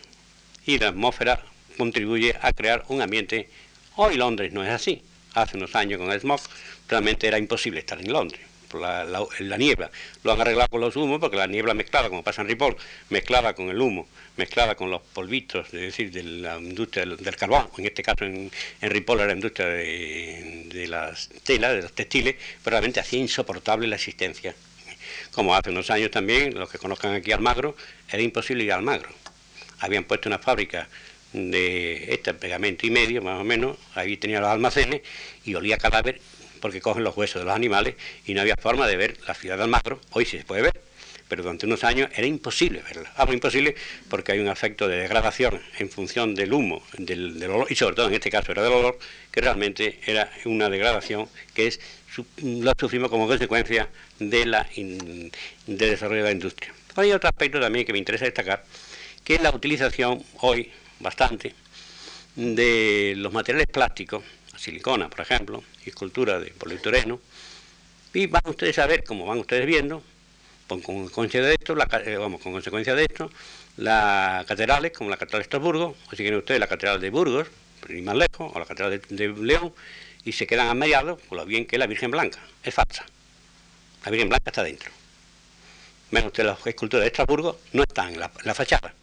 y 0.66 0.78
la 0.78 0.88
atmósfera 0.88 1.42
contribuye 1.76 2.36
a 2.40 2.52
crear 2.52 2.84
un 2.88 3.00
ambiente. 3.02 3.50
Hoy 3.96 4.16
Londres 4.16 4.52
no 4.52 4.64
es 4.64 4.70
así. 4.70 5.02
Hace 5.34 5.56
unos 5.56 5.74
años 5.74 5.98
con 6.00 6.10
el 6.10 6.20
smog 6.20 6.40
realmente 6.88 7.26
era 7.26 7.38
imposible 7.38 7.80
estar 7.80 8.00
en 8.00 8.12
Londres 8.12 8.40
la, 8.80 9.56
niebla. 9.58 9.90
Lo 10.22 10.32
han 10.32 10.40
arreglado 10.40 10.68
con 10.68 10.80
los 10.80 10.96
humos 10.96 11.18
porque 11.20 11.36
la 11.36 11.46
niebla 11.46 11.74
mezclada, 11.74 12.08
como 12.08 12.22
pasa 12.22 12.42
en 12.42 12.48
Ripoll, 12.48 12.76
mezclada 13.10 13.54
con 13.54 13.68
el 13.68 13.80
humo 13.80 14.06
mezclada 14.36 14.74
con 14.74 14.90
los 14.90 15.02
polvitos, 15.02 15.66
es 15.66 15.80
decir, 15.80 16.10
de 16.10 16.22
la 16.22 16.58
industria 16.58 17.06
del, 17.06 17.36
carbón, 17.36 17.68
en 17.78 17.86
este 17.86 18.02
caso 18.02 18.24
en, 18.24 18.50
en 18.80 18.90
Ripoll 18.90 19.18
era 19.18 19.28
la 19.28 19.34
industria 19.34 19.66
de, 19.66 20.86
las 20.88 21.28
telas, 21.42 21.74
de 21.74 21.82
los 21.82 21.92
textiles, 21.92 22.36
pero 22.62 22.74
realmente 22.74 23.00
hacía 23.00 23.18
insoportable 23.18 23.86
la 23.86 23.96
existencia. 23.96 24.54
Como 25.32 25.54
hace 25.54 25.70
unos 25.70 25.90
años 25.90 26.10
también, 26.10 26.54
los 26.54 26.70
que 26.70 26.78
conozcan 26.78 27.14
aquí 27.14 27.32
Almagro, 27.32 27.76
era 28.10 28.22
imposible 28.22 28.64
ir 28.64 28.72
a 28.72 28.76
Almagro. 28.76 29.08
Habían 29.80 30.04
puesto 30.04 30.28
una 30.28 30.38
fábrica 30.38 30.88
de 31.32 32.14
este 32.14 32.32
pegamento 32.34 32.86
y 32.86 32.90
medio, 32.90 33.22
más 33.22 33.40
o 33.40 33.44
menos, 33.44 33.76
ahí 33.94 34.16
tenía 34.16 34.40
los 34.40 34.48
almacenes 34.48 35.02
y 35.44 35.54
olía 35.54 35.76
cadáver 35.76 36.20
porque 36.60 36.80
cogen 36.80 37.04
los 37.04 37.16
huesos 37.16 37.40
de 37.40 37.46
los 37.46 37.54
animales 37.54 37.94
y 38.26 38.34
no 38.34 38.40
había 38.40 38.56
forma 38.56 38.86
de 38.86 38.96
ver 38.96 39.16
la 39.26 39.34
ciudad 39.34 39.56
de 39.56 39.64
Almagro, 39.64 40.00
hoy 40.10 40.24
sí 40.24 40.38
se 40.38 40.44
puede 40.44 40.62
ver, 40.62 40.80
pero 41.28 41.42
durante 41.42 41.66
unos 41.66 41.84
años 41.84 42.10
era 42.14 42.26
imposible 42.26 42.82
verla. 42.82 43.12
Ah, 43.16 43.26
imposible 43.32 43.74
porque 44.08 44.32
hay 44.32 44.38
un 44.38 44.48
efecto 44.48 44.88
de 44.88 44.96
degradación 44.96 45.60
en 45.78 45.90
función 45.90 46.34
del 46.34 46.52
humo, 46.52 46.82
del, 46.98 47.42
olor, 47.44 47.66
y 47.70 47.74
sobre 47.74 47.96
todo 47.96 48.08
en 48.08 48.14
este 48.14 48.30
caso 48.30 48.52
era 48.52 48.62
del 48.62 48.72
olor, 48.72 48.98
que 49.30 49.40
realmente 49.40 50.00
era 50.06 50.30
una 50.44 50.68
degradación 50.68 51.28
que 51.54 51.66
es 51.66 51.80
lo 52.42 52.72
sufrimos 52.78 53.10
como 53.10 53.26
consecuencia 53.26 53.88
de 54.18 54.46
la 54.46 54.66
del 54.74 55.30
desarrollo 55.66 56.22
de 56.22 56.28
la 56.28 56.32
industria. 56.32 56.72
Hay 56.94 57.12
otro 57.12 57.28
aspecto 57.28 57.60
también 57.60 57.84
que 57.84 57.92
me 57.92 57.98
interesa 57.98 58.24
destacar, 58.24 58.64
que 59.22 59.34
es 59.34 59.42
la 59.42 59.50
utilización 59.50 60.22
hoy 60.40 60.70
bastante 61.00 61.54
de 62.36 63.14
los 63.16 63.32
materiales 63.32 63.66
plásticos, 63.66 64.22
silicona, 64.66 65.08
por 65.08 65.20
ejemplo, 65.20 65.62
y 65.84 65.90
escultura 65.90 66.40
de 66.40 66.50
poliuretano, 66.50 67.20
y 68.12 68.26
van 68.26 68.42
ustedes 68.46 68.78
a 68.80 68.86
ver, 68.86 69.04
como 69.04 69.24
van 69.24 69.38
ustedes 69.38 69.64
viendo, 69.64 70.02
con, 70.66 70.80
consecuencia 70.80 71.40
de 71.40 71.54
esto, 71.54 71.76
la, 71.76 71.88
eh, 72.04 72.16
con 72.16 72.38
consecuencia 72.38 72.94
de 72.96 73.04
esto, 73.04 73.30
las 73.76 74.44
catedrales, 74.46 74.92
como 74.92 75.10
la 75.10 75.16
Catedral 75.16 75.40
de 75.40 75.42
Estrasburgo, 75.44 75.96
o 76.06 76.10
si 76.10 76.16
quieren 76.16 76.38
ustedes 76.38 76.58
la 76.58 76.66
Catedral 76.66 77.00
de 77.00 77.10
Burgos, 77.10 77.46
ni 77.88 78.02
más 78.02 78.16
lejos, 78.16 78.50
o 78.52 78.58
la 78.58 78.66
Catedral 78.66 79.00
de, 79.08 79.28
León, 79.28 79.72
y 80.24 80.32
se 80.32 80.46
quedan 80.46 80.68
a 80.68 80.74
mediados 80.74 81.20
por 81.22 81.38
lo 81.38 81.46
bien 81.46 81.66
que 81.66 81.78
la 81.78 81.86
Virgen 81.86 82.10
Blanca 82.10 82.40
es 82.64 82.74
falsa. 82.74 83.04
La 84.04 84.10
Virgen 84.10 84.28
Blanca 84.28 84.50
está 84.50 84.64
dentro. 84.64 84.90
Menos 86.10 86.28
ustedes 86.28 86.48
las 86.48 86.66
esculturas 86.66 87.02
de 87.02 87.08
Estrasburgo 87.08 87.60
no 87.72 87.82
están 87.82 88.14
en 88.14 88.20
la, 88.20 88.54
fachada. 88.54 88.94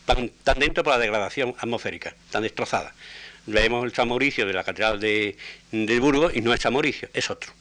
Están, 0.00 0.58
dentro 0.58 0.82
por 0.82 0.94
la 0.94 0.98
degradación 0.98 1.54
atmosférica, 1.58 2.14
están 2.26 2.42
destrozadas. 2.42 2.92
Vemos 3.46 3.84
el 3.84 3.92
San 3.92 4.08
Mauricio 4.08 4.46
de 4.46 4.52
la 4.52 4.64
Catedral 4.64 5.00
de, 5.00 5.36
de 5.70 5.98
Burgos 5.98 6.32
y 6.34 6.40
no 6.40 6.54
es 6.54 6.60
San 6.60 6.72
Mauricio, 6.72 7.08
es 7.12 7.30
otro. 7.30 7.52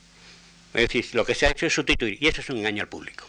Es 0.74 0.82
decir, 0.82 1.06
lo 1.14 1.26
que 1.26 1.36
se 1.36 1.48
ha 1.48 1.52
hecho 1.52 1.66
es 1.66 1.74
sustituir, 1.74 2.18
y 2.22 2.28
eso 2.28 2.42
es 2.42 2.50
un 2.50 2.58
engaño 2.58 2.84
al 2.84 2.90
público. 2.90 3.26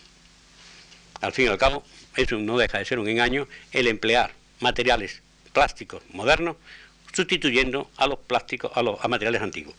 Al 1.21 1.33
fin 1.33 1.47
y 1.47 1.49
al 1.49 1.59
cabo, 1.59 1.85
eso 2.17 2.37
no 2.39 2.59
deja 2.59 2.79
de 2.79 2.85
ser 2.85 2.99
un 2.99 3.09
engaño 3.09 3.49
el 3.73 3.87
emplear 3.87 4.33
materiales 4.61 5.23
plásticos 5.53 6.03
modernos 6.13 6.57
sustituyendo 7.13 7.91
a 7.97 8.07
los 8.07 8.19
plásticos, 8.19 8.73
a 8.75 8.83
los 8.83 8.99
materiales 9.09 9.43
antiguos. 9.43 9.75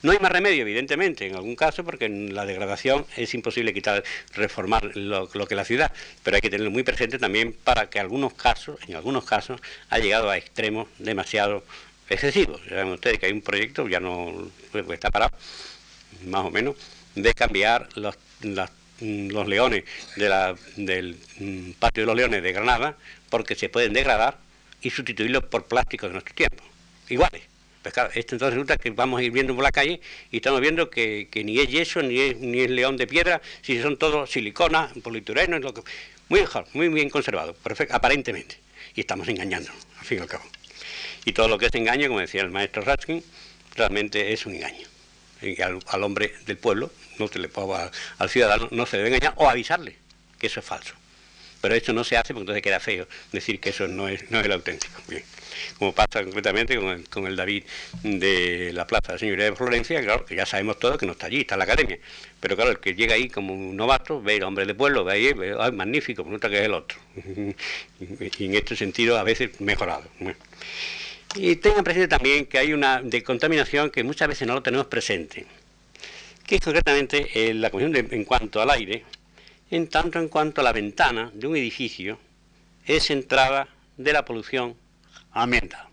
No 0.00 0.12
hay 0.12 0.18
más 0.20 0.30
remedio, 0.30 0.62
evidentemente, 0.62 1.26
en 1.26 1.34
algún 1.34 1.56
caso, 1.56 1.82
porque 1.82 2.04
en 2.04 2.32
la 2.32 2.46
degradación 2.46 3.04
es 3.16 3.34
imposible 3.34 3.74
quitar, 3.74 4.04
reformar 4.32 4.96
lo, 4.96 5.28
que 5.28 5.54
es 5.54 5.56
la 5.56 5.64
ciudad, 5.64 5.92
pero 6.22 6.36
hay 6.36 6.40
que 6.40 6.50
tenerlo 6.50 6.70
muy 6.70 6.84
presente 6.84 7.18
también 7.18 7.52
para 7.52 7.90
que 7.90 7.98
algunos 7.98 8.32
casos, 8.34 8.78
en 8.86 8.94
algunos 8.94 9.24
casos, 9.24 9.60
ha 9.90 9.98
llegado 9.98 10.30
a 10.30 10.36
extremos 10.36 10.86
demasiado 10.98 11.64
excesivos. 12.08 12.60
Saben 12.68 12.88
ustedes 12.88 13.18
que 13.18 13.26
hay 13.26 13.32
un 13.32 13.42
proyecto, 13.42 13.88
ya 13.88 14.00
no 14.00 14.50
está 14.90 15.10
parado, 15.10 15.36
más 16.26 16.44
o 16.44 16.50
menos, 16.50 16.76
de 17.14 17.34
cambiar 17.34 17.88
los, 17.96 18.16
los 19.00 19.48
leones 19.48 19.84
de 20.16 20.28
la, 20.28 20.56
del 20.76 21.18
mm, 21.38 21.72
patio 21.72 22.02
de 22.02 22.06
los 22.06 22.16
leones 22.16 22.42
de 22.42 22.52
Granada 22.52 22.96
porque 23.30 23.54
se 23.54 23.68
pueden 23.68 23.92
degradar 23.92 24.38
y 24.80 24.90
sustituirlos 24.90 25.44
por 25.44 25.66
plásticos 25.66 26.08
de 26.08 26.14
nuestro 26.14 26.34
tiempo, 26.34 26.62
iguales. 27.08 27.42
Pues 27.82 27.94
claro, 27.94 28.10
esto 28.14 28.34
entonces 28.34 28.54
resulta 28.54 28.76
que 28.76 28.90
vamos 28.90 29.20
a 29.20 29.22
ir 29.22 29.30
viendo 29.30 29.54
por 29.54 29.62
la 29.62 29.70
calle 29.70 30.00
y 30.30 30.36
estamos 30.36 30.60
viendo 30.60 30.90
que, 30.90 31.28
ni 31.44 31.58
es 31.60 31.68
yeso, 31.68 32.02
ni 32.02 32.20
es, 32.20 32.36
ni 32.36 32.60
es 32.60 32.70
león 32.70 32.96
de 32.96 33.06
piedra, 33.06 33.40
si 33.62 33.80
son 33.80 33.96
todos 33.96 34.30
silicona, 34.30 34.90
politureno, 35.02 35.58
lo 35.58 35.72
que, 35.72 35.82
muy 36.28 36.40
mejor, 36.40 36.66
muy 36.74 36.88
bien 36.88 37.08
conservado, 37.08 37.54
perfecto, 37.54 37.94
aparentemente. 37.94 38.56
Y 38.94 39.00
estamos 39.00 39.28
engañando, 39.28 39.70
al 39.98 40.04
fin 40.04 40.18
y 40.18 40.20
al 40.22 40.26
cabo. 40.26 40.44
Y 41.28 41.34
todo 41.34 41.46
lo 41.46 41.58
que 41.58 41.66
es 41.66 41.74
engaño, 41.74 42.08
como 42.08 42.20
decía 42.20 42.40
el 42.40 42.50
maestro 42.50 42.80
Raskin, 42.80 43.22
realmente 43.76 44.32
es 44.32 44.46
un 44.46 44.54
engaño. 44.54 44.88
Al, 45.86 46.02
hombre 46.02 46.32
del 46.46 46.56
pueblo, 46.56 46.90
no 47.18 47.28
se 47.28 47.38
le 47.38 47.50
puede, 47.50 47.90
al 48.16 48.30
ciudadano 48.30 48.68
no 48.70 48.86
se 48.86 48.96
debe 48.96 49.10
engañar 49.10 49.34
o 49.36 49.46
avisarle 49.46 49.94
que 50.38 50.46
eso 50.46 50.60
es 50.60 50.64
falso. 50.64 50.94
Pero 51.60 51.74
esto 51.74 51.92
no 51.92 52.02
se 52.02 52.16
hace 52.16 52.32
porque 52.32 52.44
entonces 52.44 52.62
queda 52.62 52.80
feo 52.80 53.06
decir 53.30 53.60
que 53.60 53.68
eso 53.68 53.86
no 53.88 54.08
es, 54.08 54.30
no 54.30 54.40
es 54.40 54.46
el 54.46 54.52
auténtico. 54.52 55.02
Como 55.78 55.94
pasa 55.94 56.24
concretamente 56.24 56.78
con 57.10 57.26
el, 57.26 57.36
David 57.36 57.64
de 58.04 58.70
la 58.72 58.86
Plaza 58.86 59.12
de 59.12 59.18
Señoría 59.18 59.44
de 59.44 59.54
Florencia, 59.54 60.00
claro, 60.00 60.24
que 60.24 60.34
ya 60.34 60.46
sabemos 60.46 60.78
todos 60.78 60.96
que 60.96 61.04
no 61.04 61.12
está 61.12 61.26
allí, 61.26 61.40
está 61.40 61.56
en 61.56 61.58
la 61.58 61.64
academia. 61.64 61.98
Pero 62.40 62.56
claro, 62.56 62.70
el 62.70 62.78
que 62.78 62.94
llega 62.94 63.16
ahí 63.16 63.28
como 63.28 63.52
un 63.52 63.76
novato, 63.76 64.22
ve 64.22 64.36
el 64.36 64.44
hombre 64.44 64.64
del 64.64 64.76
pueblo, 64.76 65.04
ve 65.04 65.12
ahí, 65.12 65.32
ve, 65.34 65.54
ay, 65.60 65.72
magnífico, 65.72 66.22
pues 66.22 66.32
nota 66.32 66.48
que 66.48 66.60
es 66.60 66.64
el 66.64 66.72
otro. 66.72 66.98
y 68.38 68.44
en 68.46 68.54
este 68.54 68.76
sentido 68.76 69.18
a 69.18 69.24
veces 69.24 69.60
mejorado. 69.60 70.08
Y 71.34 71.56
tengan 71.56 71.84
presente 71.84 72.08
también 72.08 72.46
que 72.46 72.58
hay 72.58 72.72
una 72.72 73.02
de 73.02 73.22
contaminación 73.22 73.90
que 73.90 74.02
muchas 74.02 74.28
veces 74.28 74.48
no 74.48 74.54
lo 74.54 74.62
tenemos 74.62 74.86
presente, 74.86 75.46
que 76.46 76.56
es 76.56 76.60
concretamente 76.60 77.28
eh, 77.34 77.54
la 77.54 77.70
cuestión 77.70 77.94
en 77.96 78.24
cuanto 78.24 78.60
al 78.60 78.70
aire, 78.70 79.04
en 79.70 79.88
tanto 79.88 80.18
en 80.18 80.28
cuanto 80.28 80.60
a 80.60 80.64
la 80.64 80.72
ventana 80.72 81.30
de 81.34 81.46
un 81.46 81.56
edificio 81.56 82.18
es 82.86 83.10
entrada 83.10 83.68
de 83.98 84.12
la 84.12 84.24
polución 84.24 84.74
ambiental. 85.32 85.86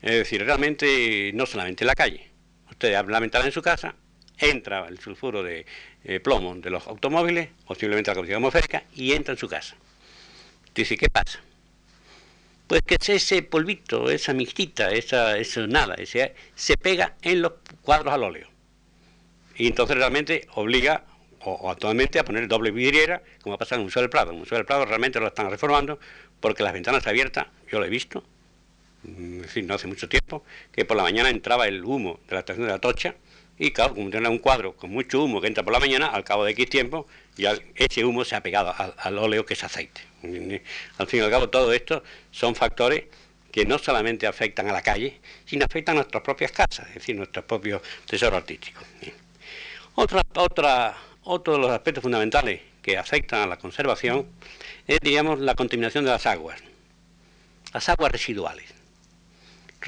Es 0.00 0.12
decir, 0.12 0.44
realmente 0.44 1.32
no 1.34 1.44
solamente 1.44 1.82
en 1.82 1.88
la 1.88 1.94
calle. 1.94 2.28
Usted 2.70 2.94
abre 2.94 3.12
la 3.12 3.20
ventana 3.20 3.46
en 3.46 3.52
su 3.52 3.62
casa, 3.62 3.96
entra 4.38 4.86
el 4.86 5.00
sulfuro 5.00 5.42
de 5.42 5.66
eh, 6.04 6.20
plomo 6.20 6.54
de 6.54 6.70
los 6.70 6.86
automóviles, 6.86 7.48
posiblemente 7.66 8.12
la 8.12 8.14
combustión 8.14 8.38
atmosférica, 8.38 8.84
y 8.94 9.12
entra 9.12 9.34
en 9.34 9.38
su 9.38 9.48
casa. 9.48 9.74
Dice, 10.72 10.96
¿qué 10.96 11.08
pasa? 11.08 11.40
Pues 12.68 12.82
que 12.82 12.98
ese 13.00 13.42
polvito, 13.42 14.10
esa 14.10 14.34
mixtita, 14.34 14.90
esa, 14.90 15.38
eso 15.38 15.66
nada, 15.66 15.94
ese, 15.94 16.34
se 16.54 16.76
pega 16.76 17.16
en 17.22 17.40
los 17.40 17.52
cuadros 17.80 18.12
al 18.12 18.22
óleo. 18.22 18.46
Y 19.56 19.66
entonces 19.66 19.96
realmente 19.96 20.46
obliga 20.54 21.04
o, 21.40 21.70
actualmente 21.70 22.18
a 22.18 22.24
poner 22.24 22.46
doble 22.46 22.70
vidriera, 22.70 23.22
como 23.40 23.54
ha 23.54 23.58
pasado 23.58 23.76
en 23.76 23.80
el 23.80 23.86
Museo 23.86 24.02
del 24.02 24.10
Prado. 24.10 24.30
En 24.30 24.36
el 24.36 24.40
Museo 24.40 24.58
del 24.58 24.66
Prado 24.66 24.84
realmente 24.84 25.18
lo 25.18 25.28
están 25.28 25.50
reformando 25.50 25.98
porque 26.40 26.62
las 26.62 26.74
ventanas 26.74 27.06
abiertas, 27.06 27.46
yo 27.72 27.80
lo 27.80 27.86
he 27.86 27.88
visto, 27.88 28.22
en 29.04 29.44
fin, 29.48 29.66
no 29.66 29.74
hace 29.74 29.86
mucho 29.86 30.08
tiempo, 30.08 30.44
que 30.70 30.84
por 30.84 30.96
la 30.96 31.02
mañana 31.02 31.30
entraba 31.30 31.66
el 31.66 31.82
humo 31.84 32.20
de 32.28 32.34
la 32.34 32.40
estación 32.40 32.66
de 32.66 32.72
la 32.72 32.78
Tocha 32.78 33.14
y 33.58 33.72
claro, 33.72 33.94
como 33.94 34.10
tiene 34.10 34.28
un 34.28 34.38
cuadro 34.38 34.76
con 34.76 34.90
mucho 34.90 35.22
humo 35.22 35.40
que 35.40 35.48
entra 35.48 35.64
por 35.64 35.72
la 35.72 35.80
mañana, 35.80 36.06
al 36.06 36.24
cabo 36.24 36.44
de 36.44 36.52
X 36.52 36.70
tiempo, 36.70 37.06
ya 37.36 37.54
ese 37.74 38.04
humo 38.04 38.24
se 38.24 38.36
ha 38.36 38.42
pegado 38.42 38.74
al 38.96 39.18
óleo 39.18 39.44
que 39.44 39.54
es 39.54 39.64
aceite. 39.64 40.00
Al 40.98 41.06
fin 41.06 41.20
y 41.20 41.22
al 41.22 41.30
cabo, 41.30 41.48
todo 41.48 41.72
esto 41.72 42.02
son 42.30 42.54
factores 42.54 43.04
que 43.50 43.64
no 43.64 43.78
solamente 43.78 44.26
afectan 44.26 44.68
a 44.68 44.72
la 44.72 44.82
calle, 44.82 45.20
sino 45.44 45.64
afectan 45.64 45.96
a 45.96 46.00
nuestras 46.00 46.22
propias 46.22 46.52
casas, 46.52 46.86
es 46.88 46.94
decir, 46.94 47.16
nuestros 47.16 47.44
propios 47.44 47.82
tesoros 48.06 48.38
artísticos. 48.38 48.84
Otra, 49.94 50.22
otra, 50.36 50.96
otro 51.24 51.54
de 51.54 51.58
los 51.58 51.70
aspectos 51.70 52.02
fundamentales 52.02 52.60
que 52.82 52.96
afectan 52.96 53.42
a 53.42 53.46
la 53.46 53.58
conservación 53.58 54.26
es, 54.86 55.00
digamos, 55.00 55.40
la 55.40 55.54
contaminación 55.54 56.04
de 56.04 56.10
las 56.10 56.26
aguas, 56.26 56.60
las 57.72 57.88
aguas 57.88 58.12
residuales. 58.12 58.77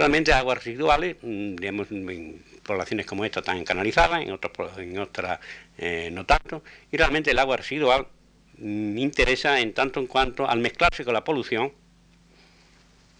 Realmente 0.01 0.33
aguas 0.33 0.65
residuales, 0.65 1.17
mm, 1.21 1.57
digamos, 1.57 1.91
en 1.91 2.43
poblaciones 2.63 3.05
como 3.05 3.23
esta 3.27 3.41
están 3.41 3.63
canalizadas, 3.65 4.23
en 4.23 4.33
otras, 4.33 4.79
en 4.79 4.99
otras 4.99 5.41
eh, 5.77 6.09
no 6.11 6.25
tanto, 6.25 6.63
y 6.91 6.97
realmente 6.97 7.33
el 7.33 7.39
agua 7.39 7.59
residual 7.59 8.07
me 8.57 9.03
interesa 9.03 9.61
en 9.61 9.75
tanto 9.75 10.01
en 10.01 10.07
cuanto 10.07 10.49
al 10.49 10.59
mezclarse 10.61 11.05
con 11.05 11.13
la 11.13 11.23
polución 11.23 11.73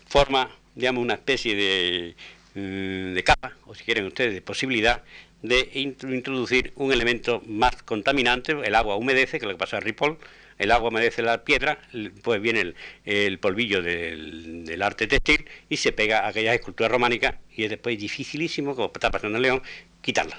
forma 0.07 0.51
digamos 0.75 1.03
una 1.03 1.15
especie 1.15 1.55
de, 1.55 2.17
mm, 2.55 3.13
de 3.13 3.25
capa 3.25 3.53
o 3.67 3.75
si 3.75 3.85
quieren 3.85 4.07
ustedes 4.07 4.33
de 4.33 4.41
posibilidad 4.41 5.03
de 5.43 5.69
introducir 5.75 6.73
un 6.77 6.93
elemento 6.93 7.43
más 7.47 7.83
contaminante, 7.83 8.53
el 8.53 8.75
agua 8.75 8.97
humedece, 8.97 9.39
que 9.39 9.45
es 9.45 9.49
lo 9.49 9.55
que 9.55 9.59
pasa 9.59 9.77
en 9.77 9.83
Ripoll, 9.83 10.17
el 10.61 10.71
agua 10.73 10.91
humedece 10.91 11.23
la 11.23 11.43
piedra, 11.43 11.79
pues 12.23 12.41
viene 12.41 12.75
el, 13.07 13.39
polvillo 13.39 13.81
del, 13.81 14.81
arte 14.83 15.07
textil 15.07 15.47
y 15.71 15.79
se 15.79 15.91
pega 15.91 16.21
a 16.21 16.29
aquellas 16.29 16.55
esculturas 16.55 16.93
románicas 16.93 17.35
y 17.57 17.65
es 17.65 17.71
después 17.71 17.99
dificilísimo, 17.99 18.77
como 18.77 18.93
está 18.95 19.11
pasando 19.11 19.39
en 19.39 19.43
León, 19.43 19.63
quitarla. 20.03 20.39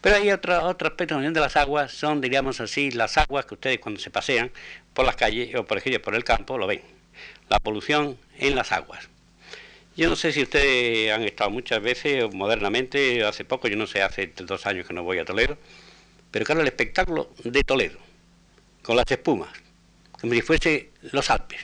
Pero 0.00 0.16
hay 0.16 0.32
otro, 0.32 0.64
otro 0.64 0.88
aspecto 0.88 1.18
de 1.18 1.30
las 1.30 1.56
aguas, 1.56 1.92
son, 1.92 2.20
diríamos 2.20 2.60
así, 2.60 2.90
las 2.90 3.16
aguas 3.16 3.46
que 3.46 3.54
ustedes 3.54 3.78
cuando 3.78 4.00
se 4.00 4.10
pasean 4.10 4.50
por 4.94 5.06
las 5.06 5.14
calles 5.14 5.54
o 5.54 5.64
por 5.64 5.78
ejemplo 5.78 6.02
por 6.02 6.16
el 6.16 6.24
campo 6.24 6.58
lo 6.58 6.66
ven. 6.66 6.82
La 7.48 7.60
polución 7.60 8.18
en 8.36 8.56
las 8.56 8.72
aguas. 8.72 9.08
Yo 9.96 10.08
no 10.08 10.16
sé 10.16 10.32
si 10.32 10.42
ustedes 10.42 11.12
han 11.12 11.22
estado 11.22 11.50
muchas 11.50 11.80
veces, 11.80 12.32
modernamente, 12.34 13.24
hace 13.24 13.44
poco, 13.44 13.68
yo 13.68 13.76
no 13.76 13.86
sé, 13.86 14.02
hace 14.02 14.32
dos 14.36 14.66
años 14.66 14.88
que 14.88 14.94
no 14.94 15.04
voy 15.04 15.18
a 15.18 15.24
Toledo, 15.24 15.56
pero 16.32 16.44
claro, 16.44 16.60
el 16.60 16.66
espectáculo 16.66 17.30
de 17.44 17.62
Toledo, 17.62 17.98
con 18.82 18.96
las 18.96 19.10
espumas, 19.10 19.50
como 20.20 20.32
si 20.34 20.42
fuese 20.42 20.90
los 21.12 21.30
Alpes, 21.30 21.60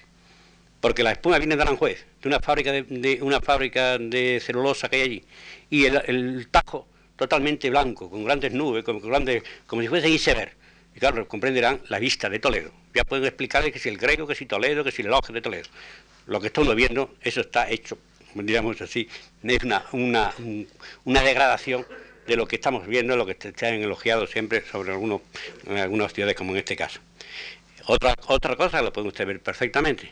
porque 0.80 1.02
la 1.02 1.12
espuma 1.12 1.38
viene 1.38 1.56
de 1.56 1.62
Aranjuez, 1.62 2.04
de 2.22 2.28
una 2.28 2.40
fábrica 2.40 2.72
de, 2.72 3.18
una 3.22 3.40
fábrica 3.40 3.98
de 3.98 4.40
celulosa 4.44 4.88
que 4.88 4.96
hay 4.96 5.02
allí, 5.02 5.24
y 5.70 5.84
el, 5.86 6.48
tajo 6.50 6.86
totalmente 7.16 7.70
blanco, 7.70 8.10
con 8.10 8.24
grandes 8.24 8.52
nubes, 8.52 8.84
con 8.84 9.00
grandes, 9.00 9.42
como 9.66 9.82
si 9.82 9.88
fuese 9.88 10.08
iceberg. 10.08 10.52
Y 10.94 11.00
claro, 11.00 11.26
comprenderán 11.26 11.80
la 11.88 11.98
vista 11.98 12.28
de 12.28 12.38
Toledo. 12.38 12.70
Ya 12.94 13.02
pueden 13.04 13.24
explicarles 13.24 13.72
que 13.72 13.78
si 13.78 13.88
el 13.88 13.98
griego, 13.98 14.26
que 14.26 14.34
si 14.34 14.46
Toledo, 14.46 14.84
que 14.84 14.92
si 14.92 15.02
el 15.02 15.12
ojo 15.12 15.32
de 15.32 15.40
Toledo. 15.40 15.68
Lo 16.26 16.40
que 16.40 16.46
estamos 16.48 16.74
viendo, 16.74 17.14
eso 17.20 17.40
está 17.40 17.68
hecho, 17.68 17.98
digamos 18.34 18.80
así, 18.80 19.08
es 19.42 19.64
una, 19.64 19.84
una, 19.92 20.32
una 21.04 21.22
degradación 21.22 21.84
de 22.26 22.36
lo 22.36 22.46
que 22.46 22.56
estamos 22.56 22.86
viendo, 22.86 23.16
lo 23.16 23.26
que 23.26 23.36
se 23.54 23.66
han 23.66 23.74
elogiado 23.74 24.26
siempre 24.26 24.64
sobre 24.66 24.92
algunos, 24.92 25.22
algunas 25.68 26.12
ciudades 26.12 26.36
como 26.36 26.52
en 26.52 26.58
este 26.58 26.76
caso. 26.76 27.00
Otra, 27.86 28.14
otra 28.26 28.56
cosa 28.56 28.80
lo 28.82 28.92
puede 28.92 29.08
usted 29.08 29.26
ver 29.26 29.40
perfectamente. 29.40 30.10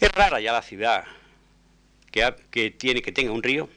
Es 0.00 0.10
rara 0.12 0.40
ya 0.40 0.52
la 0.52 0.62
ciudad 0.62 1.04
que, 2.10 2.34
que 2.50 2.70
tiene 2.70 3.00
que 3.00 3.12
tenga 3.12 3.32
un 3.32 3.42
río. 3.42 3.68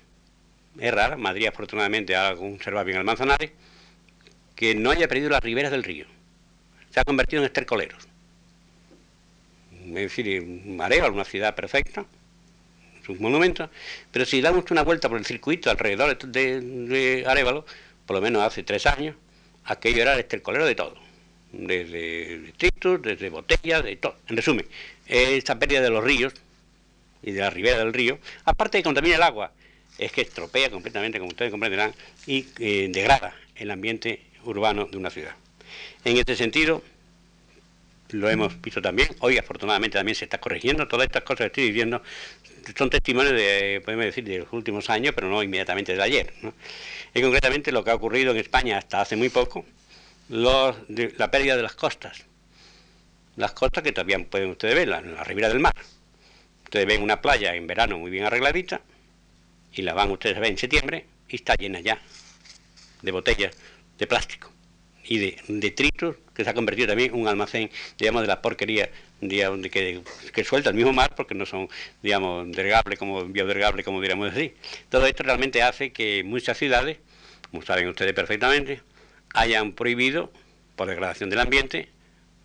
Es 0.77 0.93
rara. 0.93 1.15
Madrid 1.15 1.47
afortunadamente 1.47 2.15
ha 2.15 2.35
conservado 2.35 2.85
bien 2.85 2.97
el 2.97 3.03
Manzanares. 3.03 3.51
Que 4.55 4.75
no 4.75 4.91
haya 4.91 5.07
perdido 5.07 5.29
las 5.29 5.43
riberas 5.43 5.71
del 5.71 5.83
río. 5.83 6.05
Se 6.89 6.99
ha 6.99 7.03
convertido 7.03 7.41
en 7.41 7.45
estercoleros. 7.45 8.07
Es 9.71 9.93
decir, 9.93 10.43
Mareo, 10.43 11.11
una 11.11 11.23
ciudad 11.23 11.55
perfecta, 11.55 12.05
sus 13.07 13.19
monumentos, 13.19 13.69
pero 14.11 14.25
si 14.25 14.41
damos 14.41 14.69
una 14.69 14.83
vuelta 14.83 15.09
por 15.09 15.17
el 15.17 15.25
circuito 15.25 15.71
alrededor 15.71 16.17
de, 16.17 17.23
Arevalo, 17.25 17.65
por 18.05 18.17
lo 18.17 18.21
menos 18.21 18.43
hace 18.43 18.61
tres 18.61 18.85
años, 18.85 19.15
aquello 19.65 20.03
era 20.03 20.13
el 20.13 20.19
estercolero 20.19 20.65
de 20.65 20.75
todo 20.75 21.07
desde 21.51 22.39
detritus, 22.39 23.01
desde 23.01 23.29
botellas, 23.29 23.83
de 23.83 23.95
todo. 23.95 24.15
En 24.27 24.35
resumen, 24.35 24.65
esta 25.07 25.57
pérdida 25.57 25.81
de 25.81 25.89
los 25.89 26.03
ríos 26.03 26.33
y 27.23 27.31
de 27.31 27.41
la 27.41 27.49
ribera 27.49 27.79
del 27.79 27.93
río, 27.93 28.19
aparte 28.45 28.77
de 28.77 28.83
contamina 28.83 29.15
el 29.15 29.23
agua, 29.23 29.51
es 29.97 30.11
que 30.11 30.21
estropea 30.21 30.69
completamente, 30.69 31.17
como 31.19 31.29
ustedes 31.29 31.51
comprenderán, 31.51 31.93
y 32.25 32.47
eh, 32.59 32.89
degrada 32.91 33.33
el 33.55 33.71
ambiente 33.71 34.21
urbano 34.43 34.85
de 34.85 34.97
una 34.97 35.09
ciudad. 35.09 35.35
En 36.05 36.17
este 36.17 36.35
sentido, 36.35 36.83
lo 38.11 38.29
hemos 38.29 38.61
visto 38.61 38.81
también, 38.81 39.09
hoy 39.19 39.37
afortunadamente 39.37 39.97
también 39.97 40.15
se 40.15 40.25
está 40.25 40.39
corrigiendo, 40.39 40.87
todas 40.87 41.05
estas 41.05 41.23
cosas 41.23 41.39
que 41.39 41.45
estoy 41.45 41.67
diciendo 41.67 42.01
son 42.75 42.89
testimonios 42.89 43.33
de, 43.33 43.81
podemos 43.83 44.05
decir, 44.05 44.23
de 44.23 44.39
los 44.39 44.51
últimos 44.51 44.89
años, 44.89 45.13
pero 45.15 45.29
no 45.29 45.41
inmediatamente 45.41 45.95
de 45.95 46.03
ayer. 46.03 46.33
Y 47.13 47.21
concretamente 47.21 47.71
lo 47.71 47.83
que 47.83 47.91
ha 47.91 47.95
ocurrido 47.95 48.31
en 48.31 48.37
España 48.37 48.77
hasta 48.77 49.01
hace 49.01 49.15
muy 49.15 49.29
poco, 49.29 49.65
la 50.29 51.31
pérdida 51.31 51.55
de 51.55 51.63
las 51.63 51.75
costas. 51.75 52.23
Las 53.35 53.51
costas 53.53 53.83
que 53.83 53.91
todavía 53.91 54.23
pueden 54.25 54.49
ustedes 54.49 54.75
ver, 54.75 54.89
en 54.89 55.13
la 55.13 55.23
ribera 55.23 55.47
del 55.47 55.59
mar. 55.59 55.73
Ustedes 56.63 56.85
ven 56.85 57.01
una 57.01 57.21
playa 57.21 57.55
en 57.55 57.67
verano 57.67 57.97
muy 57.97 58.11
bien 58.11 58.25
arregladita 58.25 58.81
y 59.73 59.83
la 59.83 59.93
van 59.93 60.11
ustedes 60.11 60.35
a 60.35 60.39
ver 60.41 60.51
en 60.51 60.57
septiembre 60.57 61.05
y 61.29 61.35
está 61.35 61.55
llena 61.55 61.79
ya 61.79 62.01
de 63.01 63.11
botellas 63.11 63.55
de 63.97 64.07
plástico 64.07 64.56
y 65.07 65.17
de 65.17 65.37
detritos 65.47 66.17
que 66.33 66.43
se 66.43 66.49
ha 66.49 66.53
convertido 66.53 66.89
también 66.89 67.13
en 67.13 67.21
un 67.21 67.27
almacén, 67.27 67.69
digamos, 67.97 68.21
de 68.21 68.27
las 68.27 68.37
porquerías 68.37 68.89
digamos, 69.21 69.67
que, 69.69 70.43
suelta 70.43 70.69
el 70.69 70.75
mismo 70.75 70.93
mar 70.93 71.13
porque 71.15 71.33
no 71.33 71.45
son, 71.45 71.69
digamos, 72.03 72.51
degradables 72.51 72.99
como 72.99 73.25
biodegradables, 73.25 73.85
como 73.85 74.01
diríamos 74.01 74.31
así. 74.31 74.53
Todo 74.89 75.05
esto 75.07 75.23
realmente 75.23 75.63
hace 75.63 75.91
que 75.91 76.23
muchas 76.23 76.57
ciudades, 76.57 76.97
como 77.49 77.63
saben 77.63 77.87
ustedes 77.87 78.13
perfectamente, 78.13 78.81
hayan 79.33 79.73
prohibido, 79.73 80.31
por 80.75 80.87
degradación 80.87 81.29
del 81.29 81.39
ambiente, 81.39 81.89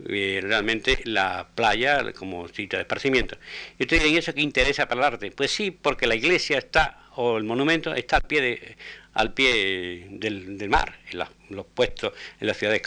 eh, 0.08 0.40
realmente 0.42 0.98
la 1.04 1.48
playa 1.54 2.12
como 2.12 2.48
sitio 2.48 2.78
de 2.78 2.82
esparcimiento. 2.82 3.36
Y 3.78 3.82
ustedes 3.84 4.06
¿y 4.06 4.16
eso 4.16 4.34
qué 4.34 4.40
interesa 4.40 4.88
para 4.88 5.00
el 5.00 5.14
arte? 5.14 5.30
Pues 5.30 5.50
sí, 5.50 5.70
porque 5.70 6.06
la 6.06 6.14
iglesia 6.14 6.58
está, 6.58 7.04
o 7.14 7.36
el 7.36 7.44
monumento 7.44 7.94
está 7.94 8.16
al 8.16 8.22
pie, 8.22 8.40
de, 8.40 8.76
al 9.14 9.34
pie 9.34 10.06
del, 10.10 10.68
mar, 10.68 10.98
en 11.10 11.18
los 11.50 11.66
puestos 11.66 12.12
en 12.40 12.46
las 12.46 12.56
ciudades, 12.56 12.82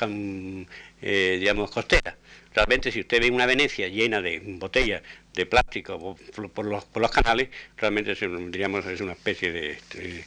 eh, 1.01 1.37
digamos, 1.39 1.71
costeras. 1.71 2.15
Realmente, 2.53 2.91
si 2.91 3.01
usted 3.01 3.19
ve 3.19 3.29
una 3.29 3.45
Venecia 3.45 3.87
llena 3.89 4.21
de 4.21 4.39
botellas 4.39 5.01
de 5.33 5.45
plástico 5.45 6.15
por, 6.33 6.65
los, 6.65 6.85
por 6.85 7.01
los, 7.01 7.11
canales, 7.11 7.49
realmente 7.77 8.13
es, 8.13 8.21
es 8.21 9.01
una 9.01 9.11
especie 9.11 9.51
de, 9.51 9.77
de, 9.93 10.25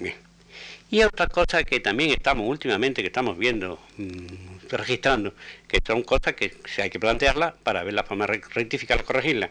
Bien. 0.00 0.14
Y 0.90 1.02
otra 1.02 1.28
cosa 1.28 1.62
que 1.62 1.78
también 1.78 2.10
estamos 2.10 2.48
últimamente, 2.48 3.02
que 3.02 3.08
estamos 3.08 3.38
viendo, 3.38 3.78
mm, 3.98 4.66
registrando, 4.70 5.34
que 5.68 5.78
son 5.86 6.02
cosas 6.02 6.34
que 6.34 6.52
hay 6.78 6.90
que 6.90 6.98
plantearlas 6.98 7.54
para 7.62 7.84
ver 7.84 7.94
la 7.94 8.02
forma 8.02 8.26
de 8.26 8.40
rectificarlas, 8.52 9.06
corregirlas, 9.06 9.50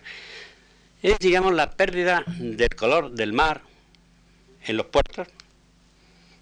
es, 1.02 1.18
digamos, 1.20 1.54
la 1.54 1.72
pérdida 1.72 2.26
del 2.28 2.76
color 2.76 3.12
del 3.12 3.32
mar 3.32 3.62
en 4.66 4.78
los 4.78 4.88
puertos, 4.88 5.28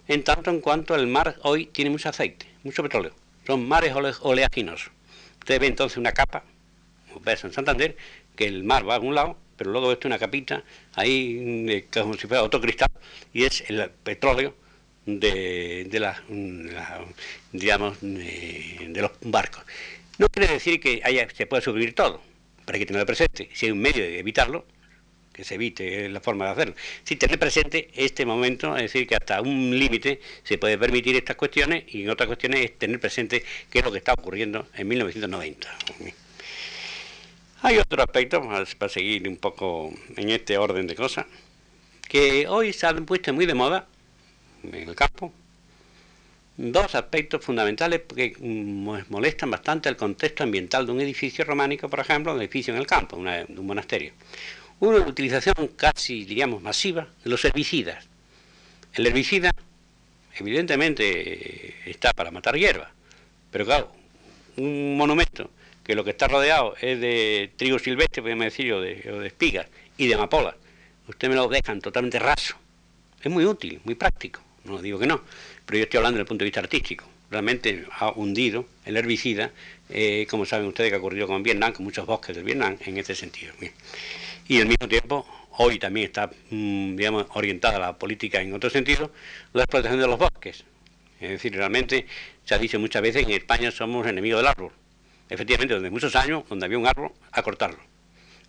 en 0.07 0.23
tanto 0.23 0.49
en 0.49 0.61
cuanto 0.61 0.95
el 0.95 1.07
mar 1.07 1.37
hoy 1.43 1.67
tiene 1.67 1.89
mucho 1.89 2.09
aceite, 2.09 2.45
mucho 2.63 2.83
petróleo. 2.83 3.13
Son 3.45 3.67
mares 3.67 3.93
oleaginosos. 4.21 4.91
Usted 5.39 5.59
ve 5.61 5.67
entonces 5.67 5.97
una 5.97 6.11
capa, 6.11 6.43
como 7.07 7.21
ves 7.21 7.43
en 7.43 7.53
Santander, 7.53 7.95
que 8.35 8.45
el 8.45 8.63
mar 8.63 8.87
va 8.87 8.95
a 8.95 8.99
un 8.99 9.15
lado, 9.15 9.37
pero 9.57 9.71
luego 9.71 9.91
esto 9.91 10.07
una 10.07 10.19
capita 10.19 10.63
ahí 10.93 11.85
como 11.91 12.13
si 12.13 12.27
fuera 12.27 12.43
otro 12.43 12.61
cristal, 12.61 12.89
y 13.33 13.43
es 13.43 13.63
el 13.69 13.89
petróleo 14.03 14.55
de, 15.05 15.87
de, 15.89 15.99
la, 15.99 16.21
digamos, 17.51 17.97
de, 18.01 18.91
los 18.95 19.11
barcos. 19.21 19.63
No 20.17 20.27
quiere 20.27 20.51
decir 20.51 20.79
que 20.79 21.01
se 21.35 21.45
pueda 21.47 21.61
subir 21.61 21.95
todo, 21.95 22.21
pero 22.65 22.75
hay 22.75 22.79
que 22.81 22.85
tenerlo 22.85 23.05
presente. 23.05 23.49
Si 23.53 23.65
hay 23.65 23.71
un 23.71 23.79
medio 23.79 24.03
de 24.03 24.19
evitarlo, 24.19 24.65
que 25.37 25.43
se 25.43 25.53
evite 25.55 26.09
la 26.09 26.19
forma 26.19 26.45
de 26.45 26.51
hacerlo. 26.51 26.75
Si 27.03 27.15
tener 27.15 27.37
presente 27.37 27.89
este 27.93 28.25
momento, 28.25 28.75
es 28.75 28.83
decir, 28.83 29.07
que 29.07 29.15
hasta 29.15 29.39
un 29.39 29.77
límite 29.77 30.19
se 30.43 30.57
puede 30.57 30.79
permitir 30.79 31.15
estas 31.15 31.35
cuestiones 31.35 31.83
y 31.93 32.03
en 32.03 32.09
otras 32.09 32.25
cuestiones 32.25 32.61
es 32.61 32.77
tener 32.79 32.99
presente 32.99 33.45
qué 33.69 33.79
es 33.79 33.85
lo 33.85 33.91
que 33.91 33.99
está 33.99 34.13
ocurriendo 34.13 34.67
en 34.73 34.87
1990. 34.87 35.77
Hay 37.61 37.77
otro 37.77 38.01
aspecto, 38.01 38.41
para 38.79 38.89
seguir 38.89 39.29
un 39.29 39.37
poco 39.37 39.93
en 40.15 40.29
este 40.31 40.57
orden 40.57 40.87
de 40.87 40.95
cosas, 40.95 41.27
que 42.07 42.47
hoy 42.47 42.73
se 42.73 42.87
han 42.87 43.05
puesto 43.05 43.31
muy 43.31 43.45
de 43.45 43.53
moda, 43.53 43.87
en 44.63 44.73
el 44.73 44.95
campo, 44.95 45.31
dos 46.55 46.95
aspectos 46.95 47.45
fundamentales 47.45 48.01
que 48.15 48.35
molestan 49.09 49.51
bastante 49.51 49.89
el 49.89 49.95
contexto 49.95 50.43
ambiental 50.43 50.87
de 50.87 50.91
un 50.91 51.01
edificio 51.01 51.45
románico, 51.45 51.87
por 51.87 51.99
ejemplo, 51.99 52.33
un 52.33 52.39
edificio 52.41 52.73
en 52.73 52.79
el 52.79 52.87
campo, 52.87 53.17
de 53.17 53.45
un 53.55 53.67
monasterio. 53.67 54.13
Uno, 54.79 54.99
la 54.99 55.07
utilización 55.07 55.55
casi, 55.75 56.25
diríamos, 56.25 56.61
masiva 56.61 57.07
de 57.23 57.29
los 57.29 57.43
herbicidas. 57.45 58.07
El 58.93 59.07
herbicida, 59.07 59.53
evidentemente, 60.37 61.89
está 61.89 62.13
para 62.13 62.31
matar 62.31 62.55
hierba, 62.55 62.91
pero 63.51 63.65
claro, 63.65 63.91
un 64.57 64.97
monumento 64.97 65.49
que 65.83 65.95
lo 65.95 66.03
que 66.03 66.11
está 66.11 66.27
rodeado 66.27 66.75
es 66.81 66.99
de 66.99 67.51
trigo 67.55 67.79
silvestre, 67.79 68.21
podemos 68.21 68.45
decir, 68.45 68.73
o 68.73 68.81
de, 68.81 68.95
de 68.95 69.27
espigas 69.27 69.67
y 69.97 70.07
de 70.07 70.15
amapolas, 70.15 70.55
usted 71.07 71.29
me 71.29 71.35
lo 71.35 71.47
dejan 71.47 71.81
totalmente 71.81 72.19
raso. 72.19 72.55
Es 73.21 73.31
muy 73.31 73.45
útil, 73.45 73.79
muy 73.83 73.95
práctico 73.95 74.41
no 74.67 74.81
digo 74.81 74.99
que 74.99 75.07
no, 75.07 75.21
pero 75.65 75.77
yo 75.77 75.83
estoy 75.83 75.97
hablando 75.97 76.17
desde 76.17 76.23
el 76.23 76.27
punto 76.27 76.43
de 76.43 76.47
vista 76.47 76.59
artístico. 76.59 77.05
Realmente 77.29 77.85
ha 77.91 78.11
hundido 78.11 78.65
el 78.85 78.95
herbicida, 78.95 79.51
eh, 79.89 80.27
como 80.29 80.45
saben 80.45 80.67
ustedes 80.67 80.91
que 80.91 80.95
ha 80.95 80.99
ocurrido 80.99 81.27
con 81.27 81.43
Vietnam, 81.43 81.73
con 81.73 81.83
muchos 81.83 82.05
bosques 82.05 82.35
del 82.35 82.45
Vietnam, 82.45 82.77
en 82.85 82.97
este 82.97 83.15
sentido. 83.15 83.53
Y 84.47 84.61
al 84.61 84.67
mismo 84.67 84.87
tiempo, 84.87 85.25
hoy 85.57 85.77
también 85.77 86.05
está, 86.05 86.29
mm, 86.49 86.95
digamos, 86.95 87.25
orientada 87.33 87.79
la 87.79 87.97
política 87.97 88.41
en 88.41 88.53
otro 88.53 88.69
sentido, 88.69 89.11
la 89.53 89.63
explotación 89.63 89.99
de 89.99 90.07
los 90.07 90.17
bosques. 90.17 90.63
Es 91.19 91.29
decir, 91.29 91.53
realmente 91.53 92.05
se 92.45 92.55
ha 92.55 92.57
dicho 92.57 92.79
muchas 92.79 93.01
veces 93.01 93.25
que 93.25 93.33
en 93.33 93.41
España 93.41 93.71
somos 93.71 94.07
enemigos 94.07 94.39
del 94.39 94.47
árbol. 94.47 94.71
Efectivamente, 95.29 95.73
desde 95.73 95.89
muchos 95.89 96.15
años, 96.15 96.43
donde 96.47 96.65
había 96.65 96.77
un 96.77 96.87
árbol, 96.87 97.11
a 97.31 97.43
cortarlo. 97.43 97.79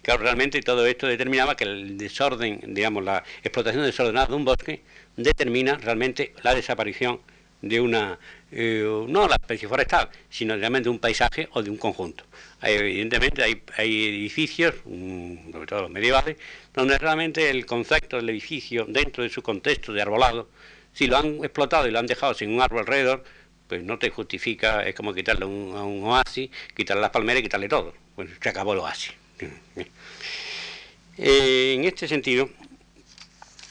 Claro, 0.02 0.22
realmente 0.22 0.60
todo 0.62 0.86
esto 0.86 1.08
determinaba 1.08 1.56
que 1.56 1.64
el 1.64 1.98
desorden, 1.98 2.60
digamos, 2.74 3.04
la 3.04 3.24
explotación 3.42 3.84
desordenada 3.84 4.28
de 4.28 4.34
un 4.34 4.44
bosque 4.44 4.82
determina 5.16 5.76
realmente 5.76 6.32
la 6.42 6.54
desaparición 6.54 7.20
de 7.62 7.80
una, 7.80 8.18
eh, 8.50 9.04
no 9.08 9.28
la 9.28 9.36
especie 9.36 9.68
forestal, 9.68 10.08
sino 10.30 10.56
realmente 10.56 10.84
de 10.84 10.90
un 10.90 10.98
paisaje 10.98 11.48
o 11.52 11.62
de 11.62 11.70
un 11.70 11.76
conjunto. 11.76 12.24
evidentemente 12.62 13.42
hay, 13.42 13.62
edificios, 13.76 14.74
mm, 14.84 15.52
sobre 15.52 15.66
todo 15.66 15.82
los 15.82 15.90
medievales, 15.90 16.36
donde 16.74 16.98
realmente 16.98 17.50
el 17.50 17.66
concepto 17.66 18.16
del 18.16 18.30
edificio 18.30 18.86
dentro 18.88 19.22
de 19.22 19.30
su 19.30 19.42
contexto 19.42 19.92
de 19.92 20.02
arbolado, 20.02 20.48
si 20.92 21.06
lo 21.06 21.16
han 21.16 21.44
explotado 21.44 21.86
y 21.86 21.90
lo 21.90 21.98
han 21.98 22.06
dejado 22.06 22.34
sin 22.34 22.50
un 22.50 22.60
árbol 22.62 22.80
alrededor, 22.80 23.24
pues 23.68 23.82
no 23.84 23.98
te 23.98 24.10
justifica, 24.10 24.82
es 24.82 24.94
como 24.94 25.14
quitarle 25.14 25.44
un, 25.44 25.76
a 25.76 25.84
un 25.84 26.02
oasis, 26.04 26.50
quitarle 26.74 27.02
las 27.02 27.10
palmeras 27.10 27.40
y 27.40 27.42
quitarle 27.44 27.68
todo. 27.68 27.94
Pues 28.16 28.30
se 28.40 28.48
acabó 28.48 28.72
el 28.72 28.80
oasis. 28.80 29.12
Eh, 31.20 31.74
en 31.74 31.84
este 31.84 32.06
sentido, 32.06 32.48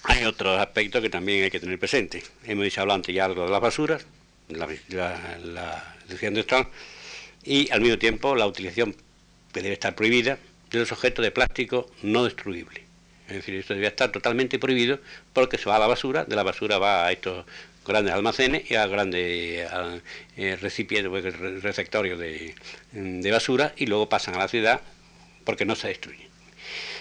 hay 0.04 0.26
otros 0.26 0.60
aspectos 0.60 1.02
que 1.02 1.10
también 1.10 1.46
hay 1.46 1.50
que 1.50 1.62
tener 1.62 1.80
presente. 1.80 2.22
Hemos 2.46 2.66
dicho 2.66 2.82
antes 2.92 3.16
ya 3.16 3.24
algo 3.24 3.46
de 3.46 3.52
las 3.52 3.62
basuras, 3.62 4.06
la, 4.50 4.68
la, 4.90 5.96
la 6.04 6.68
y 7.44 7.72
al 7.72 7.82
mismo 7.82 7.98
tiempo 7.98 8.36
la 8.36 8.46
utilización 8.46 8.96
que 9.54 9.62
debe 9.62 9.74
estar 9.74 9.96
prohibida 9.96 10.38
de 10.70 10.80
los 10.80 10.92
objetos 10.92 11.24
de 11.24 11.32
plástico 11.32 11.90
no 12.02 12.24
destruibles. 12.26 12.84
Es 13.28 13.36
decir, 13.36 13.56
esto 13.56 13.74
debe 13.74 13.88
estar 13.88 14.12
totalmente 14.12 14.60
prohibido 14.60 15.00
porque 15.34 15.58
se 15.58 15.70
va 15.70 15.76
a 15.76 15.80
la 15.80 15.88
basura, 15.88 16.26
de 16.26 16.36
la 16.36 16.44
basura 16.44 16.78
va 16.78 17.08
a 17.08 17.12
estos 17.12 17.46
grandes 17.86 18.14
almacenes 18.14 18.70
y 18.70 18.76
a 18.76 18.86
grandes 18.88 19.70
eh, 20.38 20.58
recipientes, 20.62 21.10
pues, 21.10 21.62
receptorios 21.62 22.20
de, 22.20 22.56
de 22.92 23.32
basura 23.32 23.74
y 23.78 23.86
luego 23.86 24.10
pasan 24.10 24.36
a 24.36 24.40
la 24.40 24.48
ciudad 24.48 24.82
porque 25.46 25.66
no 25.66 25.76
se 25.76 25.90
destruyen. 25.90 26.28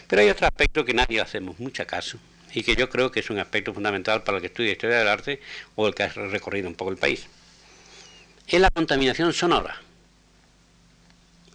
Pero 0.07 0.23
hay 0.23 0.31
otro 0.31 0.47
aspecto 0.47 0.85
que 0.85 0.95
nadie 0.95 1.21
hacemos 1.21 1.59
mucho 1.59 1.85
caso, 1.87 2.19
y 2.57 2.63
que 2.63 2.75
yo 2.75 2.89
creo 2.89 3.11
que 3.11 3.21
es 3.21 3.29
un 3.29 3.39
aspecto 3.39 3.75
fundamental 3.75 4.23
para 4.23 4.39
el 4.39 4.41
que 4.41 4.47
estudia 4.47 4.73
historia 4.73 4.99
del 4.99 5.09
arte 5.09 5.41
o 5.75 5.87
el 5.87 5.95
que 5.95 6.05
ha 6.05 6.09
recorrido 6.09 6.69
un 6.69 6.75
poco 6.75 6.91
el 6.91 6.97
país. 6.97 7.27
Es 8.47 8.61
la 8.61 8.71
contaminación 8.71 9.33
sonora, 9.33 9.81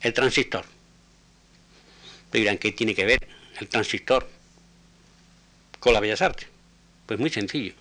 el 0.02 0.14
transistor. 0.14 0.66
dirán, 2.34 2.58
¿qué 2.58 2.74
tiene 2.74 2.94
que 2.94 3.06
ver 3.06 3.28
el 3.60 3.68
transistor 3.70 4.28
con 5.80 5.94
las 5.94 6.02
bellas 6.02 6.22
artes? 6.22 6.48
Pues 7.06 7.18
muy 7.18 7.30
sencillo. 7.30 7.74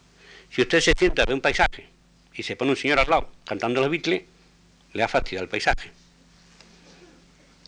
Si 0.50 0.62
usted 0.62 0.80
se 0.80 0.92
sienta 0.96 1.24
de 1.24 1.34
un 1.34 1.40
paisaje 1.40 1.88
y 2.34 2.44
se 2.44 2.54
pone 2.54 2.70
un 2.70 2.76
señor 2.76 3.00
al 3.00 3.10
lado 3.10 3.30
cantando 3.44 3.80
los 3.80 3.90
Beatles, 3.90 4.22
le 4.92 5.02
ha 5.02 5.08
fastidiado 5.08 5.44
el 5.44 5.50
paisaje. 5.50 5.90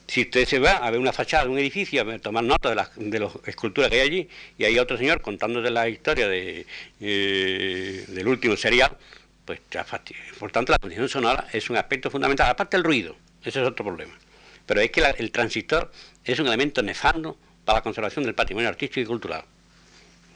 Si 0.07 0.23
usted 0.23 0.47
se 0.47 0.61
va 0.61 0.73
a 0.73 0.91
ver 0.91 1.01
una 1.01 1.13
fachada 1.13 1.45
de 1.45 1.51
un 1.51 1.59
edificio, 1.59 2.03
a 2.03 2.19
tomar 2.19 2.45
nota 2.45 2.69
de 2.69 2.75
las, 2.77 2.91
de 2.97 3.29
esculturas 3.47 3.91
que 3.91 4.01
hay 4.01 4.09
allí, 4.09 4.29
y 4.59 4.65
hay 4.65 4.79
otro 4.79 4.97
señor 4.97 5.23
contándote 5.23 5.71
la 5.71 5.89
historia 5.89 6.29
de, 6.29 6.67
eh, 7.01 8.05
del 8.09 8.29
último 8.29 8.57
serial, 8.57 8.97
pues. 9.45 9.61
Por 10.39 10.53
tanto, 10.53 10.73
la 10.73 10.79
condición 10.79 11.09
sonora 11.09 11.49
es 11.53 11.69
un 11.71 11.77
aspecto 11.77 12.11
fundamental, 12.11 12.51
aparte 12.51 12.77
del 12.77 12.85
ruido, 12.85 13.17
ese 13.45 13.61
es 13.61 13.67
otro 13.67 13.85
problema. 13.85 14.15
Pero 14.67 14.81
es 14.81 14.91
que 14.91 15.01
el 15.19 15.33
transistor 15.33 15.91
es 16.25 16.39
un 16.39 16.47
elemento 16.47 16.83
nefando 16.83 17.37
para 17.65 17.79
la 17.79 17.83
conservación 17.83 18.25
del 18.25 18.35
patrimonio 18.35 18.69
artístico 18.69 19.01
y 19.01 19.07
cultural. 19.07 19.45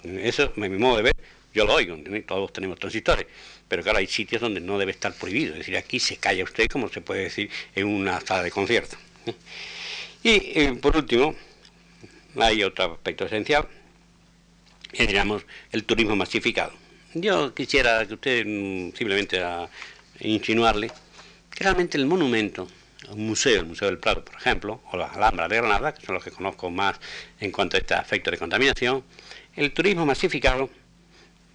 Eso, 0.03 0.53
a 0.57 0.61
mi 0.61 0.69
modo 0.71 0.99
de 0.99 1.03
ver, 1.05 1.16
yo 1.55 1.64
lo 1.64 1.75
oigo, 1.75 1.97
todos 2.27 2.53
tenemos 2.53 2.79
transistores, 2.79 3.27
pero 3.69 3.83
claro, 3.83 3.99
hay 3.99 4.07
sitios 4.07 4.42
donde 4.42 4.61
no 4.61 4.79
debe 4.79 4.92
estar 4.92 5.12
prohibido. 5.14 5.53
Es 5.53 5.61
decir, 5.61 5.77
aquí 5.77 5.99
se 5.99 6.16
calla 6.16 6.45
usted, 6.45 6.66
como 6.69 6.88
se 6.88 7.01
puede 7.01 7.23
decir, 7.23 7.51
en 7.75 7.87
una 7.87 8.21
sala 8.21 8.42
de 8.42 8.51
concierto. 8.51 8.97
Y 10.23 10.31
eh, 10.61 10.79
por 10.81 10.97
último, 10.97 11.35
hay 12.37 12.62
otro 12.62 12.95
aspecto 12.95 13.27
esencial, 13.27 13.69
que 14.92 15.07
digamos 15.07 15.45
el 15.73 15.85
turismo 15.85 16.16
masificado. 16.16 16.73
Yo 17.18 17.55
quisiera 17.55 18.07
que 18.07 18.12
usted 18.12 18.44
mm, 18.44 18.94
simplemente 18.94 19.42
insinuarle 20.20 20.90
que 21.50 21.64
realmente 21.64 21.96
el 21.96 22.05
monumento, 22.05 22.68
un 23.09 23.26
museo, 23.29 23.61
el 23.61 23.66
Museo 23.66 23.88
del 23.88 23.96
Prado, 23.96 24.22
por 24.22 24.35
ejemplo, 24.35 24.83
o 24.92 24.98
la 24.98 25.07
Alhambra 25.07 25.48
de 25.48 25.57
Granada, 25.57 25.94
que 25.94 26.05
son 26.05 26.16
los 26.16 26.22
que 26.22 26.31
conozco 26.31 26.68
más 26.68 27.00
en 27.40 27.50
cuanto 27.52 27.79
a 27.79 27.81
este 27.81 27.94
aspecto 27.94 28.31
de 28.31 28.37
contaminación, 28.37 29.02
el 29.55 29.72
turismo 29.72 30.05
masificado 30.05 30.68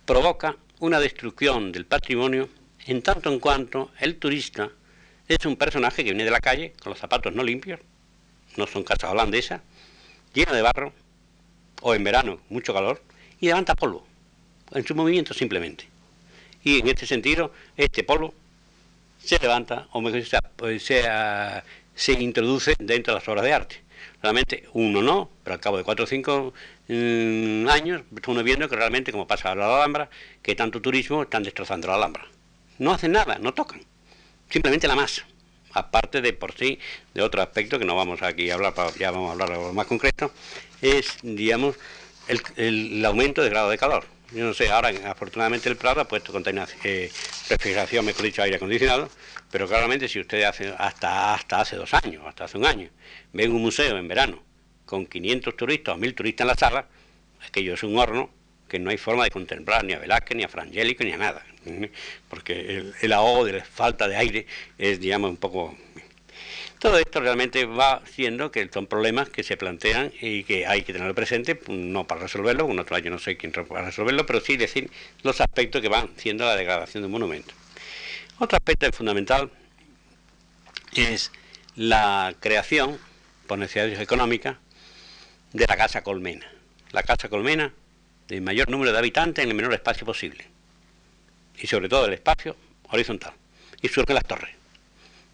provoca 0.04 0.58
una 0.80 1.00
destrucción 1.00 1.72
del 1.72 1.86
patrimonio 1.86 2.50
en 2.88 3.04
tanto 3.04 3.32
en 3.32 3.40
cuanto 3.40 3.92
el 4.00 4.18
turista 4.18 4.72
es 5.28 5.46
un 5.46 5.58
personaje 5.58 5.98
que 5.98 6.10
viene 6.10 6.26
de 6.26 6.32
la 6.32 6.40
calle 6.40 6.74
con 6.82 6.90
los 6.90 7.00
zapatos 7.00 7.36
no 7.36 7.44
limpios, 7.44 7.80
no 8.58 8.66
son 8.66 8.84
casas 8.84 9.12
holandesas, 9.12 9.62
lleno 10.34 10.54
de 10.54 10.64
barro, 10.64 10.92
o 11.84 11.94
en 11.94 12.04
verano 12.04 12.42
mucho 12.50 12.74
calor, 12.74 13.04
y 13.40 13.46
levanta 13.46 13.76
polvo 13.76 14.08
en 14.72 14.86
su 14.86 14.96
movimiento 14.96 15.34
simplemente. 15.34 15.86
Y 16.64 16.80
en 16.80 16.88
este 16.88 17.06
sentido, 17.06 17.54
este 17.76 18.04
polvo 18.04 18.34
se 19.24 19.40
levanta, 19.40 19.88
o 19.92 20.02
mejor 20.02 20.24
pues, 20.56 20.84
se, 20.84 21.04
se 21.96 22.14
introduce 22.14 22.76
dentro 22.80 23.14
de 23.14 23.20
las 23.20 23.28
obras 23.28 23.44
de 23.44 23.54
arte. 23.54 23.82
Realmente 24.22 24.66
uno 24.74 25.02
no, 25.02 25.30
pero 25.44 25.56
al 25.56 25.60
cabo 25.60 25.78
de 25.78 25.84
cuatro 25.84 26.06
o 26.06 26.08
cinco 26.08 26.54
mm, 26.88 27.68
años 27.68 28.04
uno 28.28 28.44
viendo 28.44 28.70
que 28.70 28.76
realmente, 28.76 29.12
como 29.12 29.28
pasa 29.28 29.50
ahora 29.50 29.68
la 29.68 29.78
Alhambra, 29.78 30.10
que 30.42 30.56
tanto 30.56 30.82
turismo 30.82 31.24
están 31.24 31.44
destrozando 31.44 31.88
la 31.88 31.96
Alhambra. 31.96 32.26
No 32.78 32.92
hacen 32.92 33.12
nada, 33.12 33.38
no 33.40 33.54
tocan, 33.54 33.82
simplemente 34.50 34.88
la 34.88 34.96
masa. 34.96 35.26
Aparte 35.74 36.22
de 36.22 36.34
por 36.34 36.54
sí, 36.54 36.80
de 37.14 37.22
otro 37.22 37.42
aspecto 37.42 37.80
que 37.80 37.86
no 37.86 37.96
vamos 37.96 38.22
aquí 38.22 38.50
a 38.50 38.56
hablar, 38.56 38.74
ya 39.00 39.12
vamos 39.12 39.30
a 39.30 39.32
hablar 39.34 39.52
algo 39.52 39.74
más 39.74 39.88
concreto, 39.88 40.32
es, 40.82 41.18
digamos, 41.22 41.78
el, 42.28 42.42
el 42.58 43.06
aumento 43.06 43.42
de 43.42 43.50
grado 43.50 43.70
de 43.70 43.78
calor. 43.78 44.06
Yo 44.34 44.46
no 44.46 44.54
sé, 44.54 44.70
ahora 44.70 44.94
afortunadamente 45.08 45.68
el 45.68 45.76
Prado 45.76 46.00
ha 46.00 46.08
puesto 46.08 46.32
eh, 46.84 47.12
refrigeración, 47.50 48.06
mejor 48.06 48.24
dicho, 48.24 48.42
aire 48.42 48.56
acondicionado, 48.56 49.10
pero 49.52 49.68
claramente 49.68 50.08
si 50.08 50.22
usted 50.22 50.44
hace 50.44 50.74
hasta, 50.78 51.34
hasta 51.34 51.60
hace 51.60 51.76
dos 51.76 51.94
años, 51.94 52.24
hasta 52.26 52.46
hace 52.46 52.58
un 52.58 52.66
año, 52.66 52.90
ve 53.34 53.50
un 53.50 53.62
museo 53.62 53.98
en 53.98 54.08
verano 54.08 54.42
con 54.86 55.06
500 55.06 55.58
turistas 55.58 55.96
o 55.96 55.98
1000 55.98 56.16
turistas 56.16 56.46
en 56.46 56.48
la 56.48 56.56
sala, 56.56 56.88
aquello 57.46 57.74
es 57.74 57.84
un 57.84 57.98
horno 57.98 58.30
que 58.70 58.80
no 58.80 58.90
hay 58.90 58.98
forma 58.98 59.26
de 59.26 59.32
contemplar 59.32 59.84
ni 59.84 59.92
a 59.92 60.00
Velázquez, 60.00 60.38
ni 60.38 60.44
a 60.44 60.48
Frangélico, 60.48 61.04
ni 61.04 61.12
a 61.12 61.18
nada, 61.18 61.46
porque 62.30 62.78
el, 62.78 62.94
el 63.02 63.12
ahogo 63.12 63.44
de 63.44 63.54
la 63.54 63.66
falta 63.66 64.08
de 64.08 64.16
aire 64.16 64.48
es, 64.78 65.02
digamos, 65.02 65.30
un 65.30 65.38
poco 65.38 65.78
todo 66.82 66.98
esto 66.98 67.20
realmente 67.20 67.66
va 67.66 68.02
siendo 68.12 68.50
que 68.50 68.68
son 68.74 68.88
problemas 68.88 69.30
que 69.30 69.44
se 69.44 69.56
plantean 69.56 70.12
y 70.20 70.44
que 70.44 70.66
hay 70.66 70.82
que 70.82 70.94
tenerlo 70.94 71.14
presente, 71.14 71.62
no 71.68 72.08
para 72.08 72.22
resolverlo, 72.22 72.66
un 72.66 72.80
otro 72.80 72.96
año 72.96 73.12
no 73.12 73.20
sé 73.20 73.38
quién 73.38 73.54
va 73.72 73.80
a 73.80 73.84
resolverlo, 73.84 74.26
pero 74.26 74.42
sí 74.42 74.58
decir 74.58 74.90
los 75.22 75.42
aspectos 75.42 75.80
que 75.80 75.90
van 75.90 76.10
siendo 76.18 76.44
la 76.44 76.56
degradación 76.56 77.04
de 77.04 77.06
un 77.06 77.12
monumento. 77.12 77.54
Otro 78.40 78.58
aspecto 78.58 78.92
fundamental 78.92 79.52
es 80.96 81.32
la 81.76 82.34
creación, 82.40 82.98
por 83.46 83.60
necesidades 83.60 84.00
económicas, 84.00 84.58
de 85.54 85.68
la 85.68 85.78
casa 85.78 86.02
colmena. 86.02 86.52
La 86.94 87.04
casa 87.04 87.30
colmena 87.30 87.72
de 88.28 88.42
mayor 88.42 88.72
número 88.72 88.92
de 88.92 88.98
habitantes 88.98 89.44
en 89.44 89.50
el 89.50 89.56
menor 89.56 89.76
espacio 89.76 90.04
posible. 90.04 90.48
Y 91.60 91.68
sobre 91.68 91.90
todo 91.90 92.08
el 92.08 92.14
espacio 92.14 92.56
horizontal. 92.90 93.34
Y 93.84 93.88
surgen 93.88 94.16
las 94.16 94.26
torres. 94.26 94.61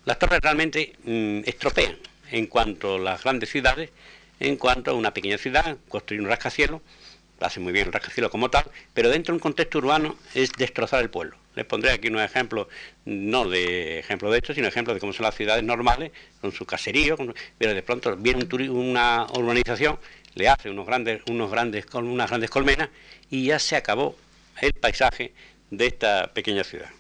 Las 0.08 0.20
torres 0.20 0.40
realmente 0.42 0.94
mm, 1.04 1.40
estropean 1.46 1.98
en 2.32 2.48
cuanto 2.48 2.96
a 2.96 2.98
las 2.98 3.26
grandes 3.26 3.50
ciudades, 3.50 3.90
en 4.40 4.56
cuanto 4.56 4.92
a 4.92 4.94
una 4.94 5.14
pequeña 5.14 5.38
ciudad, 5.38 5.76
construir 5.90 6.22
un 6.22 6.30
rascacielos, 6.30 6.82
hace 7.42 7.60
muy 7.60 7.74
bien 7.74 7.88
el 7.88 7.92
rascacielos 7.92 8.32
como 8.32 8.50
tal, 8.50 8.64
pero 8.94 9.10
dentro 9.10 9.34
de 9.34 9.36
un 9.36 9.42
contexto 9.42 9.80
urbano 9.80 10.16
es 10.34 10.54
destrozar 10.54 11.02
el 11.02 11.10
pueblo. 11.10 11.36
Les 11.56 11.66
pondré 11.66 11.92
aquí 11.92 12.08
unos 12.08 12.22
ejemplos, 12.22 12.68
no 13.04 13.50
de 13.50 14.00
ejemplo 14.00 14.32
de 14.32 14.38
esto, 14.38 14.54
sino 14.54 14.70
ejemplos 14.70 14.96
de 14.96 15.02
cómo 15.02 15.12
son 15.12 15.26
las 15.26 15.36
ciudades 15.36 15.66
normales, 15.66 16.14
con 16.40 16.54
su 16.54 16.66
caserío, 16.66 17.18
pero 17.58 17.74
de 17.74 17.84
pronto 17.84 18.16
viene 18.16 18.48
una 18.70 19.28
urbanización, 19.34 20.00
le 20.36 20.48
hace 20.48 20.70
unos 20.70 20.86
grandes, 20.86 21.22
unos 21.30 21.52
grandes, 21.52 21.86
unas 21.94 22.30
grandes 22.30 22.50
colmenas 22.50 22.88
y 23.30 23.48
ya 23.48 23.60
se 23.60 23.76
acabó 23.76 24.16
el 24.62 24.72
paisaje 24.72 25.34
de 25.70 25.86
esta 25.86 26.32
pequeña 26.34 26.64
ciudad. 26.64 26.92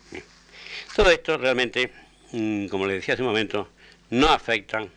Todo 0.93 1.09
esto 1.09 1.37
realmente 1.37 1.89
como 2.31 2.85
le 2.87 2.95
decía 2.95 3.13
hace 3.13 3.23
un 3.23 3.29
momento, 3.29 3.69
no 4.09 4.27
afectan, 4.29 4.89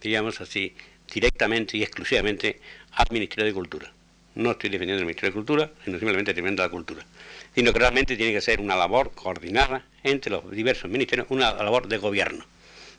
digamos 0.00 0.40
así, 0.40 0.74
directamente 1.12 1.76
y 1.76 1.82
exclusivamente 1.82 2.60
al 2.92 3.06
Ministerio 3.10 3.44
de 3.44 3.52
Cultura. 3.52 3.92
No 4.34 4.52
estoy 4.52 4.70
defendiendo 4.70 5.00
el 5.00 5.06
Ministerio 5.06 5.30
de 5.30 5.34
Cultura, 5.34 5.70
sino 5.84 5.98
simplemente 5.98 6.32
defendiendo 6.32 6.62
la 6.62 6.68
cultura. 6.68 7.06
Sino 7.54 7.72
que 7.72 7.78
realmente 7.78 8.16
tiene 8.16 8.32
que 8.32 8.40
ser 8.40 8.60
una 8.60 8.74
labor 8.74 9.12
coordinada 9.14 9.84
entre 10.02 10.32
los 10.32 10.50
diversos 10.50 10.90
ministerios, 10.90 11.28
una 11.30 11.52
labor 11.52 11.86
de 11.86 11.98
gobierno, 11.98 12.44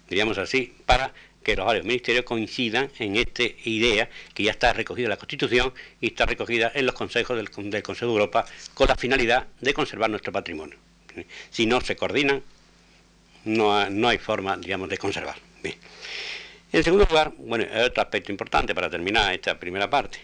diríamos 0.10 0.38
así, 0.38 0.74
para 0.86 1.14
que 1.44 1.56
los 1.56 1.66
varios 1.66 1.86
ministerios 1.86 2.26
coincidan 2.26 2.90
en 2.98 3.18
esta 3.18 3.44
idea 3.66 4.10
que 4.34 4.44
ya 4.44 4.52
está 4.52 4.74
recogida 4.74 5.06
en 5.06 5.12
la 5.12 5.18
Constitución 5.18 5.74
y 6.02 6.08
está 6.08 6.26
recogida 6.26 6.72
en 6.74 6.86
los 6.86 6.96
consejos 6.96 7.38
del, 7.38 7.70
del 7.70 7.84
Consejo 7.84 8.08
de 8.08 8.14
Europa 8.14 8.46
con 8.74 8.88
la 8.88 8.96
finalidad 8.96 9.46
de 9.62 9.74
conservar 9.74 10.10
nuestro 10.10 10.32
patrimonio. 10.32 10.78
Si 11.52 11.66
no 11.66 11.82
se 11.82 11.96
coordinan, 11.96 12.42
no, 13.46 14.08
hay 14.08 14.18
forma, 14.18 14.58
digamos, 14.58 14.90
de 14.90 14.98
conservar. 14.98 15.36
En 16.72 16.84
segundo 16.84 17.06
lugar, 17.06 17.34
bueno, 17.38 17.66
otro 17.86 18.04
aspecto 18.04 18.32
importante 18.32 18.76
para 18.76 18.90
terminar 18.90 19.34
esta 19.34 19.58
primera 19.58 19.90
parte, 19.90 20.20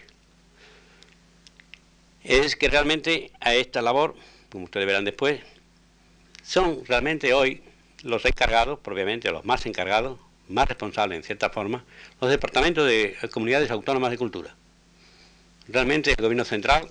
es 2.24 2.56
que 2.56 2.68
realmente 2.68 3.32
a 3.40 3.54
esta 3.56 3.82
labor, 3.82 4.16
como 4.52 4.66
ustedes 4.66 4.86
verán 4.86 5.06
después, 5.06 5.40
son 6.44 6.84
realmente 6.86 7.34
hoy 7.34 7.64
los 8.04 8.26
encargados, 8.26 8.80
propiamente 8.80 9.32
los 9.32 9.46
más 9.46 9.66
encargados, 9.66 10.20
más 10.50 10.68
responsables 10.68 11.18
en 11.18 11.24
cierta 11.24 11.50
forma, 11.50 11.86
los 12.20 12.30
departamentos 12.30 12.86
de 12.86 13.16
comunidades 13.32 13.72
autónomas 13.72 14.12
de 14.12 14.18
cultura. 14.18 14.54
Realmente 15.68 16.12
el 16.12 16.18
gobierno 16.18 16.44
central 16.44 16.88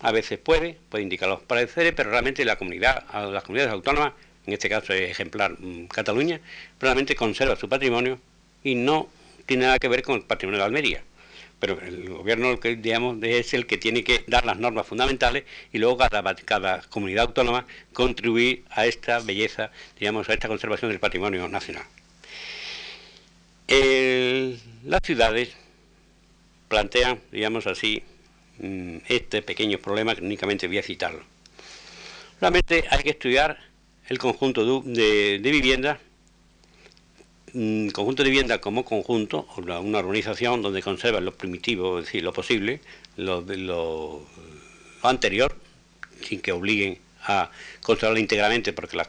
a 0.00 0.12
veces 0.12 0.38
puede, 0.38 0.78
puede 0.88 1.02
indicar 1.02 1.28
los 1.28 1.42
pareceres, 1.42 1.92
pero 1.94 2.10
realmente 2.10 2.44
la 2.44 2.56
comunidad, 2.56 3.04
las 3.30 3.42
comunidades 3.42 3.72
autónomas 3.72 4.12
en 4.46 4.52
este 4.52 4.68
caso 4.68 4.92
es 4.92 5.10
ejemplar 5.10 5.56
mm, 5.58 5.86
Cataluña, 5.86 6.40
realmente 6.80 7.14
conserva 7.14 7.56
su 7.56 7.68
patrimonio 7.68 8.18
y 8.62 8.74
no 8.74 9.08
tiene 9.46 9.66
nada 9.66 9.78
que 9.78 9.88
ver 9.88 10.02
con 10.02 10.16
el 10.16 10.22
patrimonio 10.22 10.60
de 10.60 10.64
Almería. 10.64 11.02
Pero 11.58 11.80
el 11.80 12.10
gobierno 12.10 12.54
digamos 12.56 13.16
es 13.22 13.54
el 13.54 13.66
que 13.66 13.78
tiene 13.78 14.04
que 14.04 14.24
dar 14.26 14.44
las 14.44 14.58
normas 14.58 14.86
fundamentales 14.86 15.44
y 15.72 15.78
luego 15.78 15.96
cada, 15.96 16.22
cada 16.36 16.82
comunidad 16.82 17.26
autónoma 17.26 17.66
contribuir 17.94 18.64
a 18.70 18.86
esta 18.86 19.20
belleza, 19.20 19.70
digamos, 19.98 20.28
a 20.28 20.34
esta 20.34 20.48
conservación 20.48 20.90
del 20.90 21.00
patrimonio 21.00 21.48
nacional. 21.48 21.84
las 24.84 25.00
ciudades 25.02 25.56
plantean, 26.68 27.20
digamos 27.32 27.66
así, 27.66 28.02
mm, 28.58 28.98
este 29.08 29.42
pequeño 29.42 29.78
problema 29.78 30.14
que 30.14 30.22
únicamente 30.22 30.66
voy 30.68 30.78
a 30.78 30.82
citarlo. 30.82 31.22
Realmente 32.40 32.84
hay 32.90 33.02
que 33.02 33.10
estudiar 33.10 33.58
el 34.08 34.18
conjunto 34.18 34.82
de, 34.84 35.38
de 35.40 35.50
viviendas, 35.50 35.98
mm, 37.52 37.88
conjunto 37.88 38.22
de 38.22 38.30
vivienda 38.30 38.60
como 38.60 38.84
conjunto, 38.84 39.48
una, 39.56 39.80
urbanización 39.80 40.62
donde 40.62 40.82
conserva 40.82 41.20
lo 41.20 41.34
primitivo, 41.34 41.98
es 41.98 42.06
decir, 42.06 42.22
lo 42.22 42.32
posible, 42.32 42.80
lo, 43.16 44.26
anterior, 45.02 45.56
sin 46.22 46.40
que 46.40 46.52
obliguen 46.52 46.98
a 47.22 47.50
controlarla 47.82 48.20
íntegramente, 48.20 48.72
porque 48.72 48.96
la, 48.96 49.08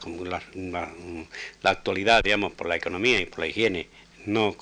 actualidad, 1.64 2.24
digamos, 2.24 2.54
por 2.54 2.68
la 2.68 2.76
economía 2.76 3.20
y 3.20 3.26
por 3.26 3.40
la 3.40 3.48
higiene, 3.48 3.88
no, 4.26 4.56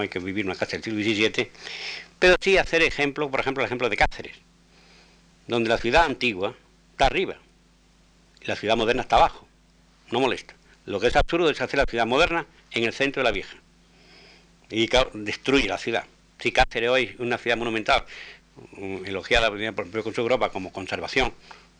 hay 0.00 0.08
que 0.08 0.18
vivir 0.18 0.46
una 0.46 0.54
casa 0.54 0.72
del 0.72 0.84
siglo 0.84 1.02
XVII, 1.02 1.50
pero 2.18 2.36
sí 2.40 2.56
hacer 2.58 2.82
ejemplos, 2.82 3.30
por 3.30 3.40
ejemplo, 3.40 3.62
el 3.62 3.66
ejemplo 3.66 3.88
de 3.88 3.96
Cáceres, 3.96 4.36
donde 5.46 5.68
la 5.68 5.78
ciudad 5.78 6.04
antigua 6.04 6.54
está 6.92 7.06
arriba 7.06 7.36
y 8.42 8.46
la 8.46 8.56
ciudad 8.56 8.76
moderna 8.76 9.02
está 9.02 9.16
abajo, 9.16 9.48
no 10.10 10.20
molesta. 10.20 10.54
Lo 10.86 11.00
que 11.00 11.08
es 11.08 11.16
absurdo 11.16 11.50
es 11.50 11.60
hacer 11.60 11.78
la 11.78 11.86
ciudad 11.86 12.06
moderna 12.06 12.46
en 12.72 12.84
el 12.84 12.92
centro 12.92 13.20
de 13.22 13.24
la 13.24 13.32
vieja. 13.32 13.56
Y 14.70 14.88
destruye 15.14 15.68
la 15.68 15.78
ciudad. 15.78 16.04
Si 16.38 16.52
Cáceres 16.52 16.90
hoy 16.90 17.04
es 17.14 17.20
una 17.20 17.38
ciudad 17.38 17.56
monumental, 17.56 18.04
mm, 18.72 19.06
elogiada 19.06 19.50
por 19.50 19.60
el 19.60 20.02
Consejo 20.02 20.22
Europa 20.22 20.50
como 20.50 20.72
conservación, 20.72 21.32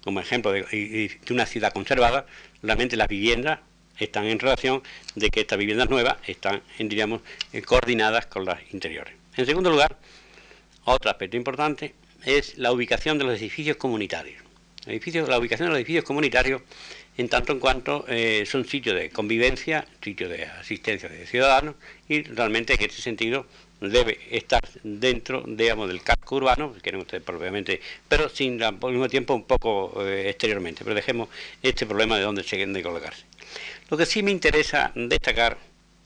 como 0.03 0.21
ejemplo 0.21 0.53
de, 0.53 1.19
una 1.31 1.47
ciudad 1.47 1.73
conservada, 1.73 2.27
realmente 2.63 2.97
las 2.97 3.09
viviendas 3.09 3.61
están 3.99 4.27
en 4.27 4.39
relación 4.39 4.83
de 5.15 5.31
que 5.31 5.41
estas 5.41 5.59
viviendas 5.59 5.91
nuevas 5.91 6.17
están, 6.27 6.63
diríamos, 6.79 7.21
eh, 7.53 7.63
coordinadas 7.63 8.27
con 8.27 8.45
las 8.45 8.61
interiores. 8.73 9.15
En 9.37 9.47
segundo 9.47 9.71
lugar, 9.71 9.99
otro 10.85 11.11
aspecto 11.11 11.37
importante 11.37 11.95
es 12.25 12.59
la 12.59 12.73
ubicación 12.73 13.19
de 13.19 13.25
los 13.25 13.39
edificios 13.39 13.77
comunitarios. 13.77 14.43
la 14.87 15.39
ubicación 15.39 15.67
de 15.67 15.71
los 15.71 15.77
edificios 15.77 16.05
comunitarios 16.05 16.63
en 17.21 17.29
tanto 17.29 17.53
en 17.53 17.61
cuanto 17.61 18.07
eh, 18.09 18.45
son 18.47 18.65
sitios 18.65 18.97
de 18.97 19.11
convivencia, 19.11 19.87
sitios 20.03 20.31
de 20.31 20.45
asistencia 20.47 21.07
de 21.07 21.27
ciudadanos 21.27 21.75
y 22.09 22.23
realmente 22.23 22.73
en 22.73 22.81
este 22.81 23.03
sentido 23.03 23.45
debe 23.79 24.19
estar 24.31 24.63
dentro, 24.83 25.45
digamos, 25.47 25.89
del 25.89 26.03
casco 26.03 26.37
urbano, 26.37 26.73
si 26.75 26.81
quieren 26.81 27.05
propiamente, 27.05 27.81
pero 28.09 28.31
sin 28.31 28.63
al 28.63 28.79
mismo 28.81 29.09
tiempo 29.11 29.35
un 29.35 29.45
poco 29.45 30.03
eh, 30.07 30.31
exteriormente. 30.31 30.83
Pero 30.83 30.95
dejemos 30.95 31.29
este 31.63 31.85
problema 31.85 32.17
de 32.17 32.23
dónde 32.23 32.43
se 32.43 32.57
de 32.57 32.83
colocarse. 32.83 33.25
Lo 33.91 33.99
que 33.99 34.07
sí 34.07 34.23
me 34.23 34.31
interesa 34.31 34.91
destacar 34.95 35.59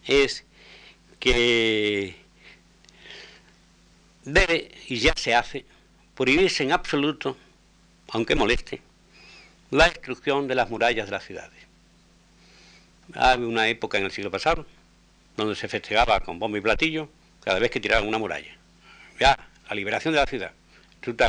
es 0.06 0.44
que 1.20 2.16
debe, 4.24 4.70
y 4.88 4.98
ya 4.98 5.14
se 5.16 5.32
hace, 5.32 5.64
prohibirse 6.16 6.64
en 6.64 6.72
absoluto, 6.72 7.36
aunque 8.08 8.34
moleste, 8.34 8.82
la 9.70 9.88
destrucción 9.88 10.46
de 10.48 10.54
las 10.54 10.70
murallas 10.70 11.06
de 11.06 11.12
las 11.12 11.24
ciudades. 11.24 11.58
Había 13.14 13.46
una 13.46 13.68
época 13.68 13.98
en 13.98 14.04
el 14.04 14.10
siglo 14.10 14.30
pasado 14.30 14.66
donde 15.36 15.54
se 15.54 15.68
festejaba 15.68 16.20
con 16.20 16.38
bombo 16.38 16.56
y 16.56 16.60
platillo 16.60 17.08
cada 17.42 17.58
vez 17.58 17.70
que 17.70 17.80
tiraban 17.80 18.06
una 18.06 18.18
muralla. 18.18 18.56
Ya, 19.18 19.38
la 19.68 19.74
liberación 19.74 20.14
de 20.14 20.20
la 20.20 20.26
ciudad. 20.26 20.52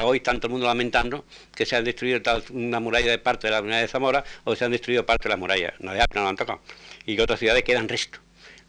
Hoy 0.04 0.22
todo 0.22 0.40
el 0.44 0.50
mundo 0.50 0.68
lamentando 0.68 1.26
que 1.54 1.66
se 1.66 1.76
han 1.76 1.84
destruido 1.84 2.22
una 2.52 2.80
muralla 2.80 3.12
de 3.12 3.18
parte 3.18 3.48
de 3.48 3.52
la 3.52 3.62
muralla 3.62 3.82
de 3.82 3.88
Zamora 3.90 4.24
o 4.46 4.56
se 4.56 4.64
han 4.64 4.72
destruido 4.72 5.06
parte 5.06 5.24
de 5.24 5.30
la 5.30 5.38
muralla, 5.38 5.74
no 5.80 5.92
no 5.94 6.22
lo 6.22 6.28
han 6.30 6.38
tocado, 6.38 6.62
y 7.06 7.16
que 7.16 7.22
otras 7.22 7.40
ciudades 7.40 7.64
quedan 7.64 7.90
resto. 7.90 8.20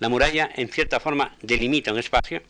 La 0.01 0.09
muralla, 0.09 0.51
en 0.57 0.69
cierta 0.69 0.99
forma, 0.99 1.37
delimita 1.43 1.93
un 1.93 1.99
espacio 1.99 2.43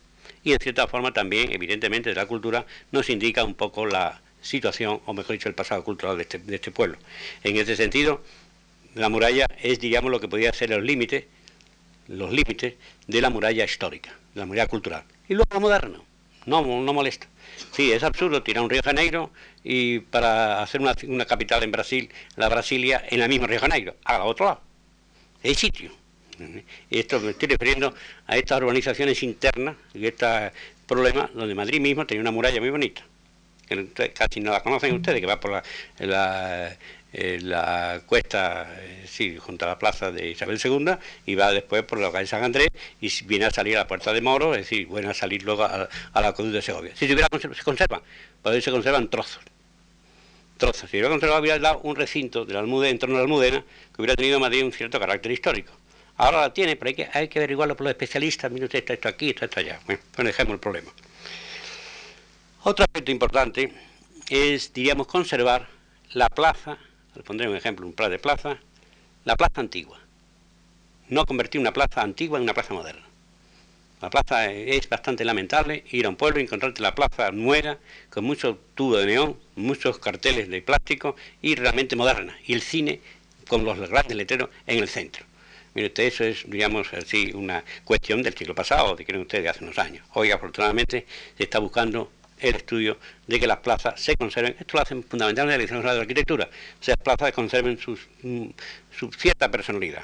y, 0.43 0.53
en 0.53 0.59
cierta 0.59 0.87
forma, 0.87 1.13
también, 1.13 1.51
evidentemente, 1.51 2.09
de 2.09 2.15
la 2.15 2.25
cultura, 2.25 2.65
nos 2.91 3.09
indica 3.09 3.43
un 3.43 3.53
poco 3.53 3.85
la 3.85 4.21
situación, 4.41 5.01
o 5.05 5.13
mejor 5.13 5.33
dicho, 5.33 5.49
el 5.49 5.55
pasado 5.55 5.83
cultural 5.83 6.17
de 6.17 6.23
este, 6.23 6.39
de 6.39 6.55
este 6.55 6.71
pueblo. 6.71 6.97
En 7.43 7.57
ese 7.57 7.75
sentido, 7.75 8.21
la 8.95 9.09
muralla 9.09 9.47
es, 9.61 9.79
digamos, 9.79 10.11
lo 10.11 10.19
que 10.19 10.27
podría 10.27 10.53
ser 10.53 10.69
los 10.69 10.83
límites, 10.83 11.25
los 12.07 12.31
límites 12.31 12.75
de 13.07 13.21
la 13.21 13.29
muralla 13.29 13.65
histórica 13.65 14.17
la 14.37 14.45
muralla 14.45 14.67
cultural. 14.67 15.03
Y 15.27 15.33
luego 15.33 15.59
moderno, 15.59 16.05
no, 16.45 16.63
no 16.63 16.93
molesta. 16.93 17.27
Sí, 17.71 17.91
es 17.91 18.03
absurdo 18.03 18.43
tirar 18.43 18.63
un 18.63 18.69
Río 18.69 18.81
Janeiro 18.83 19.31
y 19.63 19.99
para 19.99 20.61
hacer 20.61 20.79
una, 20.79 20.95
una, 21.07 21.25
capital 21.25 21.63
en 21.63 21.71
Brasil, 21.71 22.09
la 22.35 22.47
Brasilia, 22.47 23.03
en 23.09 23.19
la 23.19 23.27
misma 23.27 23.47
Río 23.47 23.59
Janeiro, 23.59 23.95
a 24.05 24.23
otro 24.23 24.45
lado. 24.45 24.61
Hay 25.43 25.55
sitio. 25.55 25.91
Esto 26.89 27.19
me 27.19 27.31
estoy 27.31 27.49
refiriendo 27.49 27.93
a 28.27 28.37
estas 28.37 28.61
urbanizaciones 28.61 29.23
internas 29.23 29.75
y 29.93 30.05
este 30.05 30.51
problema 30.85 31.29
donde 31.33 31.55
Madrid 31.55 31.81
mismo 31.81 32.05
tenía 32.05 32.21
una 32.21 32.31
muralla 32.31 32.59
muy 32.59 32.69
bonita, 32.69 33.03
que 33.67 34.11
casi 34.13 34.39
no 34.39 34.51
la 34.51 34.63
conocen 34.63 34.95
ustedes, 34.95 35.19
que 35.19 35.27
va 35.27 35.39
por 35.39 35.61
la 35.99 36.77
la 37.41 38.01
cuesta, 38.05 38.67
eh, 38.79 39.37
junto 39.39 39.65
a 39.65 39.69
la 39.69 39.79
plaza 39.79 40.11
de 40.11 40.29
Isabel 40.29 40.59
II, 40.63 40.97
y 41.25 41.35
va 41.35 41.51
después 41.51 41.83
por 41.83 41.99
la 41.99 42.11
calle 42.11 42.27
San 42.27 42.43
Andrés 42.43 42.69
y 43.01 43.09
viene 43.25 43.45
a 43.45 43.51
salir 43.51 43.75
a 43.75 43.79
la 43.79 43.87
puerta 43.87 44.13
de 44.13 44.21
Moro, 44.21 44.53
es 44.53 44.61
decir, 44.61 44.87
viene 44.87 45.09
a 45.09 45.13
salir 45.13 45.43
luego 45.43 45.63
a, 45.63 45.89
la 46.13 46.33
cruz 46.33 46.51
de 46.51 46.61
Segovia. 46.61 46.91
Si 46.95 47.07
se 47.07 47.15
pues 47.15 47.45
hoy 48.43 48.61
se 48.61 48.71
conservan 48.71 49.09
trozos. 49.09 49.39
Trozos. 50.57 50.89
Si 50.89 50.97
hubiera 50.97 51.09
conservado, 51.09 51.41
hubiera 51.41 51.59
dado 51.59 51.79
un 51.79 51.95
recinto 51.95 52.45
de 52.45 52.53
la 52.53 52.59
Almudena, 52.59 52.91
en 52.91 52.99
torno 52.99 53.15
a 53.15 53.19
la 53.19 53.23
Almudena, 53.23 53.63
que 53.95 54.01
hubiera 54.01 54.15
tenido 54.15 54.39
Madrid 54.39 54.63
un 54.63 54.71
cierto 54.71 54.99
carácter 54.99 55.31
histórico. 55.31 55.71
Ahora 56.17 56.41
la 56.41 56.53
tiene, 56.53 56.75
pero 56.75 56.89
hay 56.89 56.95
que, 56.95 57.09
hay 57.13 57.27
que 57.27 57.37
averiguarlo 57.37 57.75
por 57.77 57.83
los 57.83 57.91
especialistas. 57.91 58.51
Mire 58.51 58.65
usted, 58.65 58.79
está 58.79 58.93
esto 58.93 59.07
aquí, 59.07 59.29
está 59.29 59.45
esto 59.45 59.59
allá. 59.59 59.79
Bueno, 59.85 60.01
pues 60.15 60.25
dejemos 60.25 60.53
el 60.53 60.59
problema. 60.59 60.91
Otro 62.69 62.83
aspecto 62.83 63.11
importante 63.11 63.71
es, 64.29 64.73
diríamos, 64.73 65.07
conservar 65.07 65.69
la 66.11 66.27
plaza 66.27 66.77
les 67.15 67.23
pondré 67.23 67.47
un 67.47 67.55
ejemplo, 67.55 67.87
un 67.87 67.93
plaza 67.93 68.09
de 68.09 68.19
plaza, 68.19 68.57
la 69.23 69.37
plaza 69.37 69.61
antigua. 69.61 69.97
No 71.07 71.25
convertir 71.25 71.61
una 71.61 71.71
plaza 71.71 72.01
antigua 72.01 72.37
en 72.37 72.43
una 72.43 72.53
plaza 72.53 72.73
moderna. 72.73 73.05
La 74.01 74.09
plaza 74.09 74.51
es 74.51 74.89
bastante 74.89 75.23
lamentable 75.23 75.85
ir 75.91 76.07
a 76.07 76.09
un 76.09 76.17
pueblo 76.17 76.41
y 76.41 76.43
encontrarte 76.43 76.81
la 76.81 76.93
plaza 76.93 77.31
nueva, 77.31 77.77
con 78.09 78.25
mucho 78.25 78.59
tubo 78.75 78.97
de 78.97 79.05
neón, 79.05 79.37
muchos 79.55 79.97
carteles 79.99 80.49
de 80.49 80.61
plástico 80.61 81.15
y 81.41 81.55
realmente 81.55 81.95
moderna. 81.95 82.37
Y 82.45 82.51
el 82.51 82.61
cine 82.61 82.99
con 83.47 83.63
los 83.63 83.79
grandes 83.89 84.17
letreros 84.17 84.49
en 84.65 84.79
el 84.79 84.89
centro. 84.89 85.25
Mire 85.73 85.87
usted, 85.87 86.03
eso 86.03 86.25
es, 86.25 86.43
digamos 86.49 86.91
así, 86.93 87.31
una 87.33 87.63
cuestión 87.85 88.23
del 88.23 88.35
siglo 88.35 88.55
pasado, 88.55 88.97
de 88.97 89.05
que 89.05 89.17
ustedes 89.17 89.43
de 89.43 89.49
hace 89.51 89.63
unos 89.63 89.77
años. 89.77 90.05
Hoy, 90.15 90.31
afortunadamente, 90.31 91.05
se 91.37 91.43
está 91.43 91.59
buscando 91.59 92.11
el 92.39 92.55
estudio 92.55 92.97
de 93.25 93.39
que 93.39 93.47
las 93.47 93.57
plazas 93.57 93.99
se 93.99 94.15
conserven, 94.15 94.55
esto 94.59 94.77
lo 94.77 94.83
hacen 94.83 95.03
fundamentalmente 95.03 95.53
la 95.53 95.57
Dirección 95.57 95.81
de 95.81 95.87
la 95.87 96.01
Arquitectura, 96.01 96.49
o 96.79 96.83
sea, 96.83 96.95
las 96.97 97.03
plazas 97.03 97.33
conserven 97.33 97.79
mm, 98.23 98.47
su 98.91 99.11
cierta 99.11 99.49
personalidad. 99.49 100.03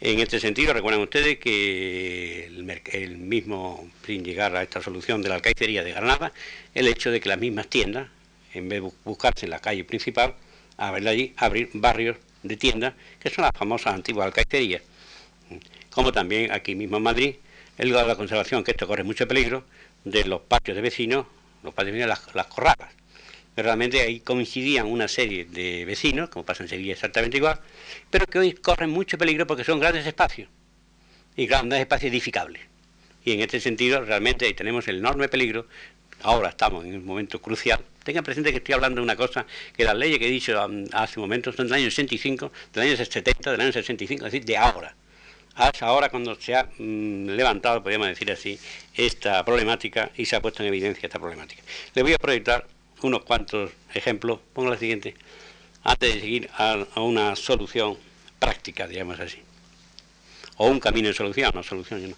En 0.00 0.20
este 0.20 0.40
sentido, 0.40 0.72
recuerden 0.72 1.02
ustedes 1.02 1.38
que 1.38 2.46
el, 2.46 3.16
mismo, 3.18 3.88
sin 4.04 4.24
llegar 4.24 4.54
a 4.56 4.62
esta 4.62 4.82
solución 4.82 5.22
de 5.22 5.28
la 5.28 5.36
alcaicería 5.36 5.84
de 5.84 5.92
Granada, 5.92 6.32
el 6.74 6.88
hecho 6.88 7.10
de 7.10 7.20
que 7.20 7.28
las 7.28 7.38
mismas 7.38 7.68
tiendas, 7.68 8.08
en 8.52 8.68
vez 8.68 8.82
de 8.82 8.90
buscarse 9.04 9.46
en 9.46 9.50
la 9.50 9.60
calle 9.60 9.84
principal, 9.84 10.34
abrir 10.76 11.08
allí, 11.08 11.34
abrir 11.36 11.70
barrios 11.74 12.16
de 12.42 12.56
tiendas, 12.56 12.94
que 13.20 13.30
son 13.30 13.42
las 13.42 13.52
famosas 13.56 13.94
antiguas 13.94 14.26
alcaicerías. 14.26 14.82
Como 15.90 16.12
también 16.12 16.52
aquí 16.52 16.74
mismo 16.74 16.96
en 16.96 17.02
Madrid, 17.04 17.36
el 17.78 17.88
lugar 17.88 18.04
de 18.04 18.08
la 18.08 18.16
conservación, 18.16 18.64
que 18.64 18.72
esto 18.72 18.86
corre 18.86 19.04
mucho 19.04 19.28
peligro, 19.28 19.64
de 20.04 20.24
los 20.24 20.40
patios 20.42 20.74
de 20.74 20.82
vecinos, 20.82 21.26
los 21.62 21.74
patios 21.74 21.94
de 21.94 21.98
vecinos, 21.98 22.24
las, 22.26 22.34
las 22.34 22.46
corrales. 22.46 22.88
Realmente 23.54 24.00
ahí 24.00 24.20
coincidían 24.20 24.86
una 24.86 25.08
serie 25.08 25.44
de 25.44 25.84
vecinos, 25.84 26.30
como 26.30 26.44
pasa 26.44 26.62
en 26.62 26.70
Sevilla 26.70 26.92
exactamente 26.92 27.36
igual, 27.36 27.60
pero 28.10 28.26
que 28.26 28.38
hoy 28.38 28.52
corren 28.54 28.88
mucho 28.90 29.18
peligro 29.18 29.46
porque 29.46 29.62
son 29.62 29.78
grandes 29.78 30.06
espacios 30.06 30.48
y 31.36 31.46
grandes 31.46 31.80
espacios 31.80 32.10
edificables. 32.10 32.62
Y 33.24 33.32
en 33.32 33.40
este 33.40 33.60
sentido 33.60 34.04
realmente 34.04 34.46
ahí 34.46 34.54
tenemos 34.54 34.88
el 34.88 34.98
enorme 34.98 35.28
peligro. 35.28 35.66
Ahora 36.22 36.48
estamos 36.48 36.84
en 36.86 36.96
un 36.96 37.04
momento 37.04 37.42
crucial. 37.42 37.80
Tengan 38.04 38.24
presente 38.24 38.50
que 38.52 38.58
estoy 38.58 38.74
hablando 38.74 39.00
de 39.00 39.04
una 39.04 39.16
cosa 39.16 39.44
que 39.76 39.84
las 39.84 39.96
leyes 39.96 40.18
que 40.18 40.28
he 40.28 40.30
dicho 40.30 40.64
um, 40.64 40.86
hace 40.92 41.20
un 41.20 41.24
momento 41.24 41.52
son 41.52 41.66
del 41.66 41.74
año 41.74 41.84
65, 41.84 42.52
del 42.72 42.84
año 42.84 42.96
70, 42.96 43.50
del 43.52 43.60
año 43.60 43.72
65, 43.72 44.26
es 44.26 44.32
decir, 44.32 44.46
de 44.46 44.56
ahora 44.56 44.96
hasta 45.54 45.86
ahora 45.86 46.08
cuando 46.08 46.34
se 46.34 46.54
ha 46.54 46.64
mm, 46.78 47.28
levantado, 47.30 47.82
podríamos 47.82 48.08
decir 48.08 48.30
así, 48.30 48.58
esta 48.94 49.44
problemática 49.44 50.10
y 50.16 50.24
se 50.24 50.36
ha 50.36 50.42
puesto 50.42 50.62
en 50.62 50.68
evidencia 50.68 51.06
esta 51.06 51.18
problemática. 51.18 51.62
Le 51.94 52.02
voy 52.02 52.14
a 52.14 52.18
proyectar 52.18 52.66
unos 53.02 53.24
cuantos 53.24 53.70
ejemplos, 53.94 54.40
pongo 54.52 54.70
la 54.70 54.78
siguiente, 54.78 55.14
antes 55.82 56.14
de 56.14 56.20
seguir 56.20 56.50
a, 56.56 56.86
una 56.96 57.36
solución 57.36 57.96
práctica, 58.38 58.86
digamos 58.86 59.20
así, 59.20 59.38
o 60.56 60.68
un 60.68 60.80
camino 60.80 61.08
de 61.08 61.14
solución, 61.14 61.50
no 61.54 61.62
solución, 61.62 62.10
no. 62.10 62.16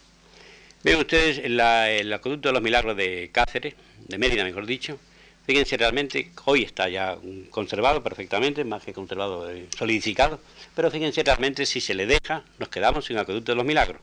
Ven 0.82 0.98
ustedes 0.98 1.38
el 1.38 2.12
acueducto 2.12 2.48
de 2.48 2.52
los 2.52 2.62
milagros 2.62 2.96
de 2.96 3.30
Cáceres, 3.32 3.74
de 4.06 4.18
Mérida 4.18 4.44
mejor 4.44 4.66
dicho, 4.66 4.98
Fíjense 5.46 5.76
realmente, 5.76 6.30
hoy 6.46 6.62
está 6.62 6.88
ya 6.88 7.18
conservado 7.50 8.02
perfectamente, 8.02 8.64
más 8.64 8.82
que 8.82 8.94
conservado, 8.94 9.50
eh, 9.50 9.66
solidificado, 9.76 10.40
pero 10.74 10.90
fíjense 10.90 11.22
realmente 11.22 11.66
si 11.66 11.82
se 11.82 11.92
le 11.92 12.06
deja, 12.06 12.44
nos 12.58 12.70
quedamos 12.70 13.04
sin 13.04 13.18
acueducto 13.18 13.52
de 13.52 13.56
los 13.56 13.66
milagros. 13.66 14.00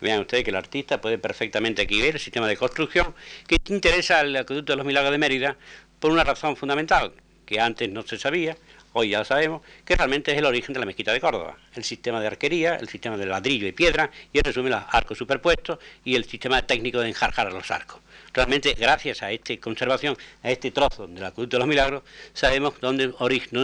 Vean 0.00 0.20
ustedes 0.20 0.42
que 0.42 0.50
el 0.50 0.56
artista 0.56 1.00
puede 1.00 1.18
perfectamente 1.18 1.82
aquí 1.82 2.00
ver 2.02 2.14
el 2.14 2.20
sistema 2.20 2.48
de 2.48 2.56
construcción 2.56 3.14
que 3.46 3.58
interesa 3.68 4.18
al 4.18 4.34
acueducto 4.34 4.72
de 4.72 4.78
los 4.78 4.86
milagros 4.86 5.12
de 5.12 5.18
Mérida 5.18 5.56
por 6.00 6.10
una 6.10 6.24
razón 6.24 6.56
fundamental, 6.56 7.12
que 7.46 7.60
antes 7.60 7.88
no 7.88 8.02
se 8.02 8.18
sabía, 8.18 8.56
hoy 8.92 9.10
ya 9.10 9.24
sabemos, 9.24 9.62
que 9.84 9.94
realmente 9.94 10.32
es 10.32 10.38
el 10.38 10.44
origen 10.44 10.72
de 10.72 10.80
la 10.80 10.86
mezquita 10.86 11.12
de 11.12 11.20
Córdoba. 11.20 11.56
El 11.76 11.84
sistema 11.84 12.20
de 12.20 12.26
arquería, 12.26 12.74
el 12.74 12.88
sistema 12.88 13.16
de 13.16 13.26
ladrillo 13.26 13.68
y 13.68 13.72
piedra, 13.72 14.10
y 14.32 14.38
en 14.38 14.44
resumen 14.44 14.72
los 14.72 14.82
arcos 14.88 15.18
superpuestos 15.18 15.78
y 16.04 16.16
el 16.16 16.24
sistema 16.24 16.66
técnico 16.66 16.98
de 16.98 17.08
enjarjar 17.10 17.46
a 17.46 17.50
los 17.50 17.70
arcos. 17.70 18.00
Realmente, 18.32 18.74
gracias 18.78 19.22
a 19.22 19.32
esta 19.32 19.56
conservación, 19.56 20.16
a 20.42 20.50
este 20.50 20.70
trozo 20.70 21.06
de 21.06 21.20
la 21.20 21.32
Cruz 21.32 21.48
de 21.48 21.58
los 21.58 21.66
Milagros, 21.66 22.02
sabemos 22.32 22.74
dónde, 22.80 23.12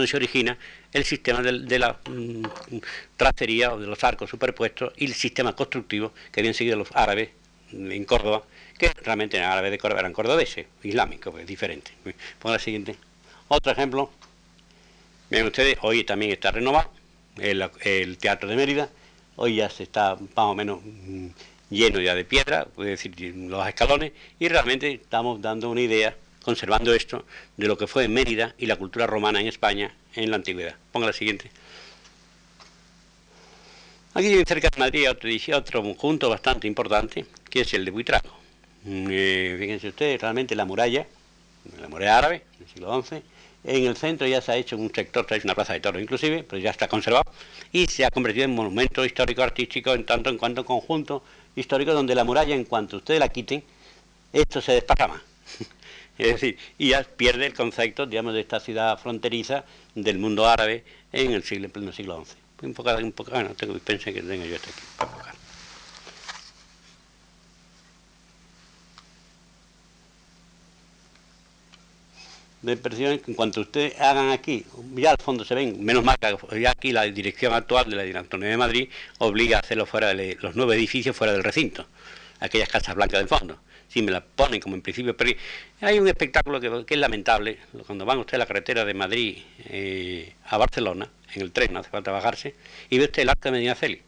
se 0.07 0.17
origina 0.17 0.57
el 0.91 1.05
sistema 1.05 1.41
de, 1.41 1.79
la 1.79 1.97
mm, 2.09 2.43
tracería 3.15 3.73
o 3.73 3.79
de 3.79 3.87
los 3.87 4.03
arcos 4.03 4.29
superpuestos 4.29 4.93
y 4.97 5.05
el 5.05 5.13
sistema 5.13 5.55
constructivo 5.55 6.11
que 6.31 6.41
habían 6.41 6.53
seguido 6.53 6.77
los 6.77 6.89
árabes 6.93 7.29
en 7.71 8.03
Córdoba, 8.05 8.43
que 8.77 8.91
realmente 9.03 9.37
en 9.37 9.43
árabes 9.43 9.71
de 9.71 9.77
Córdoba 9.77 10.01
eran 10.01 10.13
cordobeses, 10.13 10.67
islámicos, 10.83 11.31
pues 11.31 11.47
diferente. 11.47 11.91
Pongo 12.39 12.53
la 12.53 12.59
siguiente. 12.59 12.95
Otro 13.49 13.71
ejemplo, 13.71 14.11
Ven 15.29 15.45
ustedes, 15.45 15.77
hoy 15.81 16.05
también 16.05 16.31
está 16.31 16.51
renovado 16.51 16.89
el, 17.37 18.17
Teatro 18.17 18.47
de 18.47 18.55
Mérida, 18.55 18.89
hoy 19.35 19.57
ya 19.57 19.69
se 19.69 19.83
está 19.83 20.15
más 20.15 20.45
o 20.45 20.55
menos 20.55 20.79
mm, 20.83 21.27
lleno 21.69 21.99
ya 21.99 22.15
de 22.15 22.25
piedra, 22.25 22.65
puede 22.65 22.91
decir 22.91 23.13
los 23.35 23.67
escalones, 23.67 24.13
y 24.39 24.47
realmente 24.47 24.91
estamos 24.91 25.41
dando 25.41 25.69
una 25.69 25.81
idea, 25.81 26.15
conservando 26.43 26.93
esto, 26.93 27.25
de 27.57 27.67
lo 27.67 27.77
que 27.77 27.87
fue 27.87 28.07
Mérida 28.07 28.55
y 28.57 28.65
la 28.65 28.77
cultura 28.77 29.07
romana 29.07 29.41
en 29.41 29.47
España 29.47 29.93
en 30.15 30.29
la 30.29 30.37
antigüedad. 30.37 30.75
Ponga 30.91 31.07
la 31.07 31.13
siguiente. 31.13 31.51
Aquí 34.13 34.43
cerca 34.47 34.69
de 34.69 34.79
Madrid 34.79 35.09
otro, 35.09 35.29
otro 35.55 35.83
conjunto 35.83 36.29
bastante 36.29 36.65
importante, 36.65 37.25
que 37.49 37.61
es 37.61 37.73
el 37.73 37.85
de 37.85 37.91
Buitrago. 37.91 38.35
Mm, 38.83 39.07
eh, 39.11 39.55
fíjense 39.59 39.89
ustedes, 39.89 40.19
realmente 40.21 40.55
la 40.55 40.65
muralla, 40.65 41.05
la 41.79 41.87
muralla 41.87 42.17
árabe 42.17 42.43
del 42.57 42.67
siglo 42.67 43.01
XI, 43.03 43.21
en 43.63 43.85
el 43.85 43.97
centro 43.97 44.25
ya 44.25 44.39
se 44.41 44.53
ha 44.53 44.55
hecho 44.55 44.77
un 44.77 44.91
sector, 44.93 45.25
se 45.27 45.33
ha 45.33 45.37
hecho 45.37 45.47
una 45.47 45.55
plaza 45.55 45.73
de 45.73 45.81
toros 45.81 46.01
inclusive, 46.01 46.43
pero 46.43 46.59
ya 46.61 46.71
está 46.71 46.87
conservado, 46.87 47.25
y 47.71 47.85
se 47.87 48.05
ha 48.05 48.09
convertido 48.09 48.45
en 48.45 48.55
monumento 48.55 49.03
histórico-artístico 49.05 49.93
en 49.93 50.05
tanto 50.05 50.29
en 50.29 50.37
cuanto 50.37 50.63
conjunto 50.63 51.23
histórico 51.57 51.93
donde 51.93 52.15
la 52.15 52.23
muralla, 52.23 52.55
en 52.55 52.63
cuanto 52.63 52.97
ustedes 52.97 53.19
la 53.19 53.29
quiten, 53.29 53.63
esto 54.31 54.61
se 54.61 54.73
desparrama. 54.73 55.21
es 56.17 56.27
decir, 56.27 56.57
y 56.77 56.89
ya 56.89 57.03
pierde 57.03 57.47
el 57.47 57.53
concepto, 57.53 58.05
digamos, 58.05 58.33
de 58.33 58.41
esta 58.41 58.59
ciudad 58.59 58.97
fronteriza 58.99 59.65
del 59.95 60.19
mundo 60.19 60.47
árabe 60.47 60.83
en 61.11 61.31
el 61.31 61.43
siglo, 61.43 61.65
en 61.65 61.71
pleno 61.71 61.91
siglo 61.91 62.23
XI. 62.23 62.35
Un 62.61 62.67
un 63.03 63.11
poco, 63.11 63.31
bueno, 63.31 63.49
tengo, 63.55 63.73
que 63.75 63.97
tenga 63.97 64.45
yo 64.45 64.55
esto 64.55 64.69
aquí. 64.69 65.17
De 72.61 72.73
impresión 72.73 73.19
que 73.19 73.31
en 73.31 73.35
cuanto 73.35 73.61
ustedes 73.61 73.99
hagan 73.99 74.31
aquí, 74.31 74.65
ya 74.95 75.11
al 75.11 75.17
fondo 75.17 75.45
se 75.45 75.55
ven, 75.55 75.83
menos 75.83 76.03
mal 76.03 76.17
que 76.19 76.59
ya 76.59 76.71
aquí 76.71 76.91
la 76.91 77.03
dirección 77.03 77.53
actual 77.53 77.89
de 77.89 77.95
la 77.95 78.03
Dirección 78.03 78.41
de 78.41 78.57
Madrid 78.57 78.89
obliga 79.19 79.57
a 79.57 79.59
hacerlo 79.59 79.85
fuera 79.85 80.13
de 80.13 80.37
los 80.41 80.55
nuevos 80.55 80.75
edificios 80.75 81.15
fuera 81.15 81.33
del 81.33 81.43
recinto, 81.43 81.85
aquellas 82.39 82.69
casas 82.69 82.95
blancas 82.95 83.19
del 83.19 83.27
fondo. 83.27 83.59
Si 83.87 84.01
me 84.01 84.11
la 84.11 84.21
ponen 84.21 84.59
como 84.59 84.75
en 84.75 84.81
principio, 84.81 85.15
pero 85.15 85.31
hay 85.81 85.97
un 85.97 86.07
espectáculo 86.07 86.59
que, 86.59 86.93
es 86.93 86.99
lamentable, 86.99 87.57
cuando 87.85 88.05
van 88.05 88.17
ustedes 88.17 88.35
a 88.35 88.39
la 88.39 88.45
carretera 88.45 88.83
de 88.83 88.93
Madrid 88.93 89.37
eh, 89.69 90.33
a 90.45 90.57
Barcelona, 90.57 91.09
en 91.33 91.41
el 91.41 91.51
tren, 91.51 91.71
no 91.71 91.79
hace 91.79 91.89
falta 91.89 92.11
bajarse, 92.11 92.55
y 92.89 92.97
ve 92.97 93.05
usted 93.05 93.21
el 93.21 93.29
arco 93.29 93.43
de 93.43 93.51
Medina 93.51 93.75
Celi, 93.75 94.01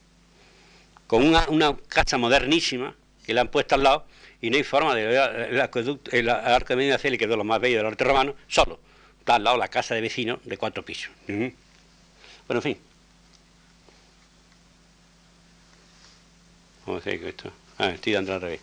con 1.08 1.26
una, 1.26 1.48
una 1.48 1.78
casa 1.88 2.18
modernísima 2.18 2.94
que 3.26 3.34
le 3.34 3.40
han 3.40 3.48
puesto 3.48 3.76
al 3.76 3.84
lado, 3.84 4.06
y 4.42 4.50
no 4.50 4.58
hay 4.58 4.64
forma 4.64 4.96
de 4.96 5.06
ver 5.06 5.50
el, 5.52 5.62
acueducto, 5.62 6.12
el 6.12 6.30
arco 6.30 6.70
de 6.70 6.78
Medina 6.78 6.98
Celi, 6.98 7.18
que 7.18 7.26
es 7.26 7.30
lo 7.30 7.44
más 7.44 7.60
bello 7.60 7.78
del 7.78 7.88
arte 7.88 8.04
romano, 8.04 8.36
solo. 8.48 8.80
Está 9.20 9.36
al 9.36 9.44
lado 9.44 9.58
la 9.58 9.68
casa 9.68 9.96
de 9.96 10.02
vecino 10.02 10.40
de 10.44 10.58
cuatro 10.58 10.84
pisos. 10.84 11.12
Bueno, 11.28 11.54
en 12.50 12.62
fin. 12.62 12.78
¿Cómo 16.86 17.02
se 17.02 17.16
esto? 17.16 17.52
Ah, 17.78 17.90
estoy 17.90 18.14
dando 18.14 18.34
al 18.34 18.42
revés. 18.42 18.62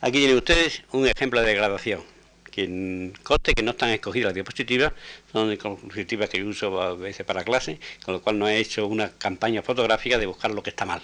Aquí 0.00 0.18
tienen 0.18 0.36
ustedes 0.36 0.82
un 0.92 1.06
ejemplo 1.08 1.40
de 1.40 1.46
degradación 1.46 2.15
que 2.56 3.12
conste 3.22 3.52
que 3.52 3.62
no 3.62 3.72
están 3.72 3.90
escogidas 3.90 4.28
las 4.28 4.34
diapositivas, 4.34 4.94
son 5.30 5.50
diapositivas 5.50 6.30
que 6.30 6.38
yo 6.38 6.46
uso 6.46 6.80
a 6.80 6.94
veces 6.94 7.26
para 7.26 7.44
clase, 7.44 7.78
con 8.02 8.14
lo 8.14 8.22
cual 8.22 8.38
no 8.38 8.48
he 8.48 8.56
hecho 8.56 8.86
una 8.86 9.10
campaña 9.10 9.60
fotográfica 9.60 10.16
de 10.16 10.24
buscar 10.24 10.50
lo 10.52 10.62
que 10.62 10.70
está 10.70 10.86
mal. 10.86 11.02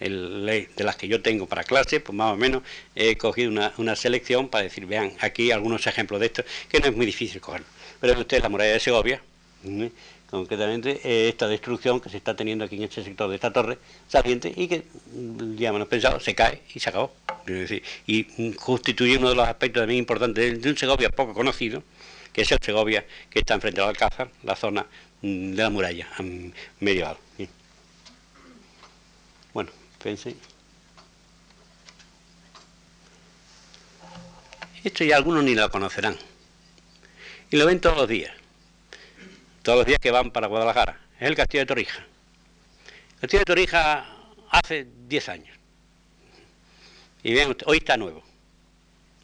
De 0.00 0.68
las 0.78 0.96
que 0.96 1.06
yo 1.06 1.20
tengo 1.20 1.46
para 1.46 1.62
clase, 1.62 2.00
pues 2.00 2.16
más 2.16 2.32
o 2.32 2.36
menos 2.36 2.62
he 2.94 3.18
cogido 3.18 3.50
una, 3.50 3.96
selección 3.96 4.48
para 4.48 4.64
decir, 4.64 4.86
vean, 4.86 5.12
aquí 5.20 5.50
algunos 5.50 5.86
ejemplos 5.86 6.20
de 6.20 6.26
esto, 6.26 6.42
que 6.70 6.80
no 6.80 6.86
es 6.86 6.96
muy 6.96 7.04
difícil 7.04 7.38
cogerlo. 7.38 7.66
Pero 8.00 8.18
usted 8.18 8.42
la 8.42 8.48
muralla 8.48 8.72
de 8.72 8.80
Segovia, 8.80 9.20
concretamente 10.30 11.00
eh, 11.04 11.28
esta 11.28 11.46
destrucción 11.48 12.00
que 12.00 12.08
se 12.08 12.16
está 12.16 12.34
teniendo 12.34 12.64
aquí 12.64 12.76
en 12.76 12.84
este 12.84 13.04
sector 13.04 13.28
de 13.28 13.34
esta 13.34 13.52
torre 13.52 13.76
saliente 14.08 14.50
y 14.56 14.68
que, 14.68 14.84
ya 15.56 15.68
hemos 15.68 15.86
pensado, 15.86 16.18
se 16.18 16.34
cae 16.34 16.62
y 16.74 16.80
se 16.80 16.88
acabó. 16.88 17.12
Y 18.06 18.52
constituye 18.54 19.18
uno 19.18 19.30
de 19.30 19.34
los 19.34 19.48
aspectos 19.48 19.82
también 19.82 19.98
importantes 19.98 20.60
de 20.60 20.70
un 20.70 20.76
Segovia 20.76 21.10
poco 21.10 21.34
conocido, 21.34 21.82
que 22.32 22.42
es 22.42 22.52
el 22.52 22.58
Segovia 22.60 23.06
que 23.30 23.40
está 23.40 23.54
enfrente 23.54 23.80
al 23.80 23.88
Alcázar, 23.88 24.30
la 24.42 24.56
zona 24.56 24.86
mm, 25.22 25.52
de 25.52 25.62
la 25.62 25.70
muralla 25.70 26.08
medieval. 26.80 27.16
Bueno, 29.52 29.70
pensé. 30.02 30.34
Esto 34.82 35.04
ya 35.04 35.16
algunos 35.16 35.44
ni 35.44 35.54
lo 35.54 35.70
conocerán. 35.70 36.16
Y 37.50 37.56
lo 37.56 37.66
ven 37.66 37.80
todos 37.80 37.96
los 37.96 38.08
días 38.08 38.32
todos 39.64 39.78
los 39.78 39.86
días 39.86 39.98
que 39.98 40.10
van 40.10 40.30
para 40.30 40.46
Guadalajara. 40.46 41.00
Es 41.18 41.26
el 41.26 41.34
Castillo 41.34 41.62
de 41.62 41.66
Torija. 41.66 42.06
El 43.14 43.20
Castillo 43.20 43.40
de 43.40 43.44
Torija 43.46 44.06
hace 44.50 44.86
10 45.08 45.28
años. 45.30 45.58
Y 47.24 47.34
vean 47.34 47.56
hoy 47.66 47.78
está 47.78 47.96
nuevo. 47.96 48.22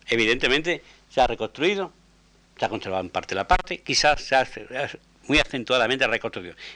Evidentemente 0.09 0.83
se 1.09 1.21
ha 1.21 1.29
reconstruido, 1.29 1.93
se 2.59 2.65
ha 2.65 2.69
conservado 2.69 3.03
en 3.05 3.11
parte 3.11 3.37
la 3.37 3.47
parte, 3.47 3.79
quizás 3.79 4.21
se 4.21 4.35
hace 4.35 4.67
muy 5.29 5.39
acentuadamente. 5.39 6.05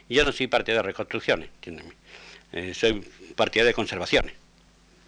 Y 0.09 0.15
yo 0.15 0.25
no 0.25 0.31
soy 0.31 0.47
partidario 0.47 0.83
de 0.83 0.89
reconstrucciones, 0.89 1.51
eh, 2.53 2.73
soy 2.75 3.01
partidario 3.35 3.67
de 3.67 3.75
conservaciones, 3.75 4.35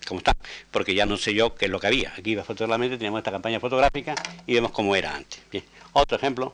como 0.08 0.18
está, 0.18 0.32
porque 0.72 0.94
ya 0.94 1.06
no 1.06 1.16
sé 1.16 1.34
yo 1.34 1.54
qué 1.54 1.66
es 1.66 1.70
lo 1.70 1.78
que 1.78 1.86
había. 1.86 2.12
Aquí 2.16 2.36
afortunadamente 2.36 2.96
teníamos 2.96 3.18
esta 3.18 3.30
campaña 3.30 3.60
fotográfica 3.60 4.16
y 4.46 4.54
vemos 4.54 4.72
cómo 4.72 4.96
era 4.96 5.14
antes. 5.14 5.40
Bien. 5.52 5.64
Otro 5.92 6.16
ejemplo 6.16 6.52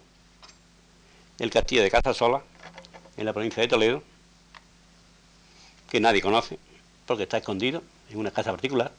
el 1.39 1.51
castillo 1.51 1.83
de 1.83 1.91
Casasola, 1.91 2.43
en 3.17 3.25
la 3.25 3.33
provincia 3.33 3.61
de 3.61 3.69
Toledo, 3.69 4.03
que 5.91 5.99
nadie 5.99 6.21
conoce, 6.23 6.59
porque 7.05 7.25
está 7.25 7.39
escondido 7.39 7.83
en 8.11 8.19
una 8.19 8.31
casa 8.31 8.53
particular. 8.53 8.93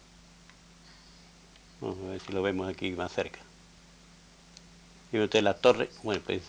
Vamos 1.84 1.98
a 2.06 2.12
ver 2.12 2.22
si 2.22 2.32
lo 2.32 2.42
vemos 2.42 2.70
aquí 2.70 2.92
más 2.92 3.12
cerca. 3.12 3.40
Y 5.12 5.20
usted 5.20 5.44
la 5.44 5.56
torre, 5.56 5.90
bueno, 6.02 6.22
pues 6.26 6.42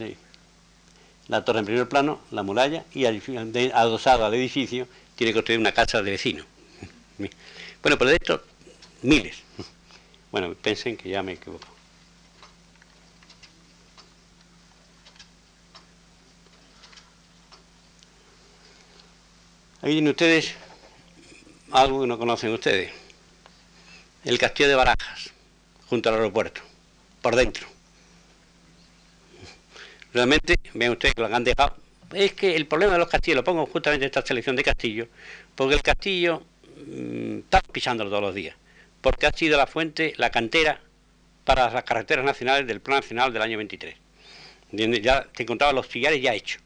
la 1.27 1.45
torre 1.45 1.59
en 1.59 1.65
primer 1.65 1.89
plano, 1.89 2.21
la 2.31 2.45
muralla, 2.45 2.85
y 2.95 3.05
adosado 3.07 4.25
al 4.25 4.35
edificio 4.35 4.87
tiene 5.17 5.33
que 5.33 5.39
construir 5.39 5.59
una 5.59 5.73
casa 5.73 6.01
de 6.03 6.11
vecino. 6.11 6.45
Bueno, 7.83 7.99
pero 7.99 8.11
de 8.11 8.17
esto, 8.17 8.43
miles. 9.03 9.43
Bueno, 10.33 10.55
pensen 10.55 10.97
que 10.97 11.11
ya 11.11 11.23
me 11.23 11.33
equivoco. 11.33 11.67
Ahí 19.83 19.93
tienen 19.93 20.09
ustedes 20.09 20.55
algo 21.73 22.01
que 22.01 22.07
no 22.07 22.19
conocen 22.19 22.55
ustedes. 22.55 23.04
El 24.25 24.39
castillo 24.39 24.69
de 24.69 24.75
Barajas, 24.75 25.31
junto 25.87 26.09
al 26.09 26.17
aeropuerto, 26.17 26.63
por 27.21 27.37
dentro. 27.37 27.67
Realmente, 30.13 30.57
vean 30.73 30.93
ustedes 30.93 31.15
que 31.15 31.21
lo 31.21 31.35
han 31.35 31.45
dejado. 31.45 31.77
Es 32.13 32.33
que 32.33 32.55
el 32.55 32.67
problema 32.67 32.93
de 32.93 32.99
los 33.01 33.09
castillos, 33.09 33.37
lo 33.37 33.45
pongo 33.45 33.67
justamente 33.67 34.05
en 34.05 34.09
esta 34.09 34.25
selección 34.25 34.57
de 34.57 34.63
castillos, 34.63 35.09
porque 35.55 35.75
el 35.75 35.83
castillo 35.83 36.43
mm, 36.87 37.39
está 37.39 37.61
pisándolo 37.61 38.11
todos 38.11 38.23
los 38.23 38.35
días, 38.35 38.57
porque 39.01 39.27
ha 39.27 39.33
sido 39.33 39.59
la 39.59 39.67
fuente, 39.67 40.15
la 40.17 40.31
cantera 40.31 40.81
para 41.45 41.71
las 41.71 41.85
carreteras 41.85 42.25
nacionales 42.25 42.67
del 42.67 42.81
Plan 42.81 43.01
Nacional 43.01 43.33
del 43.33 43.43
año 43.43 43.59
23. 43.59 43.97
Ya 45.03 45.25
te 45.25 45.43
encontraba 45.43 45.73
los 45.73 45.87
sillares 45.87 46.21
ya 46.23 46.35
hechos 46.35 46.63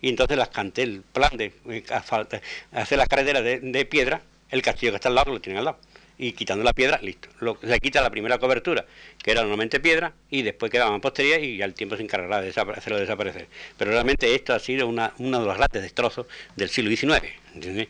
y 0.00 0.08
entonces 0.08 0.36
las 0.36 0.48
canté 0.48 0.82
el 0.82 1.02
plan 1.02 1.36
de 1.36 1.52
eh, 1.68 1.84
hacer 1.90 2.98
las 2.98 3.08
carreteras 3.08 3.42
de, 3.42 3.84
piedra, 3.86 4.20
el 4.50 4.62
castillo 4.62 4.92
que 4.92 4.96
está 4.96 5.08
al 5.08 5.16
lado 5.16 5.32
lo 5.32 5.40
tienen 5.40 5.58
al 5.58 5.64
lado. 5.64 5.78
Y 6.18 6.32
quitando 6.32 6.64
la 6.64 6.72
piedra, 6.72 6.98
listo. 7.00 7.28
Se 7.62 7.78
quita 7.78 8.02
la 8.02 8.10
primera 8.10 8.38
cobertura, 8.38 8.84
que 9.22 9.30
era 9.30 9.40
normalmente 9.42 9.78
piedra, 9.78 10.12
y 10.30 10.42
después 10.42 10.70
quedaba 10.70 10.90
mampostería 10.90 11.38
y 11.38 11.62
al 11.62 11.74
tiempo 11.74 11.96
se 11.96 12.02
encargará 12.02 12.40
de 12.40 12.48
hacerlo 12.48 12.98
desaparecer. 12.98 13.46
Pero 13.76 13.92
realmente 13.92 14.34
esto 14.34 14.52
ha 14.52 14.58
sido 14.58 14.88
una, 14.88 15.12
uno 15.18 15.40
de 15.40 15.46
los 15.46 15.56
grandes 15.56 15.82
destrozos 15.82 16.26
del 16.56 16.68
siglo 16.70 16.90
XIX. 16.90 17.88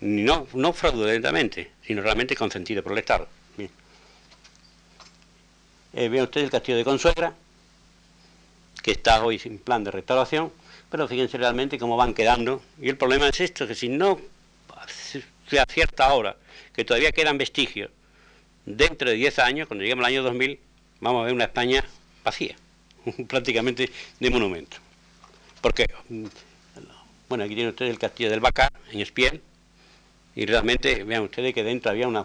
No, 0.00 0.48
no 0.52 0.72
fraudulentamente, 0.72 1.70
sino 1.82 2.02
realmente 2.02 2.34
consentido 2.34 2.82
por 2.82 2.92
el 2.92 2.98
Estado. 2.98 3.28
Eh, 5.92 6.08
ve 6.08 6.22
usted 6.22 6.42
el 6.42 6.50
castillo 6.50 6.78
de 6.78 6.84
Consuegra, 6.84 7.34
que 8.82 8.92
está 8.92 9.24
hoy 9.24 9.38
sin 9.38 9.58
plan 9.58 9.82
de 9.82 9.90
restauración, 9.90 10.52
pero 10.88 11.08
fíjense 11.08 11.36
realmente 11.36 11.78
cómo 11.78 11.96
van 11.96 12.14
quedando. 12.14 12.62
Y 12.80 12.88
el 12.88 12.96
problema 12.96 13.28
es 13.28 13.40
esto, 13.40 13.66
que 13.66 13.74
si 13.74 13.88
no 13.88 14.20
se 15.48 15.58
acierta 15.58 16.06
ahora, 16.06 16.36
que 16.74 16.84
todavía 16.84 17.12
quedan 17.12 17.38
vestigios, 17.38 17.90
dentro 18.66 19.10
de 19.10 19.16
10 19.16 19.38
años, 19.40 19.68
cuando 19.68 19.82
lleguemos 19.82 20.04
al 20.04 20.12
año 20.12 20.22
2000, 20.22 20.58
vamos 21.00 21.22
a 21.22 21.24
ver 21.26 21.34
una 21.34 21.44
España 21.44 21.84
vacía, 22.24 22.56
prácticamente 23.28 23.90
de 24.18 24.30
monumento. 24.30 24.76
Porque, 25.60 25.86
mm, 26.08 26.26
bueno, 27.28 27.44
aquí 27.44 27.54
tienen 27.54 27.70
ustedes 27.70 27.90
el 27.90 27.98
castillo 27.98 28.30
del 28.30 28.40
Bacar, 28.40 28.72
en 28.92 29.00
Espiel, 29.00 29.40
y 30.34 30.46
realmente 30.46 31.04
vean 31.04 31.22
ustedes 31.22 31.52
que 31.52 31.64
dentro 31.64 31.90
había 31.90 32.06
una 32.06 32.24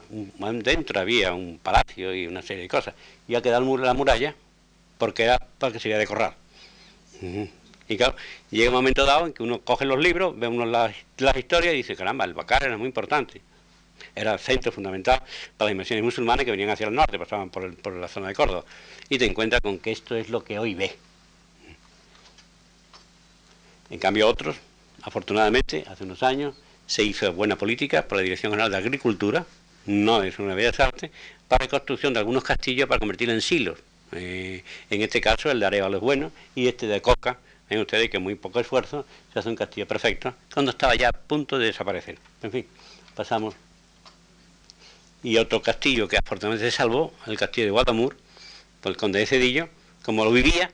dentro 0.61 0.99
había 0.99 1.33
un 1.33 1.59
palacio 1.61 2.13
y 2.13 2.27
una 2.27 2.43
serie 2.43 2.61
de 2.61 2.69
cosas 2.69 2.93
y 3.27 3.33
ha 3.33 3.41
quedado 3.41 3.77
la 3.77 3.93
muralla 3.95 4.35
porque 4.99 5.23
era 5.23 5.39
para 5.39 5.73
que 5.73 5.79
sería 5.79 5.97
de 5.97 6.05
corral 6.05 6.35
y 7.87 7.97
claro, 7.97 8.15
llega 8.49 8.69
un 8.69 8.75
momento 8.75 9.05
dado 9.05 9.27
en 9.27 9.33
que 9.33 9.43
uno 9.43 9.61
coge 9.61 9.85
los 9.85 9.99
libros, 9.99 10.37
ve 10.37 10.47
uno 10.47 10.65
las, 10.65 10.95
historias 11.37 11.73
y 11.73 11.77
dice, 11.77 11.95
caramba, 11.95 12.25
el 12.25 12.33
Bacar 12.33 12.63
era 12.63 12.77
muy 12.77 12.87
importante. 12.87 13.41
Era 14.15 14.33
el 14.33 14.39
centro 14.39 14.71
fundamental 14.71 15.21
para 15.57 15.67
las 15.67 15.71
inversiones 15.73 16.03
musulmanas 16.03 16.45
que 16.45 16.51
venían 16.51 16.69
hacia 16.69 16.87
el 16.87 16.95
norte, 16.95 17.19
pasaban 17.19 17.49
por, 17.49 17.75
por 17.77 17.93
la 17.93 18.07
zona 18.07 18.29
de 18.29 18.33
Córdoba. 18.33 18.63
Y 19.09 19.17
te 19.17 19.25
encuentras 19.25 19.61
con 19.61 19.79
que 19.79 19.91
esto 19.91 20.15
es 20.15 20.29
lo 20.29 20.43
que 20.43 20.57
hoy 20.57 20.73
ve. 20.73 20.95
En 23.89 23.99
cambio 23.99 24.27
otros, 24.27 24.55
afortunadamente, 25.03 25.83
hace 25.87 26.03
unos 26.03 26.23
años, 26.23 26.55
se 26.87 27.03
hizo 27.03 27.31
buena 27.33 27.55
política 27.55 28.07
por 28.07 28.17
la 28.17 28.23
Dirección 28.23 28.51
General 28.51 28.71
de 28.71 28.77
Agricultura, 28.77 29.45
no 29.85 30.23
es 30.23 30.39
una 30.39 30.55
bellas 30.55 30.79
artes, 30.79 31.11
para 31.47 31.65
la 31.65 31.69
construcción 31.69 32.13
de 32.13 32.19
algunos 32.19 32.43
castillos 32.43 32.87
para 32.87 32.99
convertirlos 32.99 33.35
en 33.35 33.41
silos. 33.41 33.79
Eh, 34.11 34.63
en 34.89 35.01
este 35.01 35.19
caso 35.19 35.51
el 35.51 35.59
de 35.59 35.65
Arevalo 35.65 35.97
es 35.97 36.01
bueno 36.01 36.31
y 36.53 36.67
este 36.67 36.87
de 36.87 37.01
Coca 37.01 37.37
Ven 37.69 37.79
ustedes 37.79 38.09
que 38.09 38.19
muy 38.19 38.35
poco 38.35 38.59
esfuerzo 38.59 39.05
se 39.33 39.39
hace 39.39 39.49
un 39.49 39.55
castillo 39.55 39.87
perfecto 39.87 40.33
cuando 40.53 40.71
estaba 40.71 40.95
ya 40.95 41.09
a 41.09 41.11
punto 41.11 41.57
de 41.57 41.67
desaparecer. 41.67 42.17
En 42.43 42.51
fin, 42.51 42.67
pasamos. 43.15 43.55
Y 45.25 45.37
otro 45.37 45.59
castillo 45.59 46.07
que 46.07 46.17
afortunadamente 46.17 46.69
se 46.69 46.77
salvó, 46.77 47.11
el 47.25 47.35
castillo 47.35 47.65
de 47.65 47.71
Guadamur, 47.71 48.15
por 48.79 48.91
el 48.91 48.95
conde 48.95 49.17
de 49.17 49.25
Cedillo, 49.25 49.69
como 50.03 50.23
lo 50.23 50.31
vivía, 50.31 50.69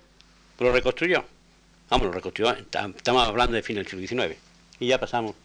lo 0.59 0.73
reconstruyó. 0.73 1.23
Vamos, 1.89 2.07
lo 2.07 2.11
reconstruyó, 2.11 2.53
estamos 2.57 3.25
hablando 3.25 3.55
de 3.55 3.63
fin 3.63 3.77
del 3.77 3.87
siglo 3.87 4.05
XIX. 4.05 4.37
Y 4.81 4.87
ya 4.87 4.99
pasamos. 4.99 5.35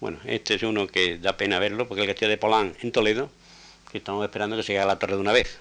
Bueno, 0.00 0.18
este 0.24 0.54
es 0.54 0.62
uno 0.62 0.86
que 0.86 1.18
da 1.18 1.36
pena 1.36 1.58
verlo, 1.58 1.86
porque 1.86 2.00
el 2.00 2.08
castillo 2.08 2.30
de 2.30 2.38
Polán 2.38 2.74
en 2.80 2.90
Toledo, 2.90 3.28
que 3.92 3.98
estamos 3.98 4.24
esperando 4.24 4.56
que 4.56 4.62
se 4.62 4.72
llegue 4.72 4.84
a 4.84 4.86
la 4.86 4.98
torre 4.98 5.16
de 5.16 5.20
una 5.20 5.32
vez. 5.32 5.58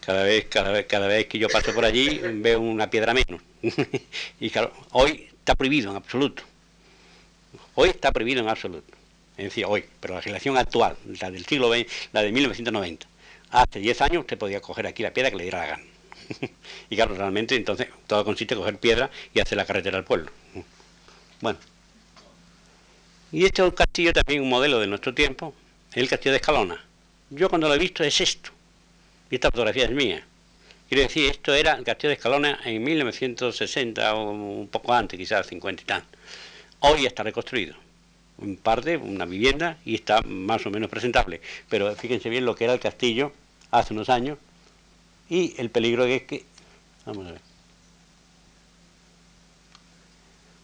Cada 0.00 0.24
vez, 0.24 0.46
cada 0.46 0.72
vez, 0.72 0.86
cada 0.86 1.06
vez 1.06 1.26
que 1.28 1.38
yo 1.38 1.48
paso 1.48 1.72
por 1.72 1.84
allí 1.84 2.20
veo 2.34 2.58
una 2.58 2.90
piedra 2.90 3.14
menos. 3.14 3.40
y 4.40 4.50
claro, 4.50 4.72
hoy 4.90 5.28
está 5.30 5.54
prohibido 5.54 5.92
en 5.92 5.96
absoluto. 5.96 6.42
Hoy 7.76 7.90
está 7.90 8.10
prohibido 8.10 8.40
en 8.40 8.48
absoluto. 8.48 8.97
Es 9.38 9.44
decir, 9.44 9.64
hoy, 9.66 9.84
pero 10.00 10.14
la 10.14 10.18
legislación 10.18 10.58
actual, 10.58 10.96
la 11.20 11.30
del 11.30 11.46
siglo 11.46 11.72
XX, 11.72 11.86
la 12.12 12.22
de 12.22 12.32
1990, 12.32 13.06
hace 13.50 13.78
10 13.78 14.00
años 14.02 14.20
usted 14.22 14.36
podía 14.36 14.60
coger 14.60 14.88
aquí 14.88 15.04
la 15.04 15.12
piedra 15.12 15.30
que 15.30 15.36
le 15.36 15.44
diera 15.44 15.60
la 15.60 15.66
gana. 15.66 15.84
y 16.90 16.96
claro, 16.96 17.14
realmente 17.14 17.54
entonces 17.54 17.86
todo 18.08 18.24
consiste 18.24 18.54
en 18.54 18.60
coger 18.60 18.78
piedra 18.78 19.10
y 19.32 19.38
hacer 19.38 19.56
la 19.56 19.64
carretera 19.64 19.96
al 19.96 20.04
pueblo. 20.04 20.32
Bueno. 21.40 21.56
Y 23.30 23.44
este 23.44 23.62
es 23.62 23.68
un 23.68 23.74
castillo 23.74 24.12
también, 24.12 24.42
un 24.42 24.48
modelo 24.48 24.80
de 24.80 24.88
nuestro 24.88 25.14
tiempo, 25.14 25.54
el 25.94 26.08
castillo 26.08 26.32
de 26.32 26.38
Escalona. 26.38 26.84
Yo 27.30 27.48
cuando 27.48 27.68
lo 27.68 27.74
he 27.74 27.78
visto 27.78 28.02
es 28.02 28.20
esto. 28.20 28.50
Y 29.30 29.36
esta 29.36 29.52
fotografía 29.52 29.84
es 29.84 29.92
mía. 29.92 30.26
Quiero 30.88 31.02
decir, 31.04 31.30
esto 31.30 31.54
era 31.54 31.74
el 31.74 31.84
castillo 31.84 32.08
de 32.08 32.14
Escalona 32.14 32.58
en 32.64 32.82
1960 32.82 34.14
o 34.14 34.30
un 34.32 34.68
poco 34.68 34.92
antes, 34.92 35.16
quizás 35.16 35.46
50 35.46 35.82
y 35.82 35.86
tal. 35.86 36.04
Hoy 36.80 37.06
está 37.06 37.22
reconstruido. 37.22 37.76
En 38.40 38.56
parte, 38.56 38.96
una 38.96 39.24
vivienda 39.24 39.78
y 39.84 39.94
está 39.94 40.22
más 40.22 40.64
o 40.66 40.70
menos 40.70 40.88
presentable. 40.88 41.40
Pero 41.68 41.94
fíjense 41.96 42.28
bien 42.28 42.44
lo 42.44 42.54
que 42.54 42.64
era 42.64 42.72
el 42.72 42.80
castillo 42.80 43.32
hace 43.70 43.94
unos 43.94 44.08
años 44.08 44.38
y 45.28 45.54
el 45.58 45.70
peligro 45.70 46.04
que 46.04 46.16
es 46.16 46.22
que... 46.22 46.44
Vamos 47.04 47.26
a 47.26 47.32
ver. 47.32 47.40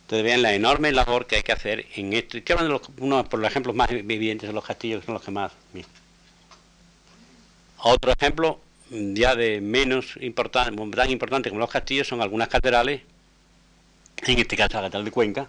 Ustedes 0.03 0.22
vean 0.22 0.43
la 0.43 0.53
enorme 0.53 0.93
labor 0.93 1.27
que 1.27 1.37
hay 1.37 1.43
que 1.43 1.53
hacer 1.53 1.87
en 1.97 2.12
esto. 2.12 2.37
Estoy 2.37 2.55
hablando 2.55 2.79
de 2.79 3.03
uno 3.03 3.25
por 3.25 3.41
los 3.41 3.51
ejemplos 3.51 3.75
más 3.75 3.91
evidentes 3.91 4.49
de 4.49 4.53
los 4.53 4.64
castillos, 4.64 5.01
que 5.01 5.07
son 5.07 5.14
los 5.14 5.22
que 5.22 5.31
más... 5.31 5.53
Otro 7.79 8.12
ejemplo, 8.12 8.61
ya 8.91 9.35
de 9.35 9.61
menos 9.61 10.18
importante, 10.20 10.77
tan 10.95 11.11
importante 11.11 11.49
como 11.49 11.61
los 11.61 11.70
castillos, 11.70 12.07
son 12.07 12.20
algunas 12.20 12.49
catedrales, 12.49 13.03
en 14.27 14.39
este 14.39 14.57
caso 14.57 14.77
la 14.77 14.83
Catedral 14.83 15.05
de 15.07 15.11
Cuenca, 15.11 15.49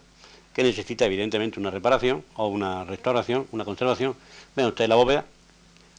que 0.56 0.64
necesita 0.64 1.06
evidentemente 1.06 1.60
una 1.60 1.70
reparación 1.70 2.24
o 2.36 2.48
una 2.48 2.86
restauración, 2.86 3.46
una 3.52 3.66
conservación. 3.66 4.16
Vean 4.56 4.70
ustedes 4.70 4.90
la 4.90 4.96
bóveda. 4.96 5.26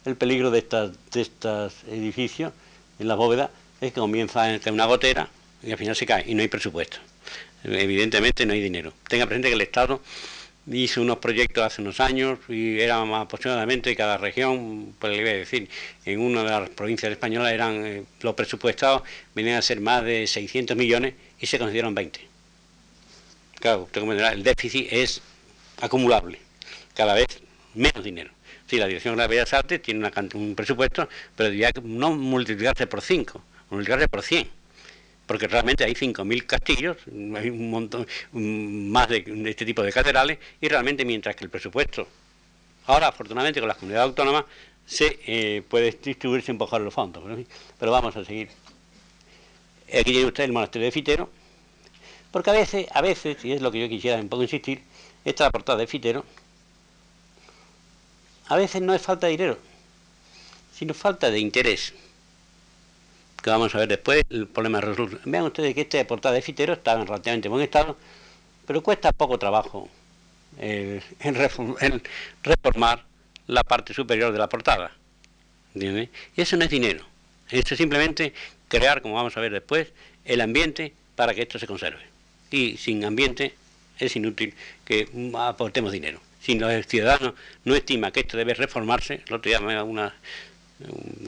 El 0.03 0.15
peligro 0.15 0.49
de 0.49 0.59
estas, 0.59 0.91
estos 1.13 1.83
edificios 1.87 2.51
en 2.97 3.07
la 3.07 3.13
bóveda 3.13 3.51
es 3.79 3.93
que 3.93 3.99
comienza 3.99 4.51
en 4.51 4.73
una 4.73 4.85
gotera 4.85 5.29
y 5.61 5.71
al 5.71 5.77
final 5.77 5.95
se 5.95 6.07
cae 6.07 6.23
y 6.27 6.33
no 6.33 6.41
hay 6.41 6.47
presupuesto. 6.47 6.97
Evidentemente 7.63 8.47
no 8.47 8.53
hay 8.53 8.61
dinero. 8.61 8.93
Tenga 9.07 9.27
presente 9.27 9.49
que 9.49 9.55
el 9.55 9.61
Estado 9.61 10.01
hice 10.71 11.01
unos 11.01 11.19
proyectos 11.19 11.63
hace 11.63 11.81
unos 11.81 11.99
años 11.99 12.39
y 12.49 12.79
eran 12.79 13.13
aproximadamente 13.13 13.95
cada 13.95 14.17
región, 14.17 14.95
pues 14.97 15.15
le 15.15 15.21
voy 15.21 15.29
a 15.29 15.33
decir, 15.33 15.69
en 16.03 16.19
una 16.19 16.43
de 16.43 16.49
las 16.49 16.69
provincias 16.71 17.11
españolas 17.11 17.53
eran 17.53 17.85
eh, 17.85 18.03
los 18.21 18.33
presupuestados 18.33 19.03
venían 19.35 19.57
a 19.57 19.61
ser 19.61 19.81
más 19.81 20.03
de 20.03 20.25
600 20.25 20.75
millones 20.75 21.13
y 21.39 21.45
se 21.45 21.59
consideraron 21.59 21.93
20. 21.93 22.36
Claro, 23.59 23.83
usted 23.83 24.01
comprenderá, 24.01 24.33
el 24.33 24.43
déficit 24.43 24.87
es 24.91 25.21
acumulable, 25.81 26.39
cada 26.93 27.13
vez 27.13 27.27
menos 27.73 28.03
dinero. 28.03 28.31
Sí, 28.67 28.77
la 28.77 28.87
Dirección 28.87 29.15
de 29.15 29.19
las 29.19 29.29
Bellas 29.29 29.53
Artes 29.53 29.81
tiene 29.81 30.11
un 30.33 30.55
presupuesto, 30.55 31.07
pero 31.35 31.49
diría 31.49 31.71
que 31.71 31.81
no 31.81 32.11
multiplicarse 32.11 32.85
por 32.87 33.01
5, 33.01 33.41
multiplicarse 33.69 34.07
por 34.07 34.23
100 34.23 34.57
porque 35.27 35.47
realmente 35.47 35.83
hay 35.83 35.93
5.000 35.93 36.45
castillos, 36.45 36.97
hay 37.35 37.49
un 37.49 37.69
montón 37.69 38.07
más 38.31 39.09
de, 39.09 39.25
este 39.45 39.65
tipo 39.65 39.83
de 39.83 39.91
catedrales, 39.91 40.39
y 40.61 40.69
realmente 40.69 41.03
mientras 41.03 41.35
que 41.35 41.43
el 41.43 41.49
presupuesto, 41.49 42.07
ahora 42.87 43.09
afortunadamente 43.09 43.59
con 43.59 43.67
las 43.67 43.77
comunidades 43.77 44.07
autónomas, 44.07 44.45
se 44.85 45.19
eh, 45.27 45.63
puede 45.67 45.91
distribuir 45.91 46.41
sin 46.41 46.57
bajar 46.57 46.79
los 46.79 46.93
fondos. 46.93 47.23
Pero, 47.77 47.91
vamos 47.91 48.15
a 48.15 48.23
seguir. 48.23 48.47
Aquí 49.87 50.11
tiene 50.11 50.25
usted 50.25 50.45
el 50.45 50.53
monasterio 50.53 50.85
de 50.85 50.91
Fitero, 50.91 51.29
porque 52.31 52.49
a 52.49 52.53
veces, 52.53 52.87
a 52.93 53.01
veces, 53.01 53.43
y 53.43 53.53
es 53.53 53.61
lo 53.61 53.71
que 53.71 53.79
yo 53.79 53.89
quisiera 53.89 54.19
un 54.19 54.29
poco 54.29 54.43
insistir, 54.43 54.83
esta 55.25 55.49
portada 55.51 55.79
de 55.79 55.87
Fitero, 55.87 56.25
a 58.47 58.55
veces 58.55 58.81
no 58.81 58.93
es 58.93 59.01
falta 59.01 59.27
de 59.27 59.31
dinero, 59.31 59.57
sino 60.73 60.93
falta 60.93 61.29
de 61.29 61.39
interés 61.39 61.93
que 63.41 63.49
vamos 63.49 63.73
a 63.75 63.77
ver 63.77 63.87
después, 63.87 64.23
el 64.29 64.47
problema 64.47 64.81
resuelto. 64.81 65.19
Vean 65.25 65.45
ustedes 65.45 65.73
que 65.73 65.81
este 65.81 66.03
portada 66.05 66.35
de 66.35 66.41
Fitero 66.41 66.73
está 66.73 66.93
en 66.93 67.07
relativamente 67.07 67.47
buen 67.47 67.63
estado, 67.63 67.97
pero 68.65 68.83
cuesta 68.83 69.11
poco 69.11 69.37
trabajo 69.39 69.87
en, 70.59 71.01
reformar 72.43 73.05
la 73.47 73.63
parte 73.63 73.93
superior 73.93 74.31
de 74.31 74.39
la 74.39 74.49
portada. 74.49 74.91
Y 75.73 76.09
eso 76.35 76.57
no 76.57 76.63
es 76.63 76.69
dinero, 76.69 77.05
eso 77.49 77.73
es 77.73 77.77
simplemente 77.77 78.33
crear, 78.67 79.01
como 79.01 79.15
vamos 79.15 79.37
a 79.37 79.39
ver 79.39 79.51
después, 79.51 79.93
el 80.25 80.41
ambiente 80.41 80.93
para 81.15 81.33
que 81.33 81.43
esto 81.43 81.59
se 81.59 81.67
conserve. 81.67 82.16
Y 82.51 82.77
sin 82.77 83.03
ambiente 83.03 83.53
es 83.99 84.15
inútil 84.15 84.53
que 84.85 85.07
aportemos 85.35 85.91
dinero. 85.91 86.21
Si 86.41 86.55
los 86.55 86.87
ciudadanos 86.87 87.33
no 87.65 87.75
estiman 87.75 88.11
que 88.11 88.21
esto 88.21 88.37
debe 88.37 88.53
reformarse, 88.53 89.21
el 89.27 89.33
otro 89.33 89.49
día 89.49 89.59
me 89.59 89.81
un 89.81 90.11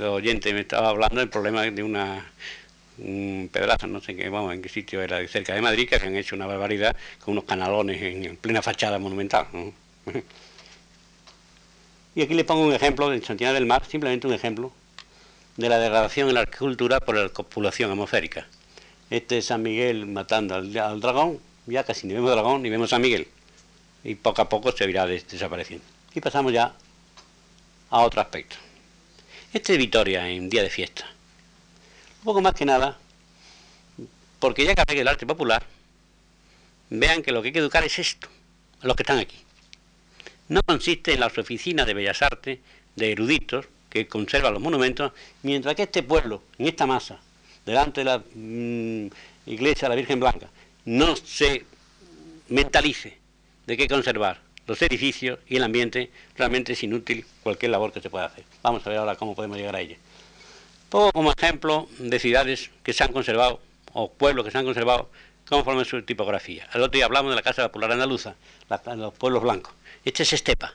oyente 0.02 0.54
me 0.54 0.62
estaba 0.62 0.90
hablando 0.90 1.20
del 1.20 1.30
problema 1.30 1.64
de 1.64 1.84
una 1.84 2.26
un 3.00 3.50
pedazo, 3.52 3.88
no 3.88 4.02
sé 4.02 4.16
qué, 4.16 4.30
vamos, 4.30 4.54
en 4.54 4.62
qué 4.62 4.70
sitio 4.70 5.02
era, 5.02 5.26
cerca 5.28 5.54
de 5.54 5.62
Madrid, 5.62 5.88
que 5.88 5.96
han 5.96 6.16
hecho 6.16 6.36
una 6.36 6.46
barbaridad 6.46 6.96
con 7.20 7.32
unos 7.34 7.46
canalones 7.46 8.02
en, 8.02 8.36
plena 8.38 8.62
fachada 8.62 9.00
monumental. 9.00 9.48
y 12.16 12.22
aquí 12.22 12.34
le 12.34 12.44
pongo 12.44 12.66
un 12.66 12.74
ejemplo 12.74 13.10
de 13.10 13.22
Santiago 13.22 13.54
del 13.54 13.66
Mar, 13.66 13.84
simplemente 13.86 14.28
un 14.28 14.34
ejemplo 14.34 14.72
de 15.58 15.70
la 15.70 15.80
degradación 15.80 16.30
en 16.30 16.36
la 16.36 16.42
agricultura 16.42 17.00
por 17.00 17.16
la 17.16 17.30
copulación 17.30 17.92
atmosférica. 17.92 18.48
Este 19.10 19.40
es 19.40 19.46
San 19.46 19.64
Miguel 19.64 20.06
matando 20.06 20.56
al, 20.56 20.72
dragón, 20.72 21.40
ya 21.66 21.84
casi 21.84 22.06
ni 22.06 22.14
vemos 22.14 22.32
dragón 22.32 22.62
ni 22.62 22.70
vemos 22.70 22.92
San 22.92 23.02
Miguel. 23.02 23.28
Y 24.04 24.16
poco 24.16 24.42
a 24.42 24.50
poco 24.50 24.72
se 24.72 24.88
irá 24.90 25.06
desapareciendo. 25.06 25.86
Y 26.14 26.22
pasamos 26.22 26.54
ya 26.54 26.74
a 27.90 28.00
otro 28.02 28.22
aspecto. 28.22 28.56
Este 29.52 29.74
es 29.74 29.80
Vitoria 29.80 30.30
en 30.30 30.50
día 30.50 30.62
de 30.62 30.70
fiesta. 30.70 31.06
Un 32.20 32.26
poco 32.26 32.42
más 32.42 32.54
que 32.54 32.66
nada, 32.66 32.98
porque 34.40 34.64
ya 34.64 34.76
que 34.76 35.02
el 35.02 35.08
arte 35.08 35.26
popular, 35.26 35.66
vean 36.90 37.24
que 37.24 37.32
lo 37.32 37.42
que 37.42 37.48
hay 37.48 37.54
que 37.54 37.60
educar 37.60 37.84
es 37.84 37.98
esto, 37.98 38.28
a 38.82 38.88
los 38.88 38.96
que 38.96 39.04
están 39.04 39.20
aquí. 39.20 39.38
No 40.50 40.62
consiste 40.64 41.14
en 41.14 41.20
las 41.20 41.38
oficinas 41.38 41.88
de 41.88 41.94
bellas 41.94 42.22
artes, 42.22 42.60
de 42.96 43.12
eruditos, 43.12 43.66
que 43.90 44.08
conservan 44.08 44.54
los 44.54 44.62
monumentos, 44.62 45.14
mientras 45.42 45.76
que 45.76 45.84
este 45.84 46.04
pueblo, 46.04 46.44
en 46.58 46.68
esta 46.68 46.86
masa, 46.86 47.20
delante 47.70 48.02
de 48.02 48.06
la 48.06 48.18
mm, 48.18 49.08
iglesia 49.46 49.88
de 49.88 49.90
la 49.90 49.96
Virgen 49.96 50.20
Blanca, 50.20 50.50
no 50.86 51.16
se 51.16 51.66
mentalice 52.50 53.18
de 53.68 53.78
que 53.78 53.88
conservar 53.88 54.42
los 54.66 54.82
edificios 54.82 55.40
y 55.48 55.58
el 55.58 55.64
ambiente, 55.64 56.12
realmente 56.36 56.74
es 56.74 56.84
inútil 56.84 57.26
cualquier 57.44 57.72
labor 57.72 57.92
que 57.92 58.02
se 58.02 58.10
pueda 58.10 58.26
hacer. 58.26 58.44
Vamos 58.62 58.86
a 58.86 58.90
ver 58.90 59.00
ahora 59.00 59.16
cómo 59.16 59.36
podemos 59.36 59.58
llegar 59.58 59.76
a 59.76 59.82
ella. 59.82 59.98
Pongo 60.90 61.12
como 61.12 61.32
ejemplo 61.32 61.88
de 62.00 62.20
ciudades 62.20 62.72
que 62.84 62.94
se 62.94 63.04
han 63.04 63.14
conservado, 63.14 63.62
o 63.94 64.12
pueblos 64.12 64.46
que 64.46 64.52
se 64.52 64.58
han 64.58 64.66
conservado, 64.66 65.10
conforme 65.48 65.86
su 65.86 66.02
tipografía. 66.04 66.68
El 66.74 66.82
otro 66.82 66.98
día 66.98 67.06
hablamos 67.06 67.32
de 67.32 67.36
la 67.36 67.42
Casa 67.42 67.64
Popular 67.64 67.92
Andaluza, 67.92 68.36
los 68.96 69.14
pueblos 69.14 69.42
blancos. 69.42 69.74
Este 70.06 70.24
es 70.24 70.34
Estepa. 70.34 70.74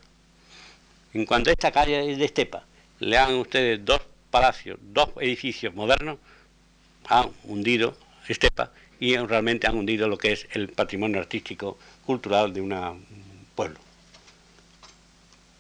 En 1.13 1.27
cuanto 1.27 1.51
a 1.51 1.53
esta 1.53 1.71
calle 1.71 2.11
es 2.11 2.19
de 2.19 2.25
Estepa, 2.25 2.65
le 2.99 3.17
hagan 3.17 3.37
ustedes 3.37 3.85
dos 3.85 4.01
palacios, 4.31 4.79
dos 4.81 5.11
edificios 5.21 5.75
modernos, 5.75 6.19
han 7.09 7.31
hundido 7.45 7.97
Estepa 8.29 8.71
y 9.01 9.17
realmente 9.17 9.67
han 9.67 9.77
hundido 9.77 10.09
lo 10.09 10.17
que 10.17 10.33
es 10.33 10.47
el 10.53 10.69
patrimonio 10.69 11.21
artístico 11.21 11.79
cultural 12.07 12.53
de 12.53 12.61
un 12.61 13.05
pueblo. 13.55 13.79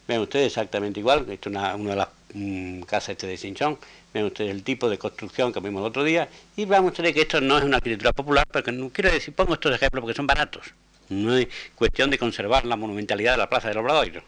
Ven 0.06 0.20
ustedes 0.20 0.48
exactamente 0.48 1.00
igual, 1.00 1.26
esto 1.30 1.48
es 1.48 1.56
una, 1.56 1.76
de 1.76 1.96
las 1.96 2.08
mm, 2.34 2.82
casas 2.82 3.10
este 3.10 3.26
de 3.26 3.36
Sinchón, 3.38 3.78
ven 4.12 4.24
ustedes 4.24 4.50
el 4.50 4.62
tipo 4.62 4.88
de 4.90 4.98
construcción 4.98 5.52
que 5.52 5.60
vimos 5.60 5.80
el 5.80 5.86
otro 5.86 6.04
día, 6.04 6.28
y 6.56 6.66
vean 6.66 6.84
ustedes 6.84 7.14
que 7.14 7.22
esto 7.22 7.40
no 7.40 7.56
es 7.56 7.64
una 7.64 7.78
arquitectura 7.78 8.12
popular, 8.12 8.46
porque 8.50 8.70
no 8.70 8.90
quiero 8.90 9.10
decir, 9.10 9.34
pongo 9.34 9.54
estos 9.54 9.74
ejemplos 9.74 10.02
porque 10.02 10.14
son 10.14 10.26
baratos, 10.26 10.74
no 11.08 11.34
es 11.36 11.48
cuestión 11.74 12.10
de 12.10 12.18
conservar 12.18 12.66
la 12.66 12.76
monumentalidad 12.76 13.32
de 13.32 13.38
la 13.38 13.48
Plaza 13.48 13.68
del 13.68 13.78
Obradoiro. 13.78 14.22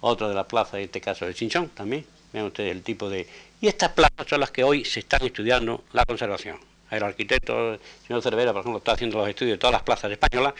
Otro 0.00 0.28
de 0.28 0.34
la 0.34 0.46
plaza, 0.46 0.78
en 0.78 0.84
este 0.84 1.00
caso 1.00 1.26
de 1.26 1.34
Chinchón 1.34 1.68
también, 1.70 2.04
vean 2.36 2.46
ustedes 2.46 2.70
el 2.70 2.82
tipo 2.82 3.08
de... 3.08 3.26
Y 3.60 3.66
estas 3.66 3.92
plazas 3.92 4.26
son 4.28 4.40
las 4.40 4.50
que 4.50 4.62
hoy 4.62 4.84
se 4.84 5.00
están 5.00 5.24
estudiando 5.24 5.82
la 5.92 6.04
conservación. 6.04 6.58
El 6.90 7.02
arquitecto, 7.02 7.74
el 7.74 7.80
señor 8.06 8.22
Cervera, 8.22 8.52
por 8.52 8.60
ejemplo, 8.60 8.78
está 8.78 8.92
haciendo 8.92 9.18
los 9.18 9.28
estudios 9.28 9.54
de 9.54 9.58
todas 9.58 9.72
las 9.72 9.82
plazas 9.82 10.12
españolas 10.12 10.52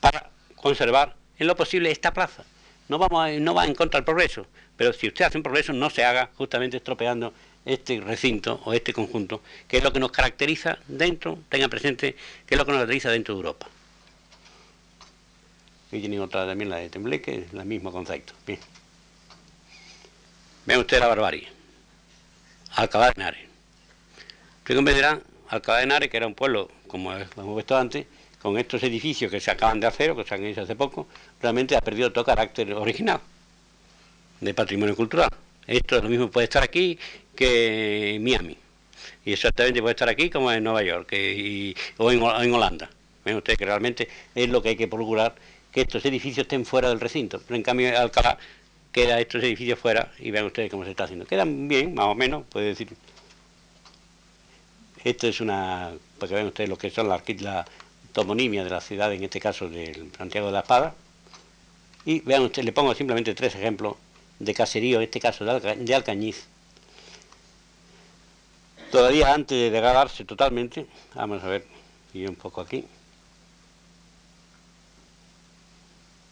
para 0.00 0.28
conservar 0.56 1.14
en 1.38 1.46
lo 1.46 1.54
posible 1.54 1.90
esta 1.90 2.12
plaza. 2.12 2.44
No, 2.88 2.98
vamos 2.98 3.30
no 3.40 3.54
va 3.54 3.64
en 3.64 3.74
contra 3.74 3.98
del 3.98 4.04
progreso, 4.04 4.46
pero 4.76 4.92
si 4.92 5.06
usted 5.06 5.24
hace 5.24 5.38
un 5.38 5.44
progreso 5.44 5.72
no 5.72 5.90
se 5.90 6.04
haga 6.04 6.30
justamente 6.36 6.76
estropeando 6.78 7.32
este 7.64 8.00
recinto 8.00 8.60
o 8.64 8.72
este 8.72 8.92
conjunto, 8.92 9.42
que 9.68 9.76
es 9.78 9.84
lo 9.84 9.92
que 9.92 10.00
nos 10.00 10.10
caracteriza 10.10 10.78
dentro, 10.88 11.38
tenga 11.48 11.68
presente, 11.68 12.16
que 12.46 12.54
es 12.54 12.58
lo 12.58 12.66
que 12.66 12.72
nos 12.72 12.78
caracteriza 12.78 13.10
dentro 13.10 13.34
de 13.34 13.38
Europa. 13.38 13.68
Y 15.92 16.00
tiene 16.00 16.18
otra 16.18 16.46
también 16.46 16.68
la 16.68 16.78
de 16.78 16.90
Tembleque, 16.90 17.46
el 17.52 17.64
mismo 17.64 17.92
concepto. 17.92 18.32
Bien. 18.44 18.58
Vean 20.66 20.80
usted 20.80 21.00
la 21.00 21.08
barbarie. 21.08 21.48
Alcalá 22.76 23.06
de 23.06 23.12
Henares. 23.16 23.48
Usted 24.58 24.76
comprenderá, 24.76 25.20
Alcalá 25.48 25.78
de 25.78 25.84
Henares, 25.84 26.10
que 26.10 26.16
era 26.16 26.26
un 26.26 26.34
pueblo, 26.34 26.70
como 26.86 27.12
hemos 27.12 27.56
visto 27.56 27.76
antes, 27.76 28.06
con 28.40 28.56
estos 28.58 28.82
edificios 28.82 29.30
que 29.30 29.40
se 29.40 29.50
acaban 29.50 29.80
de 29.80 29.86
hacer, 29.86 30.10
o 30.10 30.16
que 30.16 30.24
se 30.24 30.34
han 30.34 30.44
hecho 30.44 30.62
hace 30.62 30.76
poco, 30.76 31.08
realmente 31.42 31.76
ha 31.76 31.80
perdido 31.80 32.12
todo 32.12 32.24
carácter 32.24 32.72
original 32.74 33.20
de 34.40 34.54
patrimonio 34.54 34.96
cultural. 34.96 35.28
Esto 35.66 35.96
es 35.96 36.02
lo 36.02 36.08
mismo 36.08 36.30
puede 36.30 36.44
estar 36.44 36.62
aquí 36.62 36.98
que 37.34 38.14
en 38.14 38.24
Miami. 38.24 38.56
Y 39.24 39.32
exactamente 39.32 39.80
puede 39.80 39.92
estar 39.92 40.08
aquí 40.08 40.30
como 40.30 40.50
en 40.50 40.64
Nueva 40.64 40.82
York 40.82 41.12
o, 41.98 42.10
en, 42.10 42.52
Holanda. 42.52 42.90
Ven 43.24 43.36
ustedes 43.36 43.58
que 43.58 43.66
realmente 43.66 44.08
es 44.34 44.48
lo 44.48 44.62
que 44.62 44.70
hay 44.70 44.76
que 44.76 44.88
procurar, 44.88 45.34
que 45.70 45.82
estos 45.82 46.04
edificios 46.04 46.44
estén 46.44 46.64
fuera 46.64 46.88
del 46.88 47.00
recinto. 47.00 47.40
Pero 47.46 47.56
en 47.56 47.62
cambio 47.62 47.98
Alcalá 47.98 48.38
queda 48.92 49.20
estos 49.20 49.42
edificios 49.42 49.78
fuera 49.78 50.12
y 50.18 50.30
vean 50.30 50.46
ustedes 50.46 50.70
cómo 50.70 50.84
se 50.84 50.90
está 50.90 51.04
haciendo. 51.04 51.26
Quedan 51.26 51.68
bien, 51.68 51.94
más 51.94 52.06
o 52.06 52.14
menos, 52.14 52.44
puede 52.48 52.66
decir. 52.66 52.88
Esto 55.02 55.28
es 55.28 55.40
una, 55.40 55.92
para 56.18 56.28
que 56.28 56.34
vean 56.34 56.46
ustedes 56.48 56.68
lo 56.68 56.76
que 56.76 56.90
son 56.90 57.08
la, 57.08 57.22
la 57.40 57.64
tomonimia 58.12 58.64
de 58.64 58.70
la 58.70 58.80
ciudad, 58.80 59.12
en 59.12 59.24
este 59.24 59.40
caso 59.40 59.68
del 59.68 60.10
Santiago 60.16 60.48
de 60.48 60.52
la 60.52 60.60
Espada. 60.60 60.94
Y 62.04 62.20
vean 62.20 62.42
ustedes, 62.42 62.64
le 62.64 62.72
pongo 62.72 62.94
simplemente 62.94 63.34
tres 63.34 63.54
ejemplos 63.54 63.96
de 64.38 64.54
caserío, 64.54 64.98
en 64.98 65.04
este 65.04 65.20
caso 65.20 65.44
de, 65.44 65.94
Alcañiz. 65.94 66.46
Todavía 68.90 69.32
antes 69.32 69.56
de 69.56 69.70
degradarse 69.70 70.24
totalmente, 70.24 70.86
vamos 71.14 71.42
a 71.44 71.46
ver, 71.46 71.64
y 72.12 72.26
un 72.26 72.34
poco 72.34 72.60
aquí. 72.60 72.84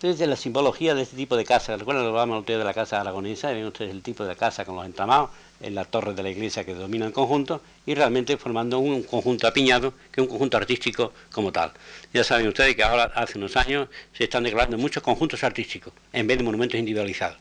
Desde 0.01 0.29
la 0.29 0.37
simbología 0.37 0.95
de 0.95 1.03
este 1.03 1.17
tipo 1.17 1.37
de 1.37 1.45
casa, 1.45 1.77
recuerdan 1.77 2.05
lo 2.05 2.11
hablamos 2.11 2.47
de 2.47 2.57
la 2.59 2.73
casa 2.73 3.01
aragonesa, 3.01 3.51
ven 3.51 3.65
ustedes 3.65 3.91
el 3.91 4.01
tipo 4.01 4.25
de 4.25 4.37
casa 4.37 4.65
con 4.65 4.77
los 4.77 4.87
entramados, 4.87 5.31
en 5.61 5.75
la 5.75 5.85
torre 5.85 6.15
de 6.15 6.23
la 6.23 6.31
iglesia 6.31 6.65
que 6.65 6.73
domina 6.73 7.05
el 7.05 7.13
conjunto, 7.13 7.61
y 7.85 7.97
realmente 7.97 8.37
formando 8.37 8.79
un 8.79 9.03
conjunto 9.03 9.49
apiñado, 9.49 9.93
que 10.13 10.21
es 10.21 10.23
un 10.23 10.29
conjunto 10.29 10.57
artístico 10.57 11.13
como 11.33 11.51
tal. 11.51 11.73
Ya 12.15 12.23
saben 12.23 12.47
ustedes 12.47 12.77
que 12.77 12.85
ahora, 12.85 13.11
hace 13.13 13.39
unos 13.39 13.57
años, 13.57 13.89
se 14.17 14.23
están 14.23 14.45
declarando 14.45 14.79
muchos 14.79 15.03
conjuntos 15.03 15.43
artísticos, 15.43 15.93
en 16.13 16.29
vez 16.29 16.39
de 16.39 16.45
monumentos 16.45 16.79
individualizados. 16.79 17.39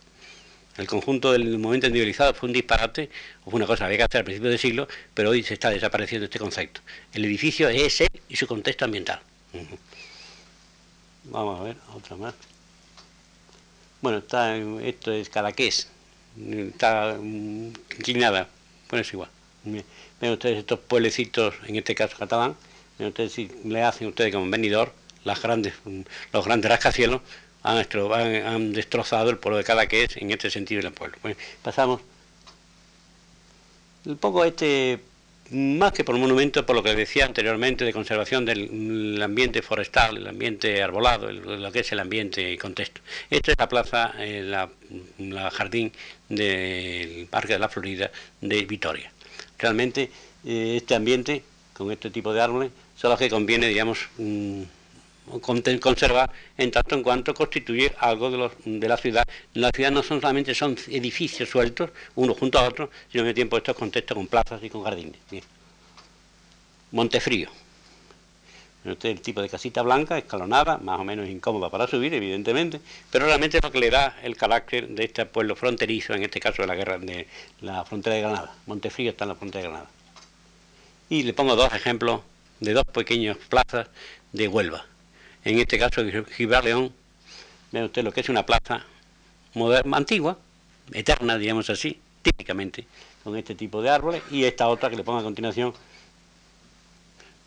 El 0.78 0.88
conjunto 0.88 1.34
del 1.34 1.60
monumento 1.60 1.86
individualizado 1.86 2.34
fue 2.34 2.47
un 2.47 2.53
disparate, 2.53 3.12
o 3.45 3.51
fue 3.51 3.58
una 3.60 3.68
cosa 3.68 3.84
que 3.84 3.86
había 3.86 3.97
que 3.97 4.03
hacer 4.05 4.20
al 4.20 4.26
principio 4.26 4.49
del 4.49 4.58
siglo, 4.58 4.88
pero 5.14 5.30
hoy 5.30 5.43
se 5.43 5.53
está 5.53 5.70
desapareciendo 5.70 6.26
este 6.26 6.39
concepto. 6.39 6.82
El 7.14 7.24
edificio 7.24 7.70
es 7.70 7.84
ese 7.84 8.08
y 8.28 8.36
su 8.36 8.47
contexto 8.47 8.84
ambiental. 8.86 9.20
Vamos 11.30 11.59
a 11.59 11.63
ver, 11.63 11.78
otra 11.93 12.15
más. 12.15 12.34
Bueno, 14.01 14.19
está, 14.19 14.55
esto 14.55 15.11
es 15.11 15.30
Cadaqués, 15.30 15.89
está 16.38 17.17
mm, 17.19 17.67
inclinada, 17.97 18.47
bueno, 18.89 19.01
es 19.01 19.13
igual. 19.13 19.30
Ven 19.63 20.32
ustedes 20.32 20.59
estos 20.59 20.80
pueblecitos, 20.80 21.55
en 21.65 21.75
este 21.75 21.95
caso 21.95 22.15
catalán, 22.17 22.55
ven 22.97 23.09
ustedes 23.09 23.34
si 23.34 23.51
le 23.65 23.84
hacen 23.84 24.07
ustedes 24.07 24.34
como 24.34 24.49
venidor, 24.49 24.93
las 25.25 25.41
grandes, 25.41 25.73
mm, 25.84 26.01
los 26.32 26.45
grandes 26.45 26.71
rascacielos 26.71 27.21
han, 27.63 27.86
han, 28.45 28.73
destrozado 28.73 29.30
el 29.30 29.38
pueblo 29.38 29.57
de 29.57 29.63
Cadaqués 29.63 30.15
en 30.17 30.32
este 30.32 30.49
sentido 30.49 30.82
del 30.82 30.93
pueblo. 30.93 31.17
pasamos. 31.63 32.01
Un 34.05 34.17
poco 34.17 34.45
este 34.45 34.99
más 35.52 35.93
que 35.93 36.04
por 36.04 36.18
monumento, 36.18 36.66
por 36.66 36.76
lo 36.76 36.84
que 36.84 36.95
decía 36.95 37.26
anteriormente, 37.26 37.86
de 37.86 37.93
conservación 37.93 38.45
del 38.45 39.22
ambiente 39.22 39.62
forestal, 39.62 40.18
el 40.18 40.28
ambiente 40.28 40.82
arbolado, 40.82 41.32
lo 41.32 41.72
que 41.72 41.80
es 41.80 41.91
el 41.91 42.00
ambiente 42.00 42.52
y 42.52 42.58
contexto. 42.58 43.02
Esta 43.30 43.52
es 43.52 43.58
la 43.58 43.70
plaza, 43.70 44.14
eh, 44.20 44.43
la, 44.43 45.52
jardín 45.52 45.91
del 46.30 47.28
Parque 47.30 47.54
de 47.54 47.60
la 47.60 47.70
Florida 47.70 48.12
de 48.41 48.66
Vitoria. 48.66 49.12
Realmente 49.58 50.12
eh, 50.45 50.76
este 50.78 50.95
ambiente, 50.95 51.43
con 51.74 51.91
este 51.91 52.10
tipo 52.10 52.34
de 52.34 52.41
árboles, 52.41 52.72
son 52.95 53.12
los 53.12 53.20
que 53.20 53.30
conviene, 53.30 53.68
digamos, 53.68 54.10
conservar 55.80 56.32
en 56.57 56.71
tanto 56.71 56.95
en 56.95 57.03
cuanto 57.03 57.34
constituye 57.34 57.93
algo 57.99 58.32
de, 58.32 58.38
los, 58.38 58.51
de 58.65 58.88
la 58.88 58.97
ciudad. 58.97 59.23
La 59.53 59.71
ciudad 59.71 59.91
no 59.91 60.03
solamente 60.03 60.55
son 60.55 60.78
edificios 60.88 61.49
sueltos, 61.49 61.91
uno 62.15 62.34
junto 62.34 62.59
a 62.59 62.67
otro, 62.67 62.89
sino 63.11 63.23
que 63.23 63.34
tiempo 63.34 63.57
estos 63.57 63.75
contextos 63.75 64.15
con 64.15 64.28
plazas 64.28 64.63
y 64.63 64.69
con 64.69 64.84
jardines. 64.84 65.19
Montefrío. 66.91 67.49
Este 68.86 69.11
es 69.11 69.17
el 69.17 69.21
tipo 69.21 69.41
de 69.41 69.49
casita 69.49 69.82
blanca, 69.82 70.17
escalonada, 70.17 70.78
más 70.78 70.97
o 70.97 71.03
menos 71.03 71.28
incómoda 71.28 71.69
para 71.69 71.88
subir, 71.88 72.13
evidentemente, 72.13 72.80
pero 73.11 73.25
realmente 73.25 73.57
es 73.57 73.63
lo 73.63 73.69
que 73.69 73.80
le 73.80 73.89
da 73.89 74.17
el 74.23 74.38
carácter 74.38 74.88
de 74.88 75.03
este 75.03 75.25
pueblo 75.25 75.57
fronterizo, 75.57 76.13
en 76.13 76.23
este 76.23 76.39
caso 76.39 76.61
de 76.61 76.69
la 76.69 76.75
guerra 76.75 76.97
de 76.97 77.28
la 77.59 77.84
frontera 77.84 78.15
de 78.15 78.21
Granada. 78.21 78.55
Montefrío 78.65 79.11
está 79.11 79.25
en 79.25 79.30
la 79.30 79.36
frontera 79.36 79.63
de 79.63 79.67
Granada. 79.67 79.89
Y 81.09 81.23
le 81.23 81.34
pongo 81.34 81.57
dos 81.57 81.73
ejemplos 81.73 82.21
de 82.61 82.71
dos 82.71 82.86
pequeñas 82.86 83.36
plazas 83.49 83.89
de 84.32 84.47
Huelva 84.47 84.86
en 85.48 85.60
este 85.60 85.80
caso 85.80 86.04
Gibraltar 86.36 86.66
León, 86.66 86.93
ve 87.72 87.84
usted 87.84 88.04
lo 88.04 88.12
que 88.12 88.20
es 88.20 88.30
una 88.30 88.45
plaza 88.45 88.86
moderna, 89.54 89.98
antigua, 89.98 90.38
eterna, 90.91 91.38
digamos 91.38 91.70
así, 91.70 92.00
típicamente, 92.22 92.86
con 93.24 93.38
este 93.38 93.56
tipo 93.56 93.82
de 93.82 93.89
árboles, 93.89 94.22
y 94.30 94.43
esta 94.43 94.68
otra 94.68 94.89
que 94.89 94.98
le 94.98 95.04
pongo 95.04 95.20
a 95.20 95.24
continuación 95.24 95.74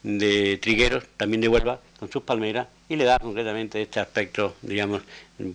de 0.03 0.57
trigueros, 0.57 1.05
también 1.19 1.43
de 1.43 1.49
Huelva, 1.49 1.81
con 1.99 2.11
sus 2.11 2.23
palmeras, 2.23 2.69
y 2.89 2.97
le 2.97 3.05
da 3.05 3.19
concretamente 3.19 3.83
este 3.83 4.01
aspecto, 4.01 4.57
digamos, 4.63 5.03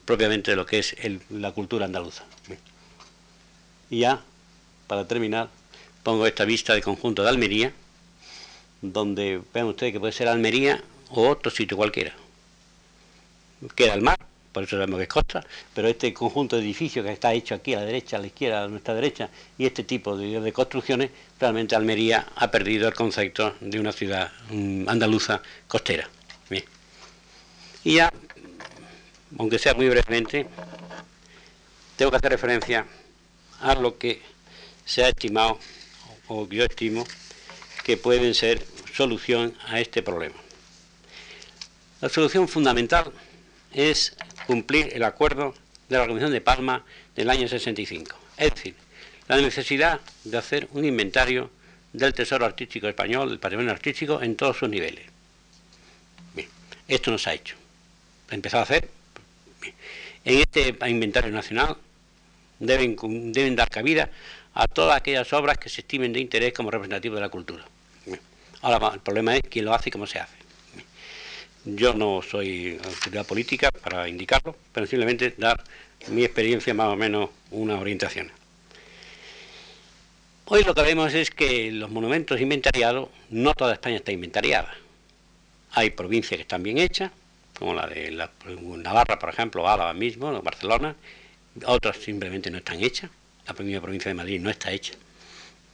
propiamente 0.06 0.52
de 0.52 0.58
lo 0.58 0.68
que 0.68 0.80
es 0.80 0.96
la 1.32 1.52
cultura 1.52 1.86
andaluza. 1.86 2.26
Y 3.90 4.00
ya, 4.00 4.22
para 4.86 5.08
terminar, 5.08 5.50
pongo 6.04 6.28
esta 6.28 6.46
vista 6.46 6.76
de 6.76 6.84
conjunto 6.84 7.24
de 7.24 7.30
Almería, 7.30 7.74
donde 8.84 9.42
vean 9.52 9.66
ustedes 9.66 9.94
que 9.94 10.00
puede 10.00 10.14
ser 10.14 10.28
Almería 10.28 10.84
o 11.10 11.28
otro 11.28 11.50
sitio 11.50 11.76
cualquiera 11.76 12.14
queda 13.76 13.94
el 13.94 14.02
mar, 14.02 14.18
por 14.52 14.64
eso 14.64 14.78
sabemos 14.78 14.98
que 14.98 15.04
es 15.04 15.10
costa, 15.10 15.46
pero 15.74 15.88
este 15.88 16.14
conjunto 16.14 16.56
de 16.56 16.64
edificios 16.64 17.06
que 17.06 17.12
está 17.12 17.34
hecho 17.34 17.56
aquí 17.56 17.74
a 17.74 17.80
la 17.80 17.86
derecha, 17.86 18.18
a 18.18 18.20
la 18.20 18.28
izquierda, 18.28 18.64
a 18.64 18.68
nuestra 18.68 18.94
derecha, 18.94 19.30
y 19.58 19.66
este 19.66 19.84
tipo 19.84 20.18
de, 20.18 20.54
construcciones, 20.54 21.12
realmente 21.40 21.76
Almería 21.76 22.28
ha 22.36 22.50
perdido 22.50 22.88
el 22.88 22.94
concepto 22.94 23.56
de 23.60 23.80
una 23.80 23.92
ciudad 23.92 24.32
mm, 24.50 24.88
andaluza 24.88 25.42
costera. 25.68 26.10
Y 27.86 27.98
ya, 27.98 28.12
aunque 29.38 29.60
sea 29.60 29.76
muy 29.76 29.88
brevemente, 29.88 30.48
tengo 31.96 32.10
que 32.10 32.18
hacer 32.18 32.32
referencia 32.32 32.88
a 33.62 33.76
lo 33.76 34.00
que 34.00 34.24
se 34.86 35.04
ha 35.04 35.10
estimado, 35.10 35.60
o 36.28 36.48
yo 36.50 36.64
estimo, 36.66 37.06
que 37.84 37.96
pueden 37.96 38.34
ser 38.34 38.66
solución 38.92 39.56
a 39.68 39.80
este 39.80 40.02
problema. 40.02 40.36
La 42.02 42.10
solución 42.10 42.48
fundamental 42.48 43.14
es 43.76 44.16
cumplir 44.48 44.90
el 44.94 45.04
acuerdo 45.04 45.54
de 45.90 45.98
la 45.98 46.04
Organización 46.04 46.32
de 46.32 46.42
Palma 46.42 46.86
del 47.16 47.30
año 47.30 47.48
65. 47.48 48.18
Es 48.38 48.56
decir, 48.56 48.76
la 49.28 49.38
necesidad 49.38 50.00
de 50.24 50.38
hacer 50.38 50.68
un 50.72 50.86
inventario 50.86 51.52
del 51.94 52.14
tesoro 52.14 52.46
artístico 52.46 52.88
español, 52.88 53.30
del 53.30 53.40
patrimonio 53.40 53.72
artístico, 53.72 54.22
en 54.22 54.36
todos 54.36 54.58
sus 54.58 54.70
niveles. 54.70 55.06
Bien, 56.34 56.48
esto 56.88 57.12
no 57.12 57.18
se 57.18 57.30
ha 57.30 57.34
hecho. 57.34 57.56
Ha 58.32 58.36
empezado 58.36 58.62
a 58.62 58.64
hacer. 58.64 58.90
En 60.24 60.40
este 60.40 60.76
inventario 60.88 61.32
nacional 61.32 61.78
deben, 62.60 62.96
deben 63.32 63.56
dar 63.56 63.70
cabida 63.70 64.10
a 64.54 64.68
todas 64.68 64.98
aquellas 64.98 65.32
obras 65.34 65.58
que 65.58 65.70
se 65.70 65.82
estimen 65.82 66.14
de 66.14 66.20
interés 66.20 66.54
como 66.54 66.72
representativas 66.72 67.18
de 67.18 67.22
la 67.22 67.30
cultura. 67.30 67.66
Ahora, 68.62 68.94
el 68.96 69.02
problema 69.02 69.36
es 69.36 69.44
quién 69.50 69.66
lo 69.66 69.74
hace 69.74 69.90
y 69.90 69.92
cómo 69.92 70.08
se 70.08 70.20
hace. 70.20 70.45
Yo 71.66 71.96
no 71.96 72.22
soy 72.22 72.80
autoridad 72.84 73.26
política 73.26 73.72
para 73.72 74.08
indicarlo, 74.08 74.56
pero 74.72 74.86
simplemente 74.86 75.34
dar 75.36 75.64
mi 76.10 76.24
experiencia 76.24 76.76
más 76.76 76.94
o 76.94 76.96
menos 76.96 77.32
una 77.50 77.80
orientación. 77.80 78.32
Hoy 80.46 80.64
lo 80.64 80.76
que 80.76 80.84
vemos 80.84 81.12
es 81.16 81.32
que 81.32 81.72
los 81.72 81.90
monumentos 81.90 82.40
inventariados, 82.40 83.10
no 83.32 83.56
toda 83.56 83.74
España 83.74 83.96
está 83.96 84.12
inventariada. 84.12 84.76
Hay 85.72 85.90
provincias 85.90 86.38
que 86.38 86.44
están 86.44 86.62
bien 86.62 86.78
hechas, 86.78 87.12
como 87.58 87.74
la 87.74 87.88
de 87.88 88.12
la, 88.12 88.30
Navarra, 88.78 89.18
por 89.18 89.30
ejemplo, 89.30 89.68
Álava 89.68 89.94
mismo, 89.96 90.40
Barcelona, 90.44 90.96
otras 91.66 91.98
simplemente 91.98 92.52
no 92.52 92.60
están 92.60 92.84
hechas. 92.84 93.10
La 93.48 93.56
primera 93.56 93.82
provincia 93.82 94.10
de 94.10 94.16
Madrid 94.16 94.40
no 94.40 94.52
está 94.52 94.72
hecha 94.72 94.94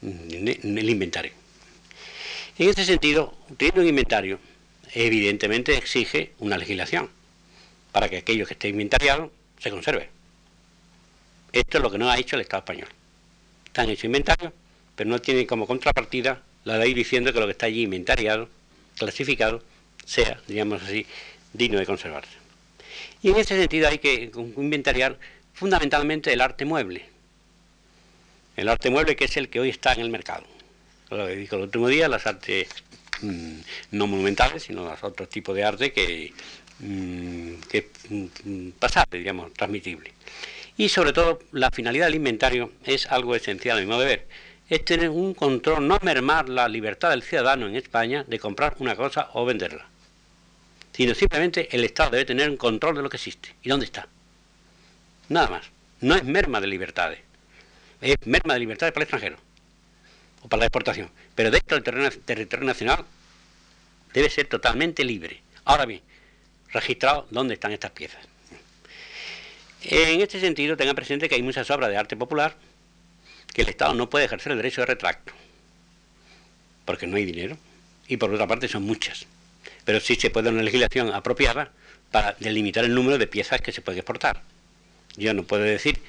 en 0.01 0.77
el 0.77 0.89
inventario. 0.89 1.33
En 2.57 2.69
este 2.69 2.85
sentido, 2.85 3.33
teniendo 3.57 3.81
un 3.81 3.87
inventario, 3.87 4.39
evidentemente 4.93 5.77
exige 5.77 6.31
una 6.39 6.57
legislación 6.57 7.09
para 7.91 8.09
que 8.09 8.17
aquello 8.17 8.45
que 8.45 8.53
esté 8.53 8.69
inventariado 8.69 9.31
se 9.59 9.69
conserve. 9.69 10.09
Esto 11.51 11.77
es 11.77 11.83
lo 11.83 11.91
que 11.91 11.97
no 11.97 12.09
ha 12.09 12.17
hecho 12.17 12.35
el 12.35 12.41
Estado 12.41 12.61
español. 12.61 12.87
Están 13.65 13.89
hechos 13.89 14.05
inventarios, 14.05 14.53
pero 14.95 15.09
no 15.09 15.19
tienen 15.19 15.45
como 15.45 15.67
contrapartida 15.67 16.41
la 16.63 16.77
ley 16.77 16.93
diciendo 16.93 17.33
que 17.33 17.39
lo 17.39 17.45
que 17.45 17.53
está 17.53 17.65
allí 17.65 17.83
inventariado, 17.83 18.49
clasificado, 18.97 19.63
sea, 20.05 20.39
digamos 20.47 20.81
así, 20.83 21.05
digno 21.53 21.79
de 21.79 21.85
conservarse. 21.85 22.31
Y 23.21 23.29
en 23.29 23.37
ese 23.37 23.57
sentido 23.57 23.87
hay 23.87 23.99
que 23.99 24.31
inventariar 24.57 25.17
fundamentalmente 25.53 26.33
el 26.33 26.41
arte 26.41 26.65
mueble. 26.65 27.05
El 28.55 28.69
arte 28.69 28.89
mueble 28.89 29.15
que 29.15 29.25
es 29.25 29.37
el 29.37 29.49
que 29.49 29.59
hoy 29.59 29.69
está 29.69 29.93
en 29.93 30.01
el 30.01 30.09
mercado. 30.09 30.45
Lo 31.09 31.27
que 31.27 31.35
dijo 31.35 31.55
el 31.57 31.63
último 31.63 31.87
día, 31.87 32.07
las 32.07 32.25
artes 32.25 32.67
no 33.23 34.07
monumentales, 34.07 34.63
sino 34.63 34.83
los 34.83 35.03
otros 35.03 35.29
tipos 35.29 35.55
de 35.55 35.63
arte 35.63 35.91
que, 35.91 36.33
mm, 36.79 37.53
es 37.71 37.85
mm, 38.09 38.69
pasable, 38.79 39.19
digamos, 39.19 39.53
transmitible. 39.53 40.13
Y 40.77 40.89
sobre 40.89 41.13
todo, 41.13 41.39
la 41.51 41.69
finalidad 41.71 42.05
del 42.05 42.15
inventario 42.15 42.71
es 42.85 43.05
algo 43.07 43.35
esencial 43.35 43.77
a 43.77 43.81
mi 43.81 43.87
modo 43.87 44.01
de 44.01 44.05
ver. 44.05 44.27
Es 44.69 44.85
tener 44.85 45.09
un 45.09 45.33
control, 45.33 45.87
no 45.87 45.99
mermar 46.01 46.49
la 46.49 46.67
libertad 46.67 47.09
del 47.09 47.23
ciudadano 47.23 47.67
en 47.67 47.75
España 47.75 48.23
de 48.27 48.39
comprar 48.39 48.75
una 48.79 48.95
cosa 48.95 49.29
o 49.33 49.45
venderla. 49.45 49.87
Sino 50.93 51.13
simplemente 51.13 51.67
el 51.75 51.83
Estado 51.83 52.11
debe 52.11 52.25
tener 52.25 52.49
un 52.49 52.57
control 52.57 52.95
de 52.95 53.01
lo 53.01 53.09
que 53.09 53.17
existe 53.17 53.55
y 53.63 53.69
dónde 53.69 53.85
está. 53.85 54.07
Nada 55.29 55.49
más. 55.49 55.65
No 55.99 56.15
es 56.15 56.23
merma 56.23 56.59
de 56.59 56.67
libertades. 56.67 57.19
Es 58.01 58.15
merma 58.25 58.55
de 58.55 58.59
libertades 58.59 58.91
para 58.93 59.03
el 59.03 59.07
extranjero 59.07 59.50
o 60.41 60.47
para 60.47 60.61
la 60.61 60.65
exportación. 60.65 61.09
Pero 61.35 61.51
dentro 61.51 61.79
del 61.79 62.19
territorio 62.19 62.65
nacional 62.65 63.05
debe 64.13 64.29
ser 64.29 64.47
totalmente 64.47 65.03
libre. 65.03 65.41
Ahora 65.65 65.85
bien, 65.85 66.01
registrado 66.71 67.27
dónde 67.31 67.55
están 67.55 67.71
estas 67.71 67.91
piezas. 67.91 68.25
En 69.83 70.21
este 70.21 70.39
sentido, 70.39 70.77
tengan 70.77 70.95
presente 70.95 71.27
que 71.27 71.35
hay 71.35 71.41
muchas 71.41 71.69
obras 71.71 71.89
de 71.89 71.97
arte 71.97 72.15
popular 72.15 72.55
que 73.53 73.63
el 73.63 73.69
Estado 73.69 73.93
no 73.93 74.09
puede 74.09 74.25
ejercer 74.25 74.51
el 74.51 74.57
derecho 74.57 74.81
de 74.81 74.87
retracto, 74.87 75.33
porque 76.85 77.07
no 77.07 77.17
hay 77.17 77.25
dinero, 77.25 77.57
y 78.07 78.17
por 78.17 78.33
otra 78.33 78.47
parte 78.47 78.67
son 78.67 78.83
muchas. 78.83 79.25
Pero 79.83 79.99
sí 79.99 80.15
se 80.15 80.29
puede 80.29 80.49
una 80.49 80.63
legislación 80.63 81.13
apropiada 81.13 81.71
para 82.11 82.35
delimitar 82.39 82.85
el 82.85 82.93
número 82.93 83.17
de 83.17 83.27
piezas 83.27 83.61
que 83.61 83.71
se 83.71 83.81
puede 83.81 83.99
exportar. 83.99 84.41
Yo 85.17 85.33
no 85.33 85.43
puedo 85.43 85.63
decir 85.63 85.99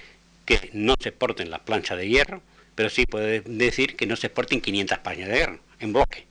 que 0.45 0.71
no 0.73 0.95
se 1.01 1.09
exporten 1.09 1.51
las 1.51 1.61
planchas 1.61 1.99
de 1.99 2.09
hierro, 2.09 2.43
pero 2.75 2.91
sí 2.91 3.07
puede 3.07 3.41
decir 3.41 3.97
que 3.97 4.07
no 4.07 4.17
se 4.17 4.29
exporten 4.29 4.61
500 4.61 4.99
pañas 4.99 5.29
de 5.29 5.37
hierro 5.37 5.61
en 5.81 5.93
bloque. 5.93 6.27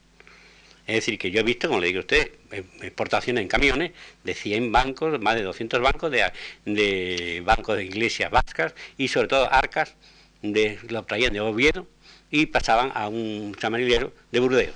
Es 0.86 0.96
decir, 0.96 1.18
que 1.18 1.30
yo 1.30 1.40
he 1.40 1.44
visto, 1.44 1.68
como 1.68 1.80
le 1.80 1.86
digo 1.86 1.98
a 1.98 2.00
usted, 2.00 2.32
exportaciones 2.80 3.42
en 3.42 3.48
camiones 3.48 3.92
de 4.24 4.34
100 4.34 4.72
bancos, 4.72 5.20
más 5.20 5.36
de 5.36 5.42
200 5.42 5.80
bancos, 5.80 6.10
de, 6.10 7.42
bancos 7.44 7.76
de 7.76 7.84
iglesias 7.84 8.30
vascas 8.30 8.74
y 8.98 9.08
sobre 9.08 9.28
todo 9.28 9.52
arcas, 9.52 9.94
de, 10.42 10.78
lo 10.88 11.04
traían 11.04 11.32
de 11.32 11.40
Oviedo 11.40 11.86
y 12.30 12.46
pasaban 12.46 12.90
a 12.94 13.08
un 13.08 13.54
chamarillero 13.54 14.12
de 14.32 14.40
Burdeos. 14.40 14.74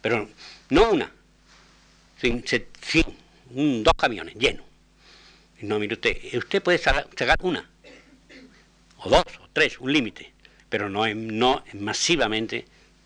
Pero 0.00 0.28
no 0.70 0.90
una, 0.90 1.12
sin, 2.18 2.42
dos 3.82 3.94
camiones 3.94 4.34
llenos. 4.36 4.64
No, 5.60 5.78
mire 5.78 5.94
usted, 5.94 6.16
usted 6.34 6.62
puede 6.62 6.78
sacar 6.78 7.36
una, 7.42 7.70
o 8.96 9.08
dos, 9.08 9.24
o 9.40 9.48
tres, 9.52 9.78
un 9.78 9.92
límite, 9.92 10.31
pero 10.72 10.88
no, 10.88 11.06
no 11.06 11.62
masivamente 11.74 12.64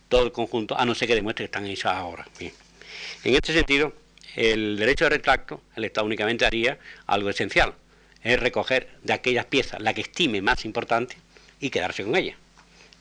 todo 0.08 0.22
el 0.22 0.30
conjunto, 0.30 0.78
a 0.78 0.84
no 0.84 0.94
ser 0.94 1.08
que 1.08 1.16
demuestre 1.16 1.42
que 1.42 1.46
están 1.46 1.66
hechas 1.66 1.94
ahora. 1.94 2.24
En 2.38 3.34
este 3.34 3.52
sentido, 3.52 3.92
el 4.36 4.76
derecho 4.76 5.06
de 5.06 5.10
retracto, 5.10 5.62
el 5.74 5.82
Estado 5.82 6.06
únicamente 6.06 6.46
haría 6.46 6.78
algo 7.08 7.28
esencial, 7.28 7.74
es 8.22 8.38
recoger 8.38 8.88
de 9.02 9.14
aquellas 9.14 9.46
piezas 9.46 9.80
la 9.80 9.94
que 9.94 10.02
estime 10.02 10.40
más 10.40 10.64
importante 10.64 11.16
y 11.58 11.70
quedarse 11.70 12.04
con 12.04 12.14
ella, 12.14 12.36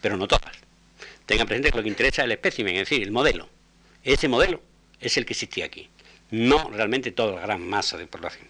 pero 0.01 0.17
no 0.17 0.27
todas. 0.27 0.57
Tengan 1.27 1.45
presente 1.45 1.69
que 1.69 1.77
lo 1.77 1.83
que 1.83 1.89
interesa 1.89 2.23
es 2.23 2.25
el 2.25 2.31
espécimen, 2.31 2.73
es 2.77 2.89
decir, 2.89 3.03
el 3.03 3.11
modelo. 3.11 3.47
Ese 4.03 4.27
modelo 4.27 4.63
es 4.99 5.15
el 5.15 5.27
que 5.27 5.33
existía 5.33 5.65
aquí, 5.65 5.89
no 6.31 6.71
realmente 6.71 7.11
toda 7.11 7.35
la 7.35 7.41
gran 7.41 7.61
masa 7.61 7.97
de 7.97 8.07
población. 8.07 8.47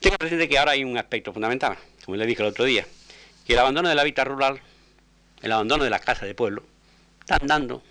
Tengan 0.00 0.18
presente 0.18 0.50
que 0.50 0.58
ahora 0.58 0.72
hay 0.72 0.84
un 0.84 0.98
aspecto 0.98 1.32
fundamental, 1.32 1.78
como 2.04 2.18
le 2.18 2.26
dije 2.26 2.42
el 2.42 2.48
otro 2.48 2.66
día, 2.66 2.86
que 3.46 3.54
el 3.54 3.58
abandono 3.58 3.88
del 3.88 3.98
hábitat 3.98 4.26
rural, 4.28 4.60
el 5.42 5.52
abandono 5.52 5.84
de 5.84 5.90
las 5.90 6.00
casas 6.00 6.28
de 6.28 6.34
pueblo, 6.34 6.62
están 7.20 7.46
dando. 7.46 7.82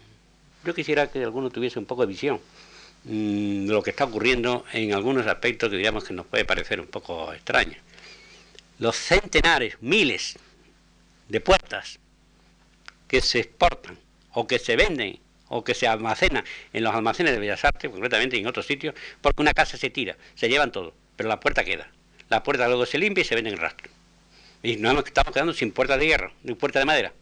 Yo 0.66 0.74
quisiera 0.74 1.12
que 1.12 1.24
alguno 1.24 1.50
tuviese 1.50 1.80
un 1.80 1.86
poco 1.86 2.02
de 2.02 2.08
visión 2.08 2.40
mm, 3.04 3.68
de 3.68 3.74
lo 3.74 3.84
que 3.84 3.92
está 3.92 4.06
ocurriendo 4.06 4.66
en 4.74 4.94
algunos 4.94 5.28
aspectos 5.28 5.70
que 5.70 5.78
digamos 5.78 6.04
que 6.04 6.14
nos 6.14 6.26
puede 6.26 6.46
parecer 6.46 6.80
un 6.80 6.88
poco 6.88 7.34
extraño. 7.34 7.78
Los 8.80 8.96
centenares, 8.96 9.78
miles 9.82 10.38
de 11.30 11.40
puertas 11.40 12.00
que 13.08 13.22
se 13.22 13.40
exportan 13.40 13.98
o 14.34 14.48
que 14.48 14.60
se 14.60 14.76
venden 14.76 15.20
o 15.50 15.64
que 15.64 15.74
se 15.74 15.86
almacenan 15.86 16.46
en 16.72 16.84
los 16.84 16.96
almacenes 16.96 17.34
de 17.34 17.40
Bellas 17.40 17.66
Artes, 17.66 17.92
concretamente 17.92 18.38
en 18.38 18.48
otros 18.48 18.66
sitios, 18.66 18.96
porque 19.20 19.42
una 19.42 19.54
casa 19.54 19.78
se 19.78 19.90
tira, 19.90 20.16
se 20.36 20.48
llevan 20.48 20.72
todo, 20.72 20.94
pero 21.18 21.28
la 21.28 21.42
puerta 21.42 21.66
queda. 21.66 21.90
La 22.30 22.42
puerta 22.42 22.68
luego 22.68 22.86
se 22.86 22.98
limpia 22.98 23.24
y 23.24 23.26
se 23.26 23.36
vende 23.36 23.50
en 23.50 23.58
rastro. 23.58 23.92
Y 24.64 24.78
nos 24.78 25.06
estamos 25.06 25.34
quedando 25.34 25.54
sin 25.54 25.74
puerta 25.74 25.98
de 25.98 26.08
hierro, 26.08 26.32
ni 26.44 26.56
puerta 26.56 26.80
de 26.80 26.86
madera. 26.86 27.14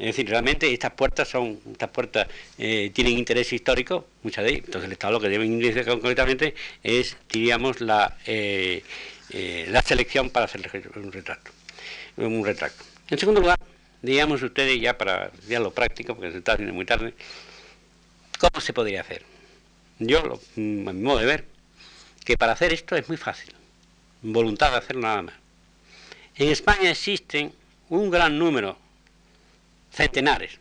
Es 0.00 0.06
decir, 0.06 0.30
realmente 0.30 0.72
estas 0.72 0.92
puertas 0.92 1.28
son, 1.28 1.60
estas 1.72 1.90
puertas 1.90 2.26
eh, 2.56 2.90
tienen 2.94 3.18
interés 3.18 3.52
histórico, 3.52 4.06
muchas 4.22 4.44
de 4.44 4.52
ellas. 4.52 4.64
Entonces 4.64 4.86
el 4.86 4.92
Estado 4.92 5.12
lo 5.12 5.20
que 5.20 5.28
debe 5.28 5.44
indicar 5.44 5.84
concretamente 5.84 6.54
es, 6.82 7.18
diríamos, 7.30 7.82
la, 7.82 8.16
eh, 8.26 8.82
eh, 9.28 9.66
la 9.68 9.82
selección 9.82 10.30
para 10.30 10.46
hacer 10.46 10.62
un 10.96 11.12
retrato. 11.12 11.50
Un 12.16 12.42
retrato. 12.42 12.82
En 13.10 13.18
segundo 13.18 13.42
lugar, 13.42 13.58
digamos 14.00 14.42
ustedes 14.42 14.80
ya 14.80 14.96
para 14.96 15.32
ya 15.46 15.60
lo 15.60 15.70
práctico, 15.70 16.14
porque 16.14 16.32
se 16.32 16.38
está 16.38 16.54
haciendo 16.54 16.72
muy 16.72 16.86
tarde, 16.86 17.12
¿cómo 18.38 18.58
se 18.62 18.72
podría 18.72 19.02
hacer? 19.02 19.22
Yo, 19.98 20.22
lo, 20.22 20.40
mm, 20.56 20.88
a 20.88 20.92
mi 20.94 21.02
modo 21.02 21.18
de 21.18 21.26
ver, 21.26 21.44
que 22.24 22.38
para 22.38 22.52
hacer 22.52 22.72
esto 22.72 22.96
es 22.96 23.06
muy 23.06 23.18
fácil. 23.18 23.52
Voluntad 24.22 24.70
de 24.70 24.78
hacerlo 24.78 25.02
nada 25.02 25.22
más. 25.22 25.34
En 26.36 26.48
España 26.48 26.90
existen 26.90 27.52
un 27.90 28.10
gran 28.10 28.38
número 28.38 28.78
centenares 29.92 30.58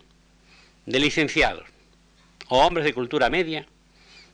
de 0.86 0.99
licenciados 0.99 1.65
o 2.47 2.65
hombres 2.65 2.86
de 2.86 2.93
cultura 2.93 3.30
media 3.30 3.65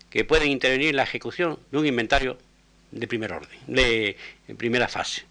que 0.09 0.23
pueden 0.23 0.49
intervenir 0.49 0.89
en 0.89 0.95
la 0.95 1.03
ejecución 1.03 1.59
de 1.71 1.77
un 1.77 1.85
inventario 1.85 2.37
de 2.91 3.07
primer 3.07 3.33
orden, 3.33 3.59
de, 3.67 4.15
primera 4.57 4.87
fase. 4.87 5.23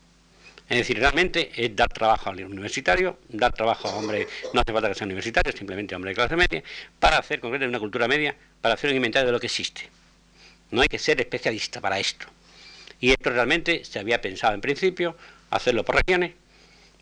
Es 0.69 0.79
decir, 0.79 0.99
realmente 0.99 1.51
es 1.57 1.75
dar 1.75 1.89
trabajo 1.89 2.31
al 2.31 2.45
universitario, 2.45 3.19
dar 3.29 3.53
trabajo 3.53 3.89
a 3.89 3.97
hombres, 3.97 4.29
no 4.53 4.61
hace 4.61 4.73
falta 4.73 4.89
que 4.89 4.95
sean 4.95 5.09
universitarios, 5.09 5.55
simplemente 5.57 5.95
hombres 5.95 6.12
de 6.12 6.15
clase 6.17 6.37
media, 6.37 6.62
para 6.99 7.19
hacer 7.19 7.41
concretamente 7.41 7.71
una 7.71 7.81
cultura 7.81 8.09
media, 8.09 8.35
para 8.61 8.75
hacer 8.75 8.91
un 8.91 8.97
inventario 8.97 9.27
de 9.27 9.33
lo 9.33 9.41
que 9.41 9.47
existe. 9.47 9.89
No 10.71 10.83
hay 10.83 10.89
que 10.89 10.99
ser 10.99 11.21
especialista 11.21 11.81
para 11.81 11.99
esto. 11.99 12.27
Y 13.01 13.11
esto 13.11 13.31
realmente 13.31 13.85
se 13.85 13.99
había 13.99 14.21
pensado 14.21 14.55
en 14.55 14.61
principio 14.61 15.17
hacerlo 15.51 15.85
por 15.85 15.97
regiones, 15.97 16.33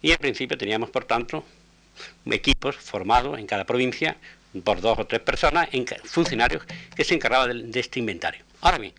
y 0.00 0.10
en 0.10 0.18
principio 0.18 0.58
teníamos, 0.58 0.90
por 0.90 1.04
tanto, 1.04 1.44
equipos 2.26 2.76
formados 2.76 3.38
en 3.38 3.46
cada 3.46 3.64
provincia 3.64 4.16
por 4.64 4.80
dos 4.80 4.98
o 4.98 5.06
tres 5.06 5.20
personas, 5.20 5.68
funcionarios 6.04 6.62
que 6.94 7.04
se 7.04 7.14
encargaban 7.14 7.70
de, 7.70 7.80
este 7.80 8.00
inventario. 8.00 8.44
Ahora 8.60 8.78
bien, 8.78 8.92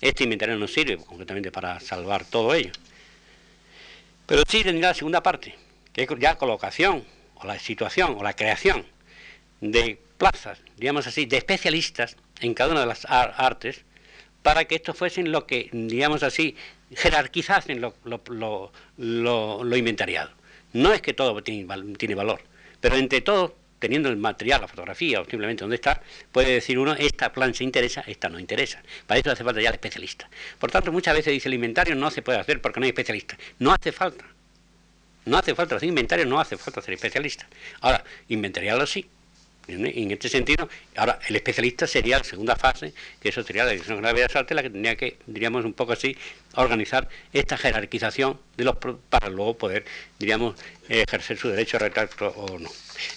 este 0.00 0.24
inventario 0.24 0.56
no 0.56 0.66
sirve 0.66 0.96
concretamente 0.96 1.50
para 1.52 1.78
salvar 1.80 2.24
todo 2.24 2.54
ello. 2.54 2.72
Pero 4.26 4.42
sí 4.48 4.64
tendría 4.64 4.88
la 4.88 4.94
segunda 4.94 5.22
parte, 5.22 5.54
que 5.92 6.02
es 6.02 6.08
ya 6.18 6.36
colocación, 6.36 7.04
o 7.34 7.46
la 7.46 7.58
situación, 7.58 8.16
o 8.18 8.22
la 8.22 8.34
creación 8.34 8.86
de 9.60 9.98
plazas, 10.16 10.58
digamos 10.76 11.06
así, 11.06 11.26
de 11.26 11.36
especialistas 11.36 12.16
en 12.40 12.54
cada 12.54 12.70
una 12.72 12.80
de 12.80 12.86
las 12.86 13.04
artes, 13.06 13.84
para 14.42 14.64
que 14.66 14.74
estos 14.74 14.96
fuesen 14.96 15.32
lo 15.32 15.46
que, 15.46 15.70
digamos 15.72 16.22
así, 16.22 16.56
jerarquizasen 16.94 17.80
lo, 17.80 17.94
lo, 18.04 18.72
lo, 18.98 19.76
inventariado. 19.76 20.30
No 20.74 20.92
es 20.92 21.00
que 21.00 21.14
todo 21.14 21.40
tiene, 21.42 21.64
valor, 21.64 22.40
pero 22.80 22.96
entre 22.96 23.20
todos 23.20 23.52
teniendo 23.78 24.08
el 24.08 24.16
material, 24.16 24.62
la 24.62 24.68
fotografía 24.68 25.20
o 25.20 25.24
simplemente 25.24 25.62
dónde 25.62 25.76
está, 25.76 26.02
puede 26.32 26.52
decir 26.52 26.78
uno, 26.78 26.94
esta 26.94 27.32
plancha 27.32 27.62
interesa, 27.62 28.02
esta 28.06 28.28
no 28.28 28.38
interesa. 28.38 28.82
Para 29.06 29.20
eso 29.20 29.30
hace 29.30 29.44
falta 29.44 29.60
ya 29.60 29.68
el 29.68 29.74
especialista. 29.74 30.28
Por 30.58 30.70
tanto, 30.70 30.90
muchas 30.90 31.14
veces 31.14 31.32
dice 31.32 31.48
el 31.48 31.54
inventario 31.54 31.94
no 31.94 32.10
se 32.10 32.22
puede 32.22 32.38
hacer 32.38 32.60
porque 32.60 32.80
no 32.80 32.84
hay 32.84 32.90
especialista. 32.90 33.36
No 33.58 33.72
hace 33.72 33.92
falta. 33.92 34.24
No 35.26 35.38
hace 35.38 35.54
falta 35.54 35.76
hacer 35.76 35.88
inventario, 35.88 36.26
no 36.26 36.40
hace 36.40 36.56
falta 36.56 36.80
ser 36.82 36.94
especialista. 36.94 37.46
Ahora, 37.80 38.02
inventariarlo 38.28 38.86
sí. 38.86 39.06
En 39.66 40.10
este 40.10 40.28
sentido, 40.28 40.68
ahora 40.94 41.18
el 41.26 41.36
especialista 41.36 41.86
sería 41.86 42.18
la 42.18 42.24
segunda 42.24 42.54
fase, 42.54 42.92
que 43.20 43.30
eso 43.30 43.42
sería 43.42 43.64
la 43.64 43.70
Dirección 43.70 43.96
General 43.96 44.14
de 44.14 44.22
Bellas 44.22 44.50
la 44.50 44.62
que 44.62 44.70
tendría 44.70 44.96
que, 44.96 45.16
diríamos 45.26 45.64
un 45.64 45.72
poco 45.72 45.92
así, 45.92 46.16
organizar 46.54 47.08
esta 47.32 47.56
jerarquización 47.56 48.38
de 48.56 48.64
los 48.64 48.76
para 49.08 49.30
luego 49.30 49.56
poder, 49.56 49.86
diríamos, 50.18 50.56
ejercer 50.88 51.38
su 51.38 51.48
derecho 51.48 51.78
a 51.78 51.80
retracto 51.80 52.28
o 52.28 52.58
no. 52.58 52.68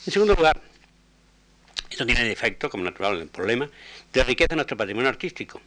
En 0.06 0.14
segundo 0.14 0.36
lugar, 0.36 0.62
esto 1.90 2.06
tiene 2.06 2.22
el 2.22 2.32
efecto, 2.32 2.70
como 2.70 2.86
natural 2.86 3.20
el 3.20 3.28
problema, 3.28 3.70
de 4.14 4.24
riqueza 4.24 4.50
de 4.50 4.56
nuestro 4.56 4.78
patrimonio 4.78 5.10
artístico. 5.10 5.62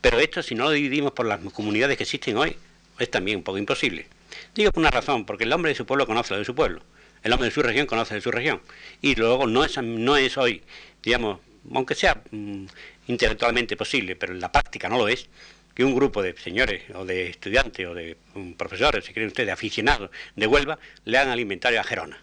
Pero 0.00 0.18
esto, 0.18 0.42
si 0.42 0.54
no 0.54 0.64
lo 0.64 0.70
dividimos 0.70 1.12
por 1.12 1.26
las 1.26 1.40
comunidades 1.52 1.96
que 1.98 2.04
existen 2.04 2.36
hoy, 2.38 2.56
es 2.98 3.10
también 3.10 3.38
un 3.38 3.42
poco 3.42 3.58
imposible. 3.58 4.06
Digo 4.54 4.70
por 4.72 4.80
una 4.80 4.90
razón, 4.90 5.26
porque 5.26 5.44
el 5.44 5.52
hombre 5.52 5.70
de 5.70 5.74
su 5.74 5.84
pueblo 5.84 6.06
conoce 6.06 6.32
lo 6.32 6.38
de 6.38 6.44
su 6.44 6.54
pueblo. 6.54 6.82
El 7.22 7.32
hombre 7.32 7.48
de 7.48 7.54
su 7.54 7.62
región 7.62 7.86
conoce 7.86 8.14
de 8.14 8.20
su 8.20 8.30
región. 8.30 8.60
Y 9.00 9.14
luego 9.14 9.46
no 9.46 9.64
es, 9.64 9.76
no 9.78 10.16
es 10.16 10.36
hoy, 10.36 10.62
digamos, 11.02 11.40
aunque 11.72 11.94
sea 11.94 12.22
mm, 12.30 12.66
intelectualmente 13.06 13.76
posible, 13.76 14.16
pero 14.16 14.32
en 14.32 14.40
la 14.40 14.50
práctica 14.50 14.88
no 14.88 14.98
lo 14.98 15.08
es, 15.08 15.28
que 15.74 15.84
un 15.84 15.94
grupo 15.94 16.22
de 16.22 16.36
señores 16.36 16.82
o 16.94 17.04
de 17.04 17.28
estudiantes 17.28 17.86
o 17.86 17.94
de 17.94 18.16
mm, 18.34 18.52
profesores, 18.52 19.04
si 19.04 19.12
quieren 19.12 19.28
ustedes, 19.28 19.50
aficionados 19.50 20.10
de 20.36 20.46
Huelva, 20.46 20.78
le 21.04 21.18
hagan 21.18 21.32
al 21.32 21.40
inventario 21.40 21.80
a 21.80 21.84
Gerona. 21.84 22.22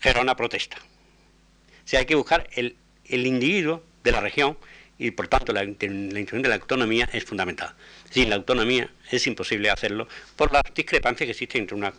Gerona 0.00 0.36
protesta. 0.36 0.76
O 0.78 1.88
sea, 1.88 2.00
hay 2.00 2.06
que 2.06 2.14
buscar 2.14 2.48
el, 2.52 2.76
el 3.06 3.26
individuo 3.26 3.82
de 4.04 4.12
la 4.12 4.20
región 4.20 4.56
y 5.02 5.10
por 5.10 5.26
tanto 5.26 5.52
la, 5.52 5.64
la 5.64 6.20
de 6.42 6.48
la 6.48 6.54
autonomía 6.54 7.08
es 7.12 7.24
fundamental. 7.24 7.74
Sin 8.10 8.30
la 8.30 8.36
autonomía 8.36 8.88
es 9.10 9.26
imposible 9.26 9.68
hacerlo 9.68 10.06
por 10.36 10.52
la 10.52 10.62
discrepancia 10.74 11.26
que 11.26 11.32
existe 11.32 11.58
entre 11.58 11.76
una, 11.76 11.92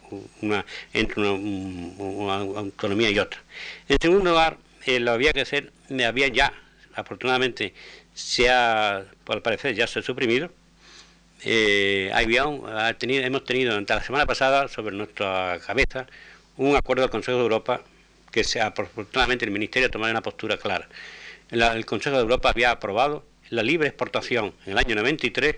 entre 0.93 1.21
una, 1.21 2.35
autonomía 2.35 3.09
y 3.09 3.19
otra. 3.19 3.41
En 3.89 3.97
segundo 4.01 4.29
lugar, 4.29 4.57
eh, 4.85 5.01
lo 5.01 5.11
había 5.11 5.33
que 5.33 5.41
hacer, 5.41 5.73
había 6.05 6.29
ya, 6.29 6.53
afortunadamente, 6.95 7.73
se 8.13 8.49
ha, 8.49 9.03
por 9.25 9.41
parecer 9.41 9.75
ya 9.75 9.85
se 9.85 9.99
ha 9.99 10.01
suprimido. 10.01 10.49
Eh, 11.43 12.09
había 12.13 12.43
hemos 12.43 13.43
tenido 13.43 13.71
durante 13.71 13.93
la 13.93 14.01
semana 14.01 14.25
pasada 14.25 14.69
sobre 14.69 14.95
nuestra 14.95 15.59
cabeza 15.65 16.07
un 16.55 16.77
acuerdo 16.77 17.01
del 17.01 17.11
Consejo 17.11 17.37
de 17.37 17.43
Europa 17.43 17.83
que 18.31 18.45
sea, 18.45 18.67
afortunadamente 18.67 19.43
el 19.43 19.51
Ministerio 19.51 19.89
ha 19.93 20.09
una 20.11 20.21
postura 20.21 20.57
clara 20.57 20.87
el 21.49 21.85
Consejo 21.85 22.15
de 22.15 22.21
Europa 22.21 22.49
había 22.49 22.71
aprobado 22.71 23.25
la 23.49 23.63
libre 23.63 23.87
exportación 23.87 24.53
en 24.65 24.73
el 24.73 24.77
año 24.77 24.95
93 24.95 25.55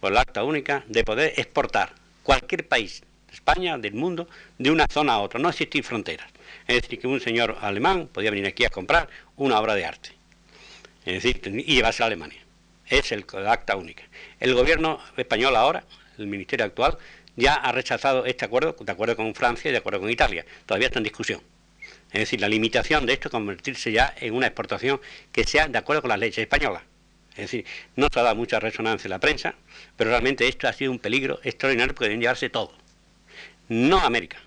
por 0.00 0.12
la 0.12 0.20
acta 0.20 0.44
única 0.44 0.84
de 0.86 1.04
poder 1.04 1.32
exportar 1.36 1.94
cualquier 2.22 2.68
país 2.68 3.02
de 3.28 3.34
España, 3.34 3.78
del 3.78 3.94
mundo, 3.94 4.28
de 4.58 4.70
una 4.70 4.86
zona 4.86 5.14
a 5.14 5.18
otra, 5.18 5.40
no 5.40 5.48
existir 5.48 5.82
fronteras. 5.84 6.28
Es 6.66 6.82
decir, 6.82 6.98
que 6.98 7.06
un 7.06 7.20
señor 7.20 7.56
alemán 7.60 8.08
podía 8.12 8.30
venir 8.30 8.46
aquí 8.46 8.64
a 8.64 8.70
comprar 8.70 9.08
una 9.36 9.58
obra 9.58 9.74
de 9.74 9.84
arte 9.84 10.18
es 11.08 11.22
decir, 11.22 11.40
y 11.46 11.74
llevarse 11.74 12.02
a 12.02 12.06
Alemania. 12.06 12.40
Es 12.86 13.12
el 13.12 13.24
acta 13.46 13.76
única. 13.76 14.02
El 14.40 14.54
gobierno 14.54 15.00
español 15.16 15.56
ahora, 15.56 15.84
el 16.18 16.26
ministerio 16.26 16.66
actual, 16.66 16.98
ya 17.36 17.54
ha 17.54 17.72
rechazado 17.72 18.26
este 18.26 18.44
acuerdo, 18.44 18.76
de 18.78 18.92
acuerdo 18.92 19.16
con 19.16 19.34
Francia 19.34 19.68
y 19.68 19.72
de 19.72 19.78
acuerdo 19.78 20.00
con 20.00 20.10
Italia. 20.10 20.44
Todavía 20.66 20.88
está 20.88 20.98
en 20.98 21.04
discusión. 21.04 21.40
Es 22.12 22.20
decir, 22.20 22.40
la 22.40 22.48
limitación 22.48 23.04
de 23.06 23.12
esto 23.12 23.28
es 23.28 23.32
convertirse 23.32 23.92
ya 23.92 24.14
en 24.18 24.34
una 24.34 24.46
exportación 24.46 25.00
que 25.30 25.44
sea 25.44 25.68
de 25.68 25.78
acuerdo 25.78 26.02
con 26.02 26.08
las 26.08 26.18
leyes 26.18 26.38
españolas. 26.38 26.82
Es 27.32 27.52
decir, 27.52 27.66
no 27.94 28.08
se 28.12 28.18
ha 28.18 28.22
dado 28.22 28.34
mucha 28.34 28.58
resonancia 28.58 29.06
en 29.06 29.10
la 29.10 29.20
prensa, 29.20 29.54
pero 29.96 30.10
realmente 30.10 30.48
esto 30.48 30.66
ha 30.66 30.72
sido 30.72 30.90
un 30.90 30.98
peligro 30.98 31.38
extraordinario 31.44 31.94
porque 31.94 32.06
deben 32.06 32.20
llevarse 32.20 32.50
todo. 32.50 32.72
No 33.68 33.98
a 33.98 34.06
América, 34.06 34.38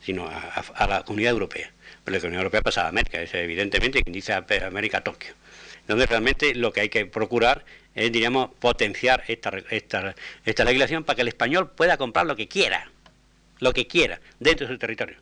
sino 0.00 0.26
a, 0.26 0.86
la 0.88 1.04
comunidad 1.04 1.32
europea. 1.32 1.70
Pero 2.02 2.16
la 2.16 2.20
comunidad 2.20 2.40
europea 2.40 2.62
pasa 2.62 2.86
a 2.86 2.88
América, 2.88 3.20
es 3.20 3.32
evidentemente 3.34 4.02
quien 4.02 4.12
dice 4.12 4.32
América 4.32 5.04
Tokio. 5.04 5.34
Entonces 5.82 6.08
realmente 6.08 6.54
lo 6.54 6.72
que 6.72 6.80
hay 6.80 6.88
que 6.88 7.06
procurar 7.06 7.64
es, 7.94 8.10
diríamos, 8.10 8.50
potenciar 8.58 9.22
esta, 9.28 9.52
esta, 9.70 10.14
esta 10.44 10.64
legislación 10.64 11.04
para 11.04 11.16
que 11.16 11.22
el 11.22 11.28
español 11.28 11.70
pueda 11.70 11.98
comprar 11.98 12.26
lo 12.26 12.34
que 12.34 12.48
quiera, 12.48 12.90
lo 13.60 13.72
que 13.72 13.86
quiera, 13.86 14.20
dentro 14.40 14.66
de 14.66 14.72
su 14.72 14.78
territorio. 14.78 15.18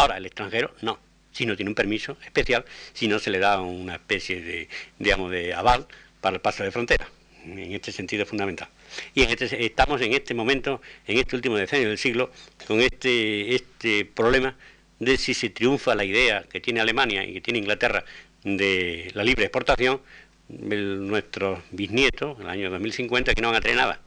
Ahora, 0.00 0.16
el 0.16 0.24
extranjero 0.24 0.74
no, 0.80 0.98
si 1.30 1.44
no 1.44 1.54
tiene 1.56 1.68
un 1.68 1.74
permiso 1.74 2.16
especial, 2.24 2.64
si 2.94 3.06
no 3.06 3.18
se 3.18 3.28
le 3.28 3.38
da 3.38 3.60
una 3.60 3.96
especie 3.96 4.40
de, 4.40 4.66
digamos, 4.98 5.30
de 5.30 5.52
aval 5.52 5.86
para 6.22 6.36
el 6.36 6.40
paso 6.40 6.64
de 6.64 6.70
frontera. 6.70 7.06
En 7.44 7.74
este 7.74 7.92
sentido 7.92 8.22
es 8.22 8.28
fundamental. 8.30 8.68
Y 9.14 9.24
en 9.24 9.28
este, 9.28 9.62
estamos 9.62 10.00
en 10.00 10.14
este 10.14 10.32
momento, 10.32 10.80
en 11.06 11.18
este 11.18 11.36
último 11.36 11.58
decenio 11.58 11.88
del 11.88 11.98
siglo, 11.98 12.30
con 12.66 12.80
este, 12.80 13.54
este 13.54 14.06
problema 14.06 14.56
de 15.00 15.18
si 15.18 15.34
se 15.34 15.50
triunfa 15.50 15.94
la 15.94 16.04
idea 16.04 16.44
que 16.50 16.62
tiene 16.62 16.80
Alemania 16.80 17.22
y 17.22 17.34
que 17.34 17.42
tiene 17.42 17.58
Inglaterra 17.58 18.02
de 18.42 19.10
la 19.12 19.22
libre 19.22 19.44
exportación, 19.44 20.00
nuestros 20.48 21.58
bisnietos, 21.72 22.38
en 22.38 22.44
el 22.44 22.48
año 22.48 22.70
2050, 22.70 23.34
que 23.34 23.42
no 23.42 23.48
van 23.48 23.58
a 23.58 23.60
tener 23.60 23.76
nada. 23.76 24.00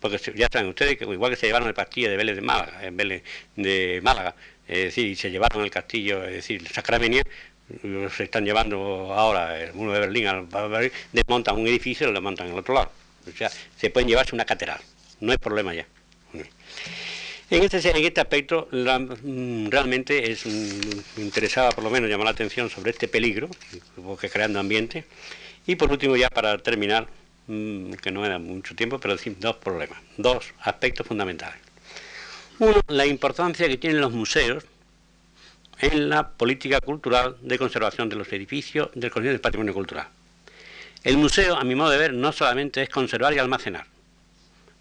Porque 0.00 0.18
ya 0.34 0.48
saben 0.52 0.68
ustedes 0.68 0.98
que 0.98 1.04
igual 1.04 1.30
que 1.30 1.36
se 1.36 1.46
llevaron 1.46 1.68
el 1.68 1.74
pastillo 1.74 2.10
de 2.10 2.16
Vélez 2.16 2.34
de 2.34 2.42
Málaga, 2.42 2.84
en 2.84 2.96
Vélez 2.96 3.22
de 3.54 4.00
Málaga 4.02 4.34
es 4.66 4.84
decir, 4.84 5.16
se 5.16 5.30
llevaron 5.30 5.62
el 5.62 5.70
castillo, 5.70 6.24
es 6.24 6.32
decir, 6.32 6.66
Sacramenia, 6.68 7.22
se 8.14 8.24
están 8.24 8.44
llevando 8.44 9.12
ahora 9.12 9.58
el 9.60 9.72
muro 9.74 9.92
de 9.92 10.00
Berlín, 10.00 10.48
desmontan 11.12 11.56
un 11.56 11.66
edificio 11.66 12.08
y 12.08 12.12
lo 12.12 12.20
montan 12.20 12.48
el 12.48 12.58
otro 12.58 12.74
lado. 12.74 12.90
O 13.26 13.36
sea, 13.36 13.50
se 13.76 13.90
pueden 13.90 14.08
llevarse 14.08 14.34
una 14.34 14.44
catedral, 14.44 14.80
no 15.20 15.32
hay 15.32 15.38
problema 15.38 15.74
ya. 15.74 15.86
En 17.50 17.62
este, 17.62 17.90
en 17.90 18.04
este 18.04 18.20
aspecto, 18.20 18.68
mm, 18.72 19.68
realmente 19.68 20.32
es, 20.32 20.46
mm, 20.46 21.18
me 21.18 21.24
interesaba 21.24 21.70
por 21.70 21.84
lo 21.84 21.90
menos 21.90 22.08
llamar 22.08 22.24
la 22.24 22.30
atención 22.30 22.70
sobre 22.70 22.90
este 22.90 23.06
peligro 23.06 23.48
que 24.20 24.30
creando 24.30 24.58
ambiente. 24.58 25.04
Y 25.66 25.76
por 25.76 25.90
último, 25.90 26.16
ya 26.16 26.30
para 26.30 26.58
terminar, 26.58 27.06
mm, 27.46 27.92
que 27.94 28.10
no 28.10 28.24
era 28.24 28.38
mucho 28.38 28.74
tiempo, 28.74 28.98
pero 28.98 29.14
decir 29.16 29.36
dos 29.38 29.56
problemas, 29.56 29.98
dos 30.16 30.52
aspectos 30.60 31.06
fundamentales. 31.06 31.63
Uno, 32.60 32.80
la 32.86 33.04
importancia 33.04 33.66
que 33.66 33.78
tienen 33.78 34.00
los 34.00 34.12
museos 34.12 34.64
en 35.80 36.08
la 36.08 36.30
política 36.30 36.80
cultural 36.80 37.36
de 37.40 37.58
conservación 37.58 38.08
de 38.08 38.14
los 38.14 38.32
edificios 38.32 38.90
del 38.94 39.10
del 39.10 39.40
patrimonio 39.40 39.74
cultural. 39.74 40.06
El 41.02 41.18
museo, 41.18 41.56
a 41.56 41.64
mi 41.64 41.74
modo 41.74 41.90
de 41.90 41.98
ver, 41.98 42.14
no 42.14 42.30
solamente 42.32 42.82
es 42.82 42.88
conservar 42.88 43.34
y 43.34 43.38
almacenar. 43.38 43.86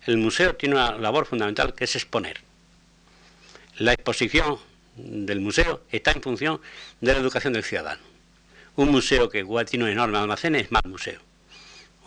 El 0.06 0.18
museo 0.18 0.56
tiene 0.56 0.76
una 0.76 0.98
labor 0.98 1.26
fundamental 1.26 1.74
que 1.74 1.86
es 1.86 1.96
exponer. 1.96 2.42
La 3.80 3.94
exposición 3.94 4.60
del 4.96 5.40
museo 5.40 5.82
está 5.92 6.12
en 6.12 6.22
función 6.22 6.62
de 7.02 7.14
la 7.14 7.20
educación 7.20 7.54
del 7.54 7.64
ciudadano. 7.64 8.02
Un 8.76 8.90
museo 8.90 9.30
que 9.30 9.44
tiene 9.68 9.86
un 9.86 9.92
enorme 9.92 10.20
almacén 10.20 10.56
es 10.56 10.72
más 10.72 10.86
museo. 10.86 11.20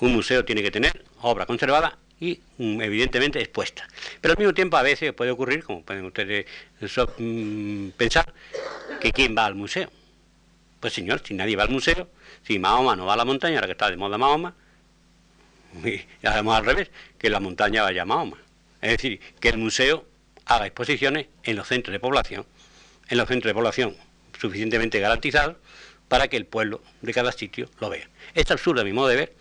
Un 0.00 0.12
museo 0.12 0.44
tiene 0.44 0.62
que 0.62 0.70
tener 0.70 1.04
obra 1.22 1.44
conservada 1.44 1.98
y 2.20 2.40
mm, 2.58 2.80
evidentemente 2.80 3.40
expuesta. 3.40 3.86
Pero 4.20 4.32
al 4.32 4.38
mismo 4.38 4.54
tiempo 4.54 4.76
a 4.76 4.82
veces 4.82 5.12
puede 5.12 5.30
ocurrir, 5.30 5.64
como 5.64 5.82
pueden 5.82 6.04
ustedes 6.04 6.46
mm, 7.18 7.88
pensar, 7.90 8.32
que 9.00 9.12
quién 9.12 9.36
va 9.36 9.46
al 9.46 9.54
museo. 9.54 9.90
Pues 10.80 10.92
señor, 10.92 11.22
si 11.24 11.34
nadie 11.34 11.56
va 11.56 11.64
al 11.64 11.70
museo, 11.70 12.08
si 12.46 12.58
Mahoma 12.58 12.96
no 12.96 13.06
va 13.06 13.14
a 13.14 13.16
la 13.16 13.24
montaña, 13.24 13.56
ahora 13.56 13.66
que 13.66 13.72
está 13.72 13.90
de 13.90 13.96
moda 13.96 14.18
Mahoma, 14.18 14.54
y 15.84 16.26
además 16.26 16.58
al 16.58 16.66
revés, 16.66 16.90
que 17.18 17.30
la 17.30 17.40
montaña 17.40 17.82
vaya 17.82 18.02
a 18.02 18.06
Mahoma. 18.06 18.38
Es 18.80 18.92
decir, 18.92 19.20
que 19.40 19.48
el 19.48 19.58
museo 19.58 20.06
haga 20.44 20.66
exposiciones 20.66 21.26
en 21.42 21.56
los 21.56 21.66
centros 21.66 21.92
de 21.92 22.00
población, 22.00 22.46
en 23.08 23.18
los 23.18 23.28
centros 23.28 23.50
de 23.50 23.54
población 23.54 23.96
suficientemente 24.38 25.00
garantizados 25.00 25.56
para 26.08 26.28
que 26.28 26.36
el 26.36 26.46
pueblo 26.46 26.82
de 27.02 27.12
cada 27.12 27.32
sitio 27.32 27.68
lo 27.80 27.90
vea. 27.90 28.08
Es 28.34 28.50
absurdo 28.50 28.82
a 28.82 28.84
mi 28.84 28.92
modo 28.92 29.08
de 29.08 29.16
ver 29.16 29.34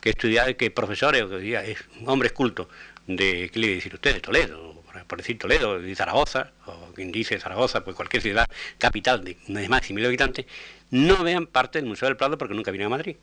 que 0.00 0.10
estudiar, 0.10 0.56
que 0.56 0.70
profesores, 0.70 1.24
que 1.24 1.76
hombres 2.06 2.32
cultos 2.32 2.68
de, 3.06 3.50
¿qué 3.52 3.58
le 3.58 3.68
decir 3.74 3.94
usted? 3.94 4.14
De 4.14 4.20
Toledo, 4.20 4.82
por 5.06 5.18
decir 5.18 5.38
Toledo, 5.38 5.80
de 5.80 5.94
Zaragoza, 5.94 6.52
o 6.66 6.92
quien 6.94 7.12
dice 7.12 7.38
Zaragoza, 7.38 7.84
pues 7.84 7.96
cualquier 7.96 8.22
ciudad 8.22 8.48
capital 8.78 9.24
de, 9.24 9.36
más 9.68 9.86
de 9.86 9.94
mil 9.94 10.06
habitantes, 10.06 10.46
no 10.90 11.22
vean 11.22 11.46
parte 11.46 11.78
del 11.78 11.88
Museo 11.88 12.08
del 12.08 12.16
Prado 12.16 12.38
porque 12.38 12.54
nunca 12.54 12.70
vienen 12.70 12.86
a 12.86 12.90
Madrid. 12.90 13.16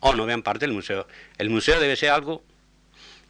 O 0.00 0.14
no 0.14 0.26
vean 0.26 0.42
parte 0.42 0.66
del 0.66 0.74
museo. 0.74 1.06
El 1.38 1.48
museo 1.48 1.78
debe 1.78 1.94
ser 1.94 2.10
algo 2.10 2.42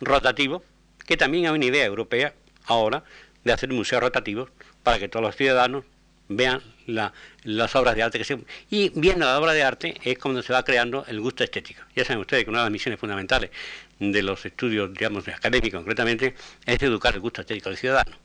rotativo, 0.01 0.65
que 1.07 1.19
también 1.19 1.47
hay 1.47 1.53
una 1.53 1.65
idea 1.67 1.85
europea 1.85 2.35
ahora 2.65 3.05
de 3.45 3.53
hacer 3.53 3.71
museos 3.71 4.03
rotativos 4.03 4.51
para 4.83 4.99
que 4.99 5.09
todos 5.09 5.23
los 5.23 5.37
ciudadanos 5.37 5.85
vean 6.29 6.63
las 6.87 7.77
obras 7.77 7.95
de 7.95 8.03
arte 8.03 8.19
que 8.19 8.25
se... 8.25 8.39
Y 8.71 8.91
viendo 8.99 9.27
la 9.27 9.39
obra 9.39 9.53
de 9.53 9.63
arte 9.63 9.95
es 10.03 10.19
cuando 10.19 10.43
se 10.43 10.53
va 10.53 10.65
creando 10.65 11.05
el 11.07 11.21
gusto 11.21 11.45
estético. 11.45 11.83
Ya 11.95 12.05
saben 12.05 12.21
ustedes 12.21 12.45
que 12.45 12.51
una 12.51 12.61
de 12.61 12.65
las 12.65 12.73
misiones 12.73 12.99
fundamentales 12.99 13.51
de 13.99 14.23
los 14.23 14.45
estudios, 14.45 14.93
digamos, 14.93 15.27
académicos 15.29 15.81
concretamente, 15.81 16.35
es 16.67 16.83
educar 16.83 17.15
el 17.15 17.21
gusto 17.21 17.43
estético 17.43 17.69
del 17.69 17.79
ciudadano. 17.79 18.17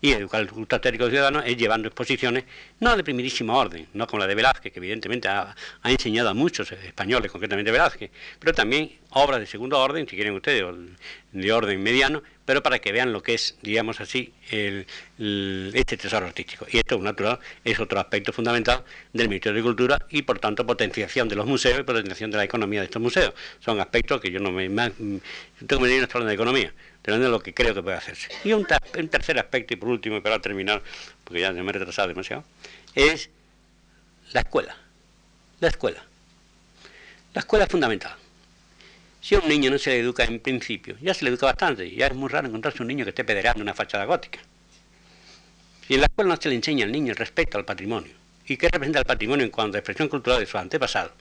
Y 0.00 0.12
educar 0.12 0.40
el 0.40 0.48
gusto 0.48 0.76
estético 0.76 1.08
ciudadano 1.08 1.40
es 1.40 1.56
llevando 1.56 1.88
exposiciones, 1.88 2.44
no 2.80 2.96
de 2.96 3.04
primerísima 3.04 3.54
orden, 3.54 3.86
no 3.94 4.06
como 4.06 4.20
la 4.20 4.26
de 4.26 4.34
Velázquez, 4.34 4.72
que 4.72 4.78
evidentemente 4.78 5.28
ha, 5.28 5.54
enseñado 5.84 6.28
a 6.30 6.34
muchos 6.34 6.70
españoles, 6.72 7.30
concretamente 7.30 7.70
Velázquez, 7.70 8.10
pero 8.38 8.52
también 8.52 8.92
obras 9.10 9.40
de 9.40 9.46
segundo 9.46 9.78
orden, 9.78 10.06
si 10.08 10.16
quieren 10.16 10.34
ustedes, 10.34 10.64
de 11.32 11.52
orden 11.52 11.82
mediano, 11.82 12.22
pero 12.44 12.62
para 12.62 12.78
que 12.78 12.92
vean 12.92 13.12
lo 13.12 13.22
que 13.22 13.34
es, 13.34 13.58
digamos 13.60 14.00
así, 14.00 14.32
el, 14.50 14.86
este 15.74 15.96
tesoro 15.96 16.26
artístico. 16.26 16.66
Y 16.70 16.78
esto, 16.78 16.98
natural, 16.98 17.40
es 17.64 17.78
otro 17.80 17.98
aspecto 17.98 18.32
fundamental 18.32 18.84
del 19.12 19.28
Ministerio 19.28 19.56
de 19.56 19.62
Cultura 19.62 19.98
y, 20.10 20.22
por 20.22 20.38
tanto, 20.38 20.64
potenciación 20.64 21.28
de 21.28 21.34
los 21.34 21.46
museos 21.46 21.80
y 21.80 21.82
potenciación 21.82 22.30
de 22.30 22.36
la 22.36 22.44
economía 22.44 22.80
de 22.80 22.86
estos 22.86 23.02
museos. 23.02 23.34
Son 23.60 23.80
aspectos 23.80 24.20
que 24.20 24.30
yo 24.30 24.38
no 24.38 24.52
me... 24.52 24.68
Más, 24.68 24.92
tengo 24.96 25.82
que 25.82 25.88
medir 25.88 26.04
hablando 26.04 26.28
de 26.28 26.34
economía, 26.34 26.72
pero 27.06 27.20
de 27.20 27.28
lo 27.28 27.38
que 27.38 27.54
creo 27.54 27.72
que 27.72 27.84
puede 27.84 27.96
hacerse. 27.96 28.28
Y 28.42 28.52
un, 28.52 28.66
tercer 28.66 29.38
aspecto, 29.38 29.72
y 29.74 29.76
por 29.76 29.90
último, 29.90 30.16
y 30.16 30.20
para 30.20 30.40
terminar, 30.40 30.82
porque 31.22 31.40
ya 31.40 31.52
me 31.52 31.60
he 31.60 31.72
retrasado 31.72 32.08
demasiado, 32.08 32.42
es 32.96 33.30
la 34.32 34.40
escuela. 34.40 34.76
La 35.60 35.68
escuela. 35.68 36.02
La 37.32 37.40
escuela 37.42 37.66
es 37.66 37.70
fundamental. 37.70 38.12
Si 39.20 39.36
a 39.36 39.38
un 39.38 39.48
niño 39.48 39.70
no 39.70 39.78
se 39.78 39.90
le 39.90 40.00
educa 40.00 40.24
en 40.24 40.40
principio, 40.40 40.96
ya 41.00 41.14
se 41.14 41.24
le 41.24 41.30
educa 41.30 41.46
bastante, 41.46 41.88
ya 41.88 42.08
es 42.08 42.14
muy 42.14 42.28
raro 42.28 42.48
encontrarse 42.48 42.82
un 42.82 42.88
niño 42.88 43.04
que 43.04 43.10
esté 43.10 43.22
pederando 43.22 43.62
una 43.62 43.72
fachada 43.72 44.04
gótica. 44.04 44.40
Si 45.86 45.94
en 45.94 46.00
la 46.00 46.06
escuela 46.06 46.34
no 46.34 46.42
se 46.42 46.48
le 46.48 46.56
enseña 46.56 46.86
al 46.86 46.90
niño 46.90 47.12
el 47.12 47.16
respeto 47.16 47.56
al 47.56 47.64
patrimonio, 47.64 48.14
y 48.46 48.56
qué 48.56 48.68
representa 48.68 48.98
el 48.98 49.04
patrimonio 49.04 49.44
en 49.44 49.52
cuanto 49.52 49.76
a 49.76 49.78
expresión 49.78 50.08
cultural 50.08 50.40
de 50.40 50.46
sus 50.46 50.56
antepasados, 50.56 51.12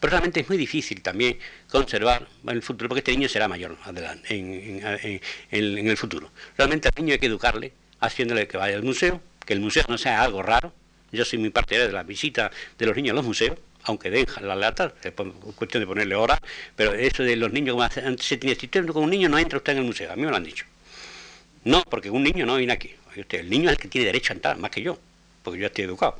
pero 0.00 0.10
realmente 0.10 0.40
es 0.40 0.48
muy 0.48 0.58
difícil 0.58 1.02
también 1.02 1.38
conservar 1.70 2.26
en 2.44 2.50
el 2.50 2.62
futuro, 2.62 2.88
porque 2.88 3.00
este 3.00 3.12
niño 3.12 3.28
será 3.28 3.48
mayor 3.48 3.76
adelante, 3.84 4.34
en, 4.36 5.20
en 5.50 5.88
el 5.88 5.96
futuro. 5.96 6.30
Realmente 6.56 6.88
al 6.88 6.94
niño 7.02 7.14
hay 7.14 7.18
que 7.18 7.26
educarle 7.26 7.72
haciéndole 8.00 8.46
que 8.46 8.56
vaya 8.56 8.76
al 8.76 8.82
museo, 8.82 9.20
que 9.44 9.52
el 9.52 9.60
museo 9.60 9.84
no 9.88 9.98
sea 9.98 10.22
algo 10.22 10.42
raro. 10.42 10.72
Yo 11.12 11.24
soy 11.24 11.38
muy 11.38 11.50
partidario 11.50 11.86
de 11.86 11.92
la 11.92 12.02
visita 12.02 12.50
de 12.78 12.86
los 12.86 12.96
niños 12.96 13.12
a 13.12 13.14
los 13.16 13.24
museos, 13.24 13.58
aunque 13.84 14.10
dejan 14.10 14.46
la 14.48 14.56
lata, 14.56 14.92
es 15.02 15.12
cuestión 15.54 15.82
de 15.82 15.86
ponerle 15.86 16.14
hora, 16.14 16.40
pero 16.74 16.92
eso 16.92 17.22
de 17.22 17.36
los 17.36 17.52
niños, 17.52 17.74
como 17.74 17.84
antes 17.84 18.26
se 18.26 18.36
tenía, 18.36 18.56
si 18.56 18.68
con 18.68 19.04
un 19.04 19.10
niño 19.10 19.28
no 19.28 19.38
entra 19.38 19.58
usted 19.58 19.72
en 19.72 19.78
el 19.78 19.84
museo, 19.84 20.12
a 20.12 20.16
mí 20.16 20.22
me 20.22 20.30
lo 20.30 20.36
han 20.36 20.44
dicho. 20.44 20.66
No, 21.64 21.82
porque 21.88 22.10
un 22.10 22.22
niño 22.22 22.44
no 22.44 22.56
viene 22.56 22.72
aquí. 22.72 22.94
el 23.14 23.50
niño 23.50 23.70
es 23.70 23.76
el 23.76 23.78
que 23.78 23.88
tiene 23.88 24.06
derecho 24.06 24.32
a 24.32 24.36
entrar, 24.36 24.58
más 24.58 24.70
que 24.70 24.82
yo, 24.82 24.98
porque 25.46 25.60
yo 25.60 25.66
estoy 25.68 25.84
educado. 25.84 26.16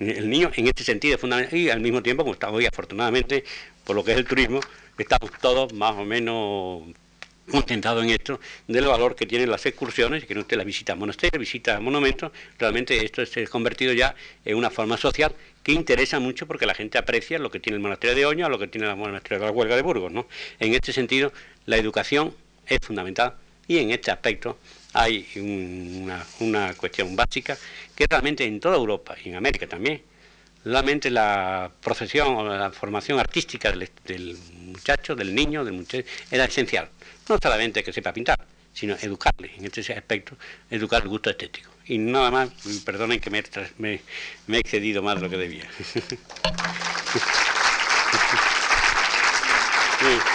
El 0.00 0.28
niño 0.28 0.50
en 0.56 0.66
este 0.66 0.82
sentido 0.82 1.14
es 1.14 1.20
fundamental 1.20 1.56
y 1.56 1.70
al 1.70 1.80
mismo 1.80 2.02
tiempo, 2.02 2.24
como 2.24 2.34
estamos 2.34 2.58
hoy 2.58 2.66
afortunadamente, 2.66 3.44
por 3.84 3.94
lo 3.94 4.02
que 4.02 4.10
es 4.10 4.18
el 4.18 4.24
turismo, 4.24 4.58
estamos 4.98 5.30
todos 5.40 5.72
más 5.72 5.92
o 5.92 6.04
menos 6.04 6.82
contentado 7.48 8.02
en 8.02 8.10
esto 8.10 8.40
del 8.66 8.86
valor 8.86 9.14
que 9.14 9.26
tienen 9.26 9.48
las 9.48 9.64
excursiones, 9.64 10.24
que 10.24 10.34
no 10.34 10.40
usted 10.40 10.56
la 10.56 10.64
visita 10.64 10.94
a 10.94 10.96
monasterios, 10.96 11.38
visita 11.38 11.76
a 11.76 11.80
monumentos, 11.80 12.32
realmente 12.58 13.04
esto 13.04 13.24
se 13.24 13.44
ha 13.44 13.46
convertido 13.46 13.92
ya 13.92 14.16
en 14.44 14.56
una 14.56 14.70
forma 14.70 14.96
social 14.96 15.32
que 15.62 15.70
interesa 15.70 16.18
mucho 16.18 16.48
porque 16.48 16.66
la 16.66 16.74
gente 16.74 16.98
aprecia 16.98 17.38
lo 17.38 17.52
que 17.52 17.60
tiene 17.60 17.76
el 17.76 17.82
monasterio 17.82 18.16
de 18.16 18.26
Oña 18.26 18.48
lo 18.48 18.58
que 18.58 18.66
tiene 18.66 18.90
el 18.90 18.96
monasterio 18.96 19.38
de 19.38 19.46
la 19.46 19.52
Huelga 19.52 19.76
de 19.76 19.82
Burgos. 19.82 20.10
¿no? 20.10 20.26
En 20.58 20.74
este 20.74 20.92
sentido, 20.92 21.32
la 21.66 21.76
educación 21.76 22.34
es 22.66 22.80
fundamental 22.82 23.34
y 23.68 23.78
en 23.78 23.92
este 23.92 24.10
aspecto 24.10 24.58
hay 24.94 25.26
una, 25.36 26.24
una 26.40 26.74
cuestión 26.74 27.14
básica 27.14 27.58
que 27.94 28.06
realmente 28.08 28.44
en 28.44 28.60
toda 28.60 28.76
Europa 28.76 29.16
y 29.22 29.28
en 29.28 29.36
América 29.36 29.66
también, 29.66 30.02
realmente 30.64 31.10
la 31.10 31.70
profesión 31.82 32.28
o 32.36 32.44
la 32.44 32.70
formación 32.70 33.18
artística 33.18 33.70
del, 33.70 34.38
muchacho, 34.62 35.14
del 35.14 35.34
niño, 35.34 35.64
del 35.64 35.74
muchacho, 35.74 36.06
era 36.30 36.44
esencial. 36.44 36.88
No 37.28 37.38
solamente 37.42 37.82
que 37.84 37.92
sepa 37.92 38.12
pintar, 38.12 38.38
sino 38.72 38.96
educarle 39.00 39.50
en 39.56 39.64
este 39.64 39.80
aspecto, 39.92 40.36
educar 40.70 41.02
el 41.02 41.08
gusto 41.08 41.30
estético. 41.30 41.70
Y 41.86 41.98
nada 41.98 42.30
más, 42.30 42.50
perdonen 42.84 43.20
que 43.20 43.30
me, 43.30 43.42
me, 43.78 44.00
he 44.56 44.60
excedido 44.60 45.02
más 45.02 45.16
de 45.16 45.22
lo 45.22 45.28
que 45.28 45.36
debía. 45.36 45.68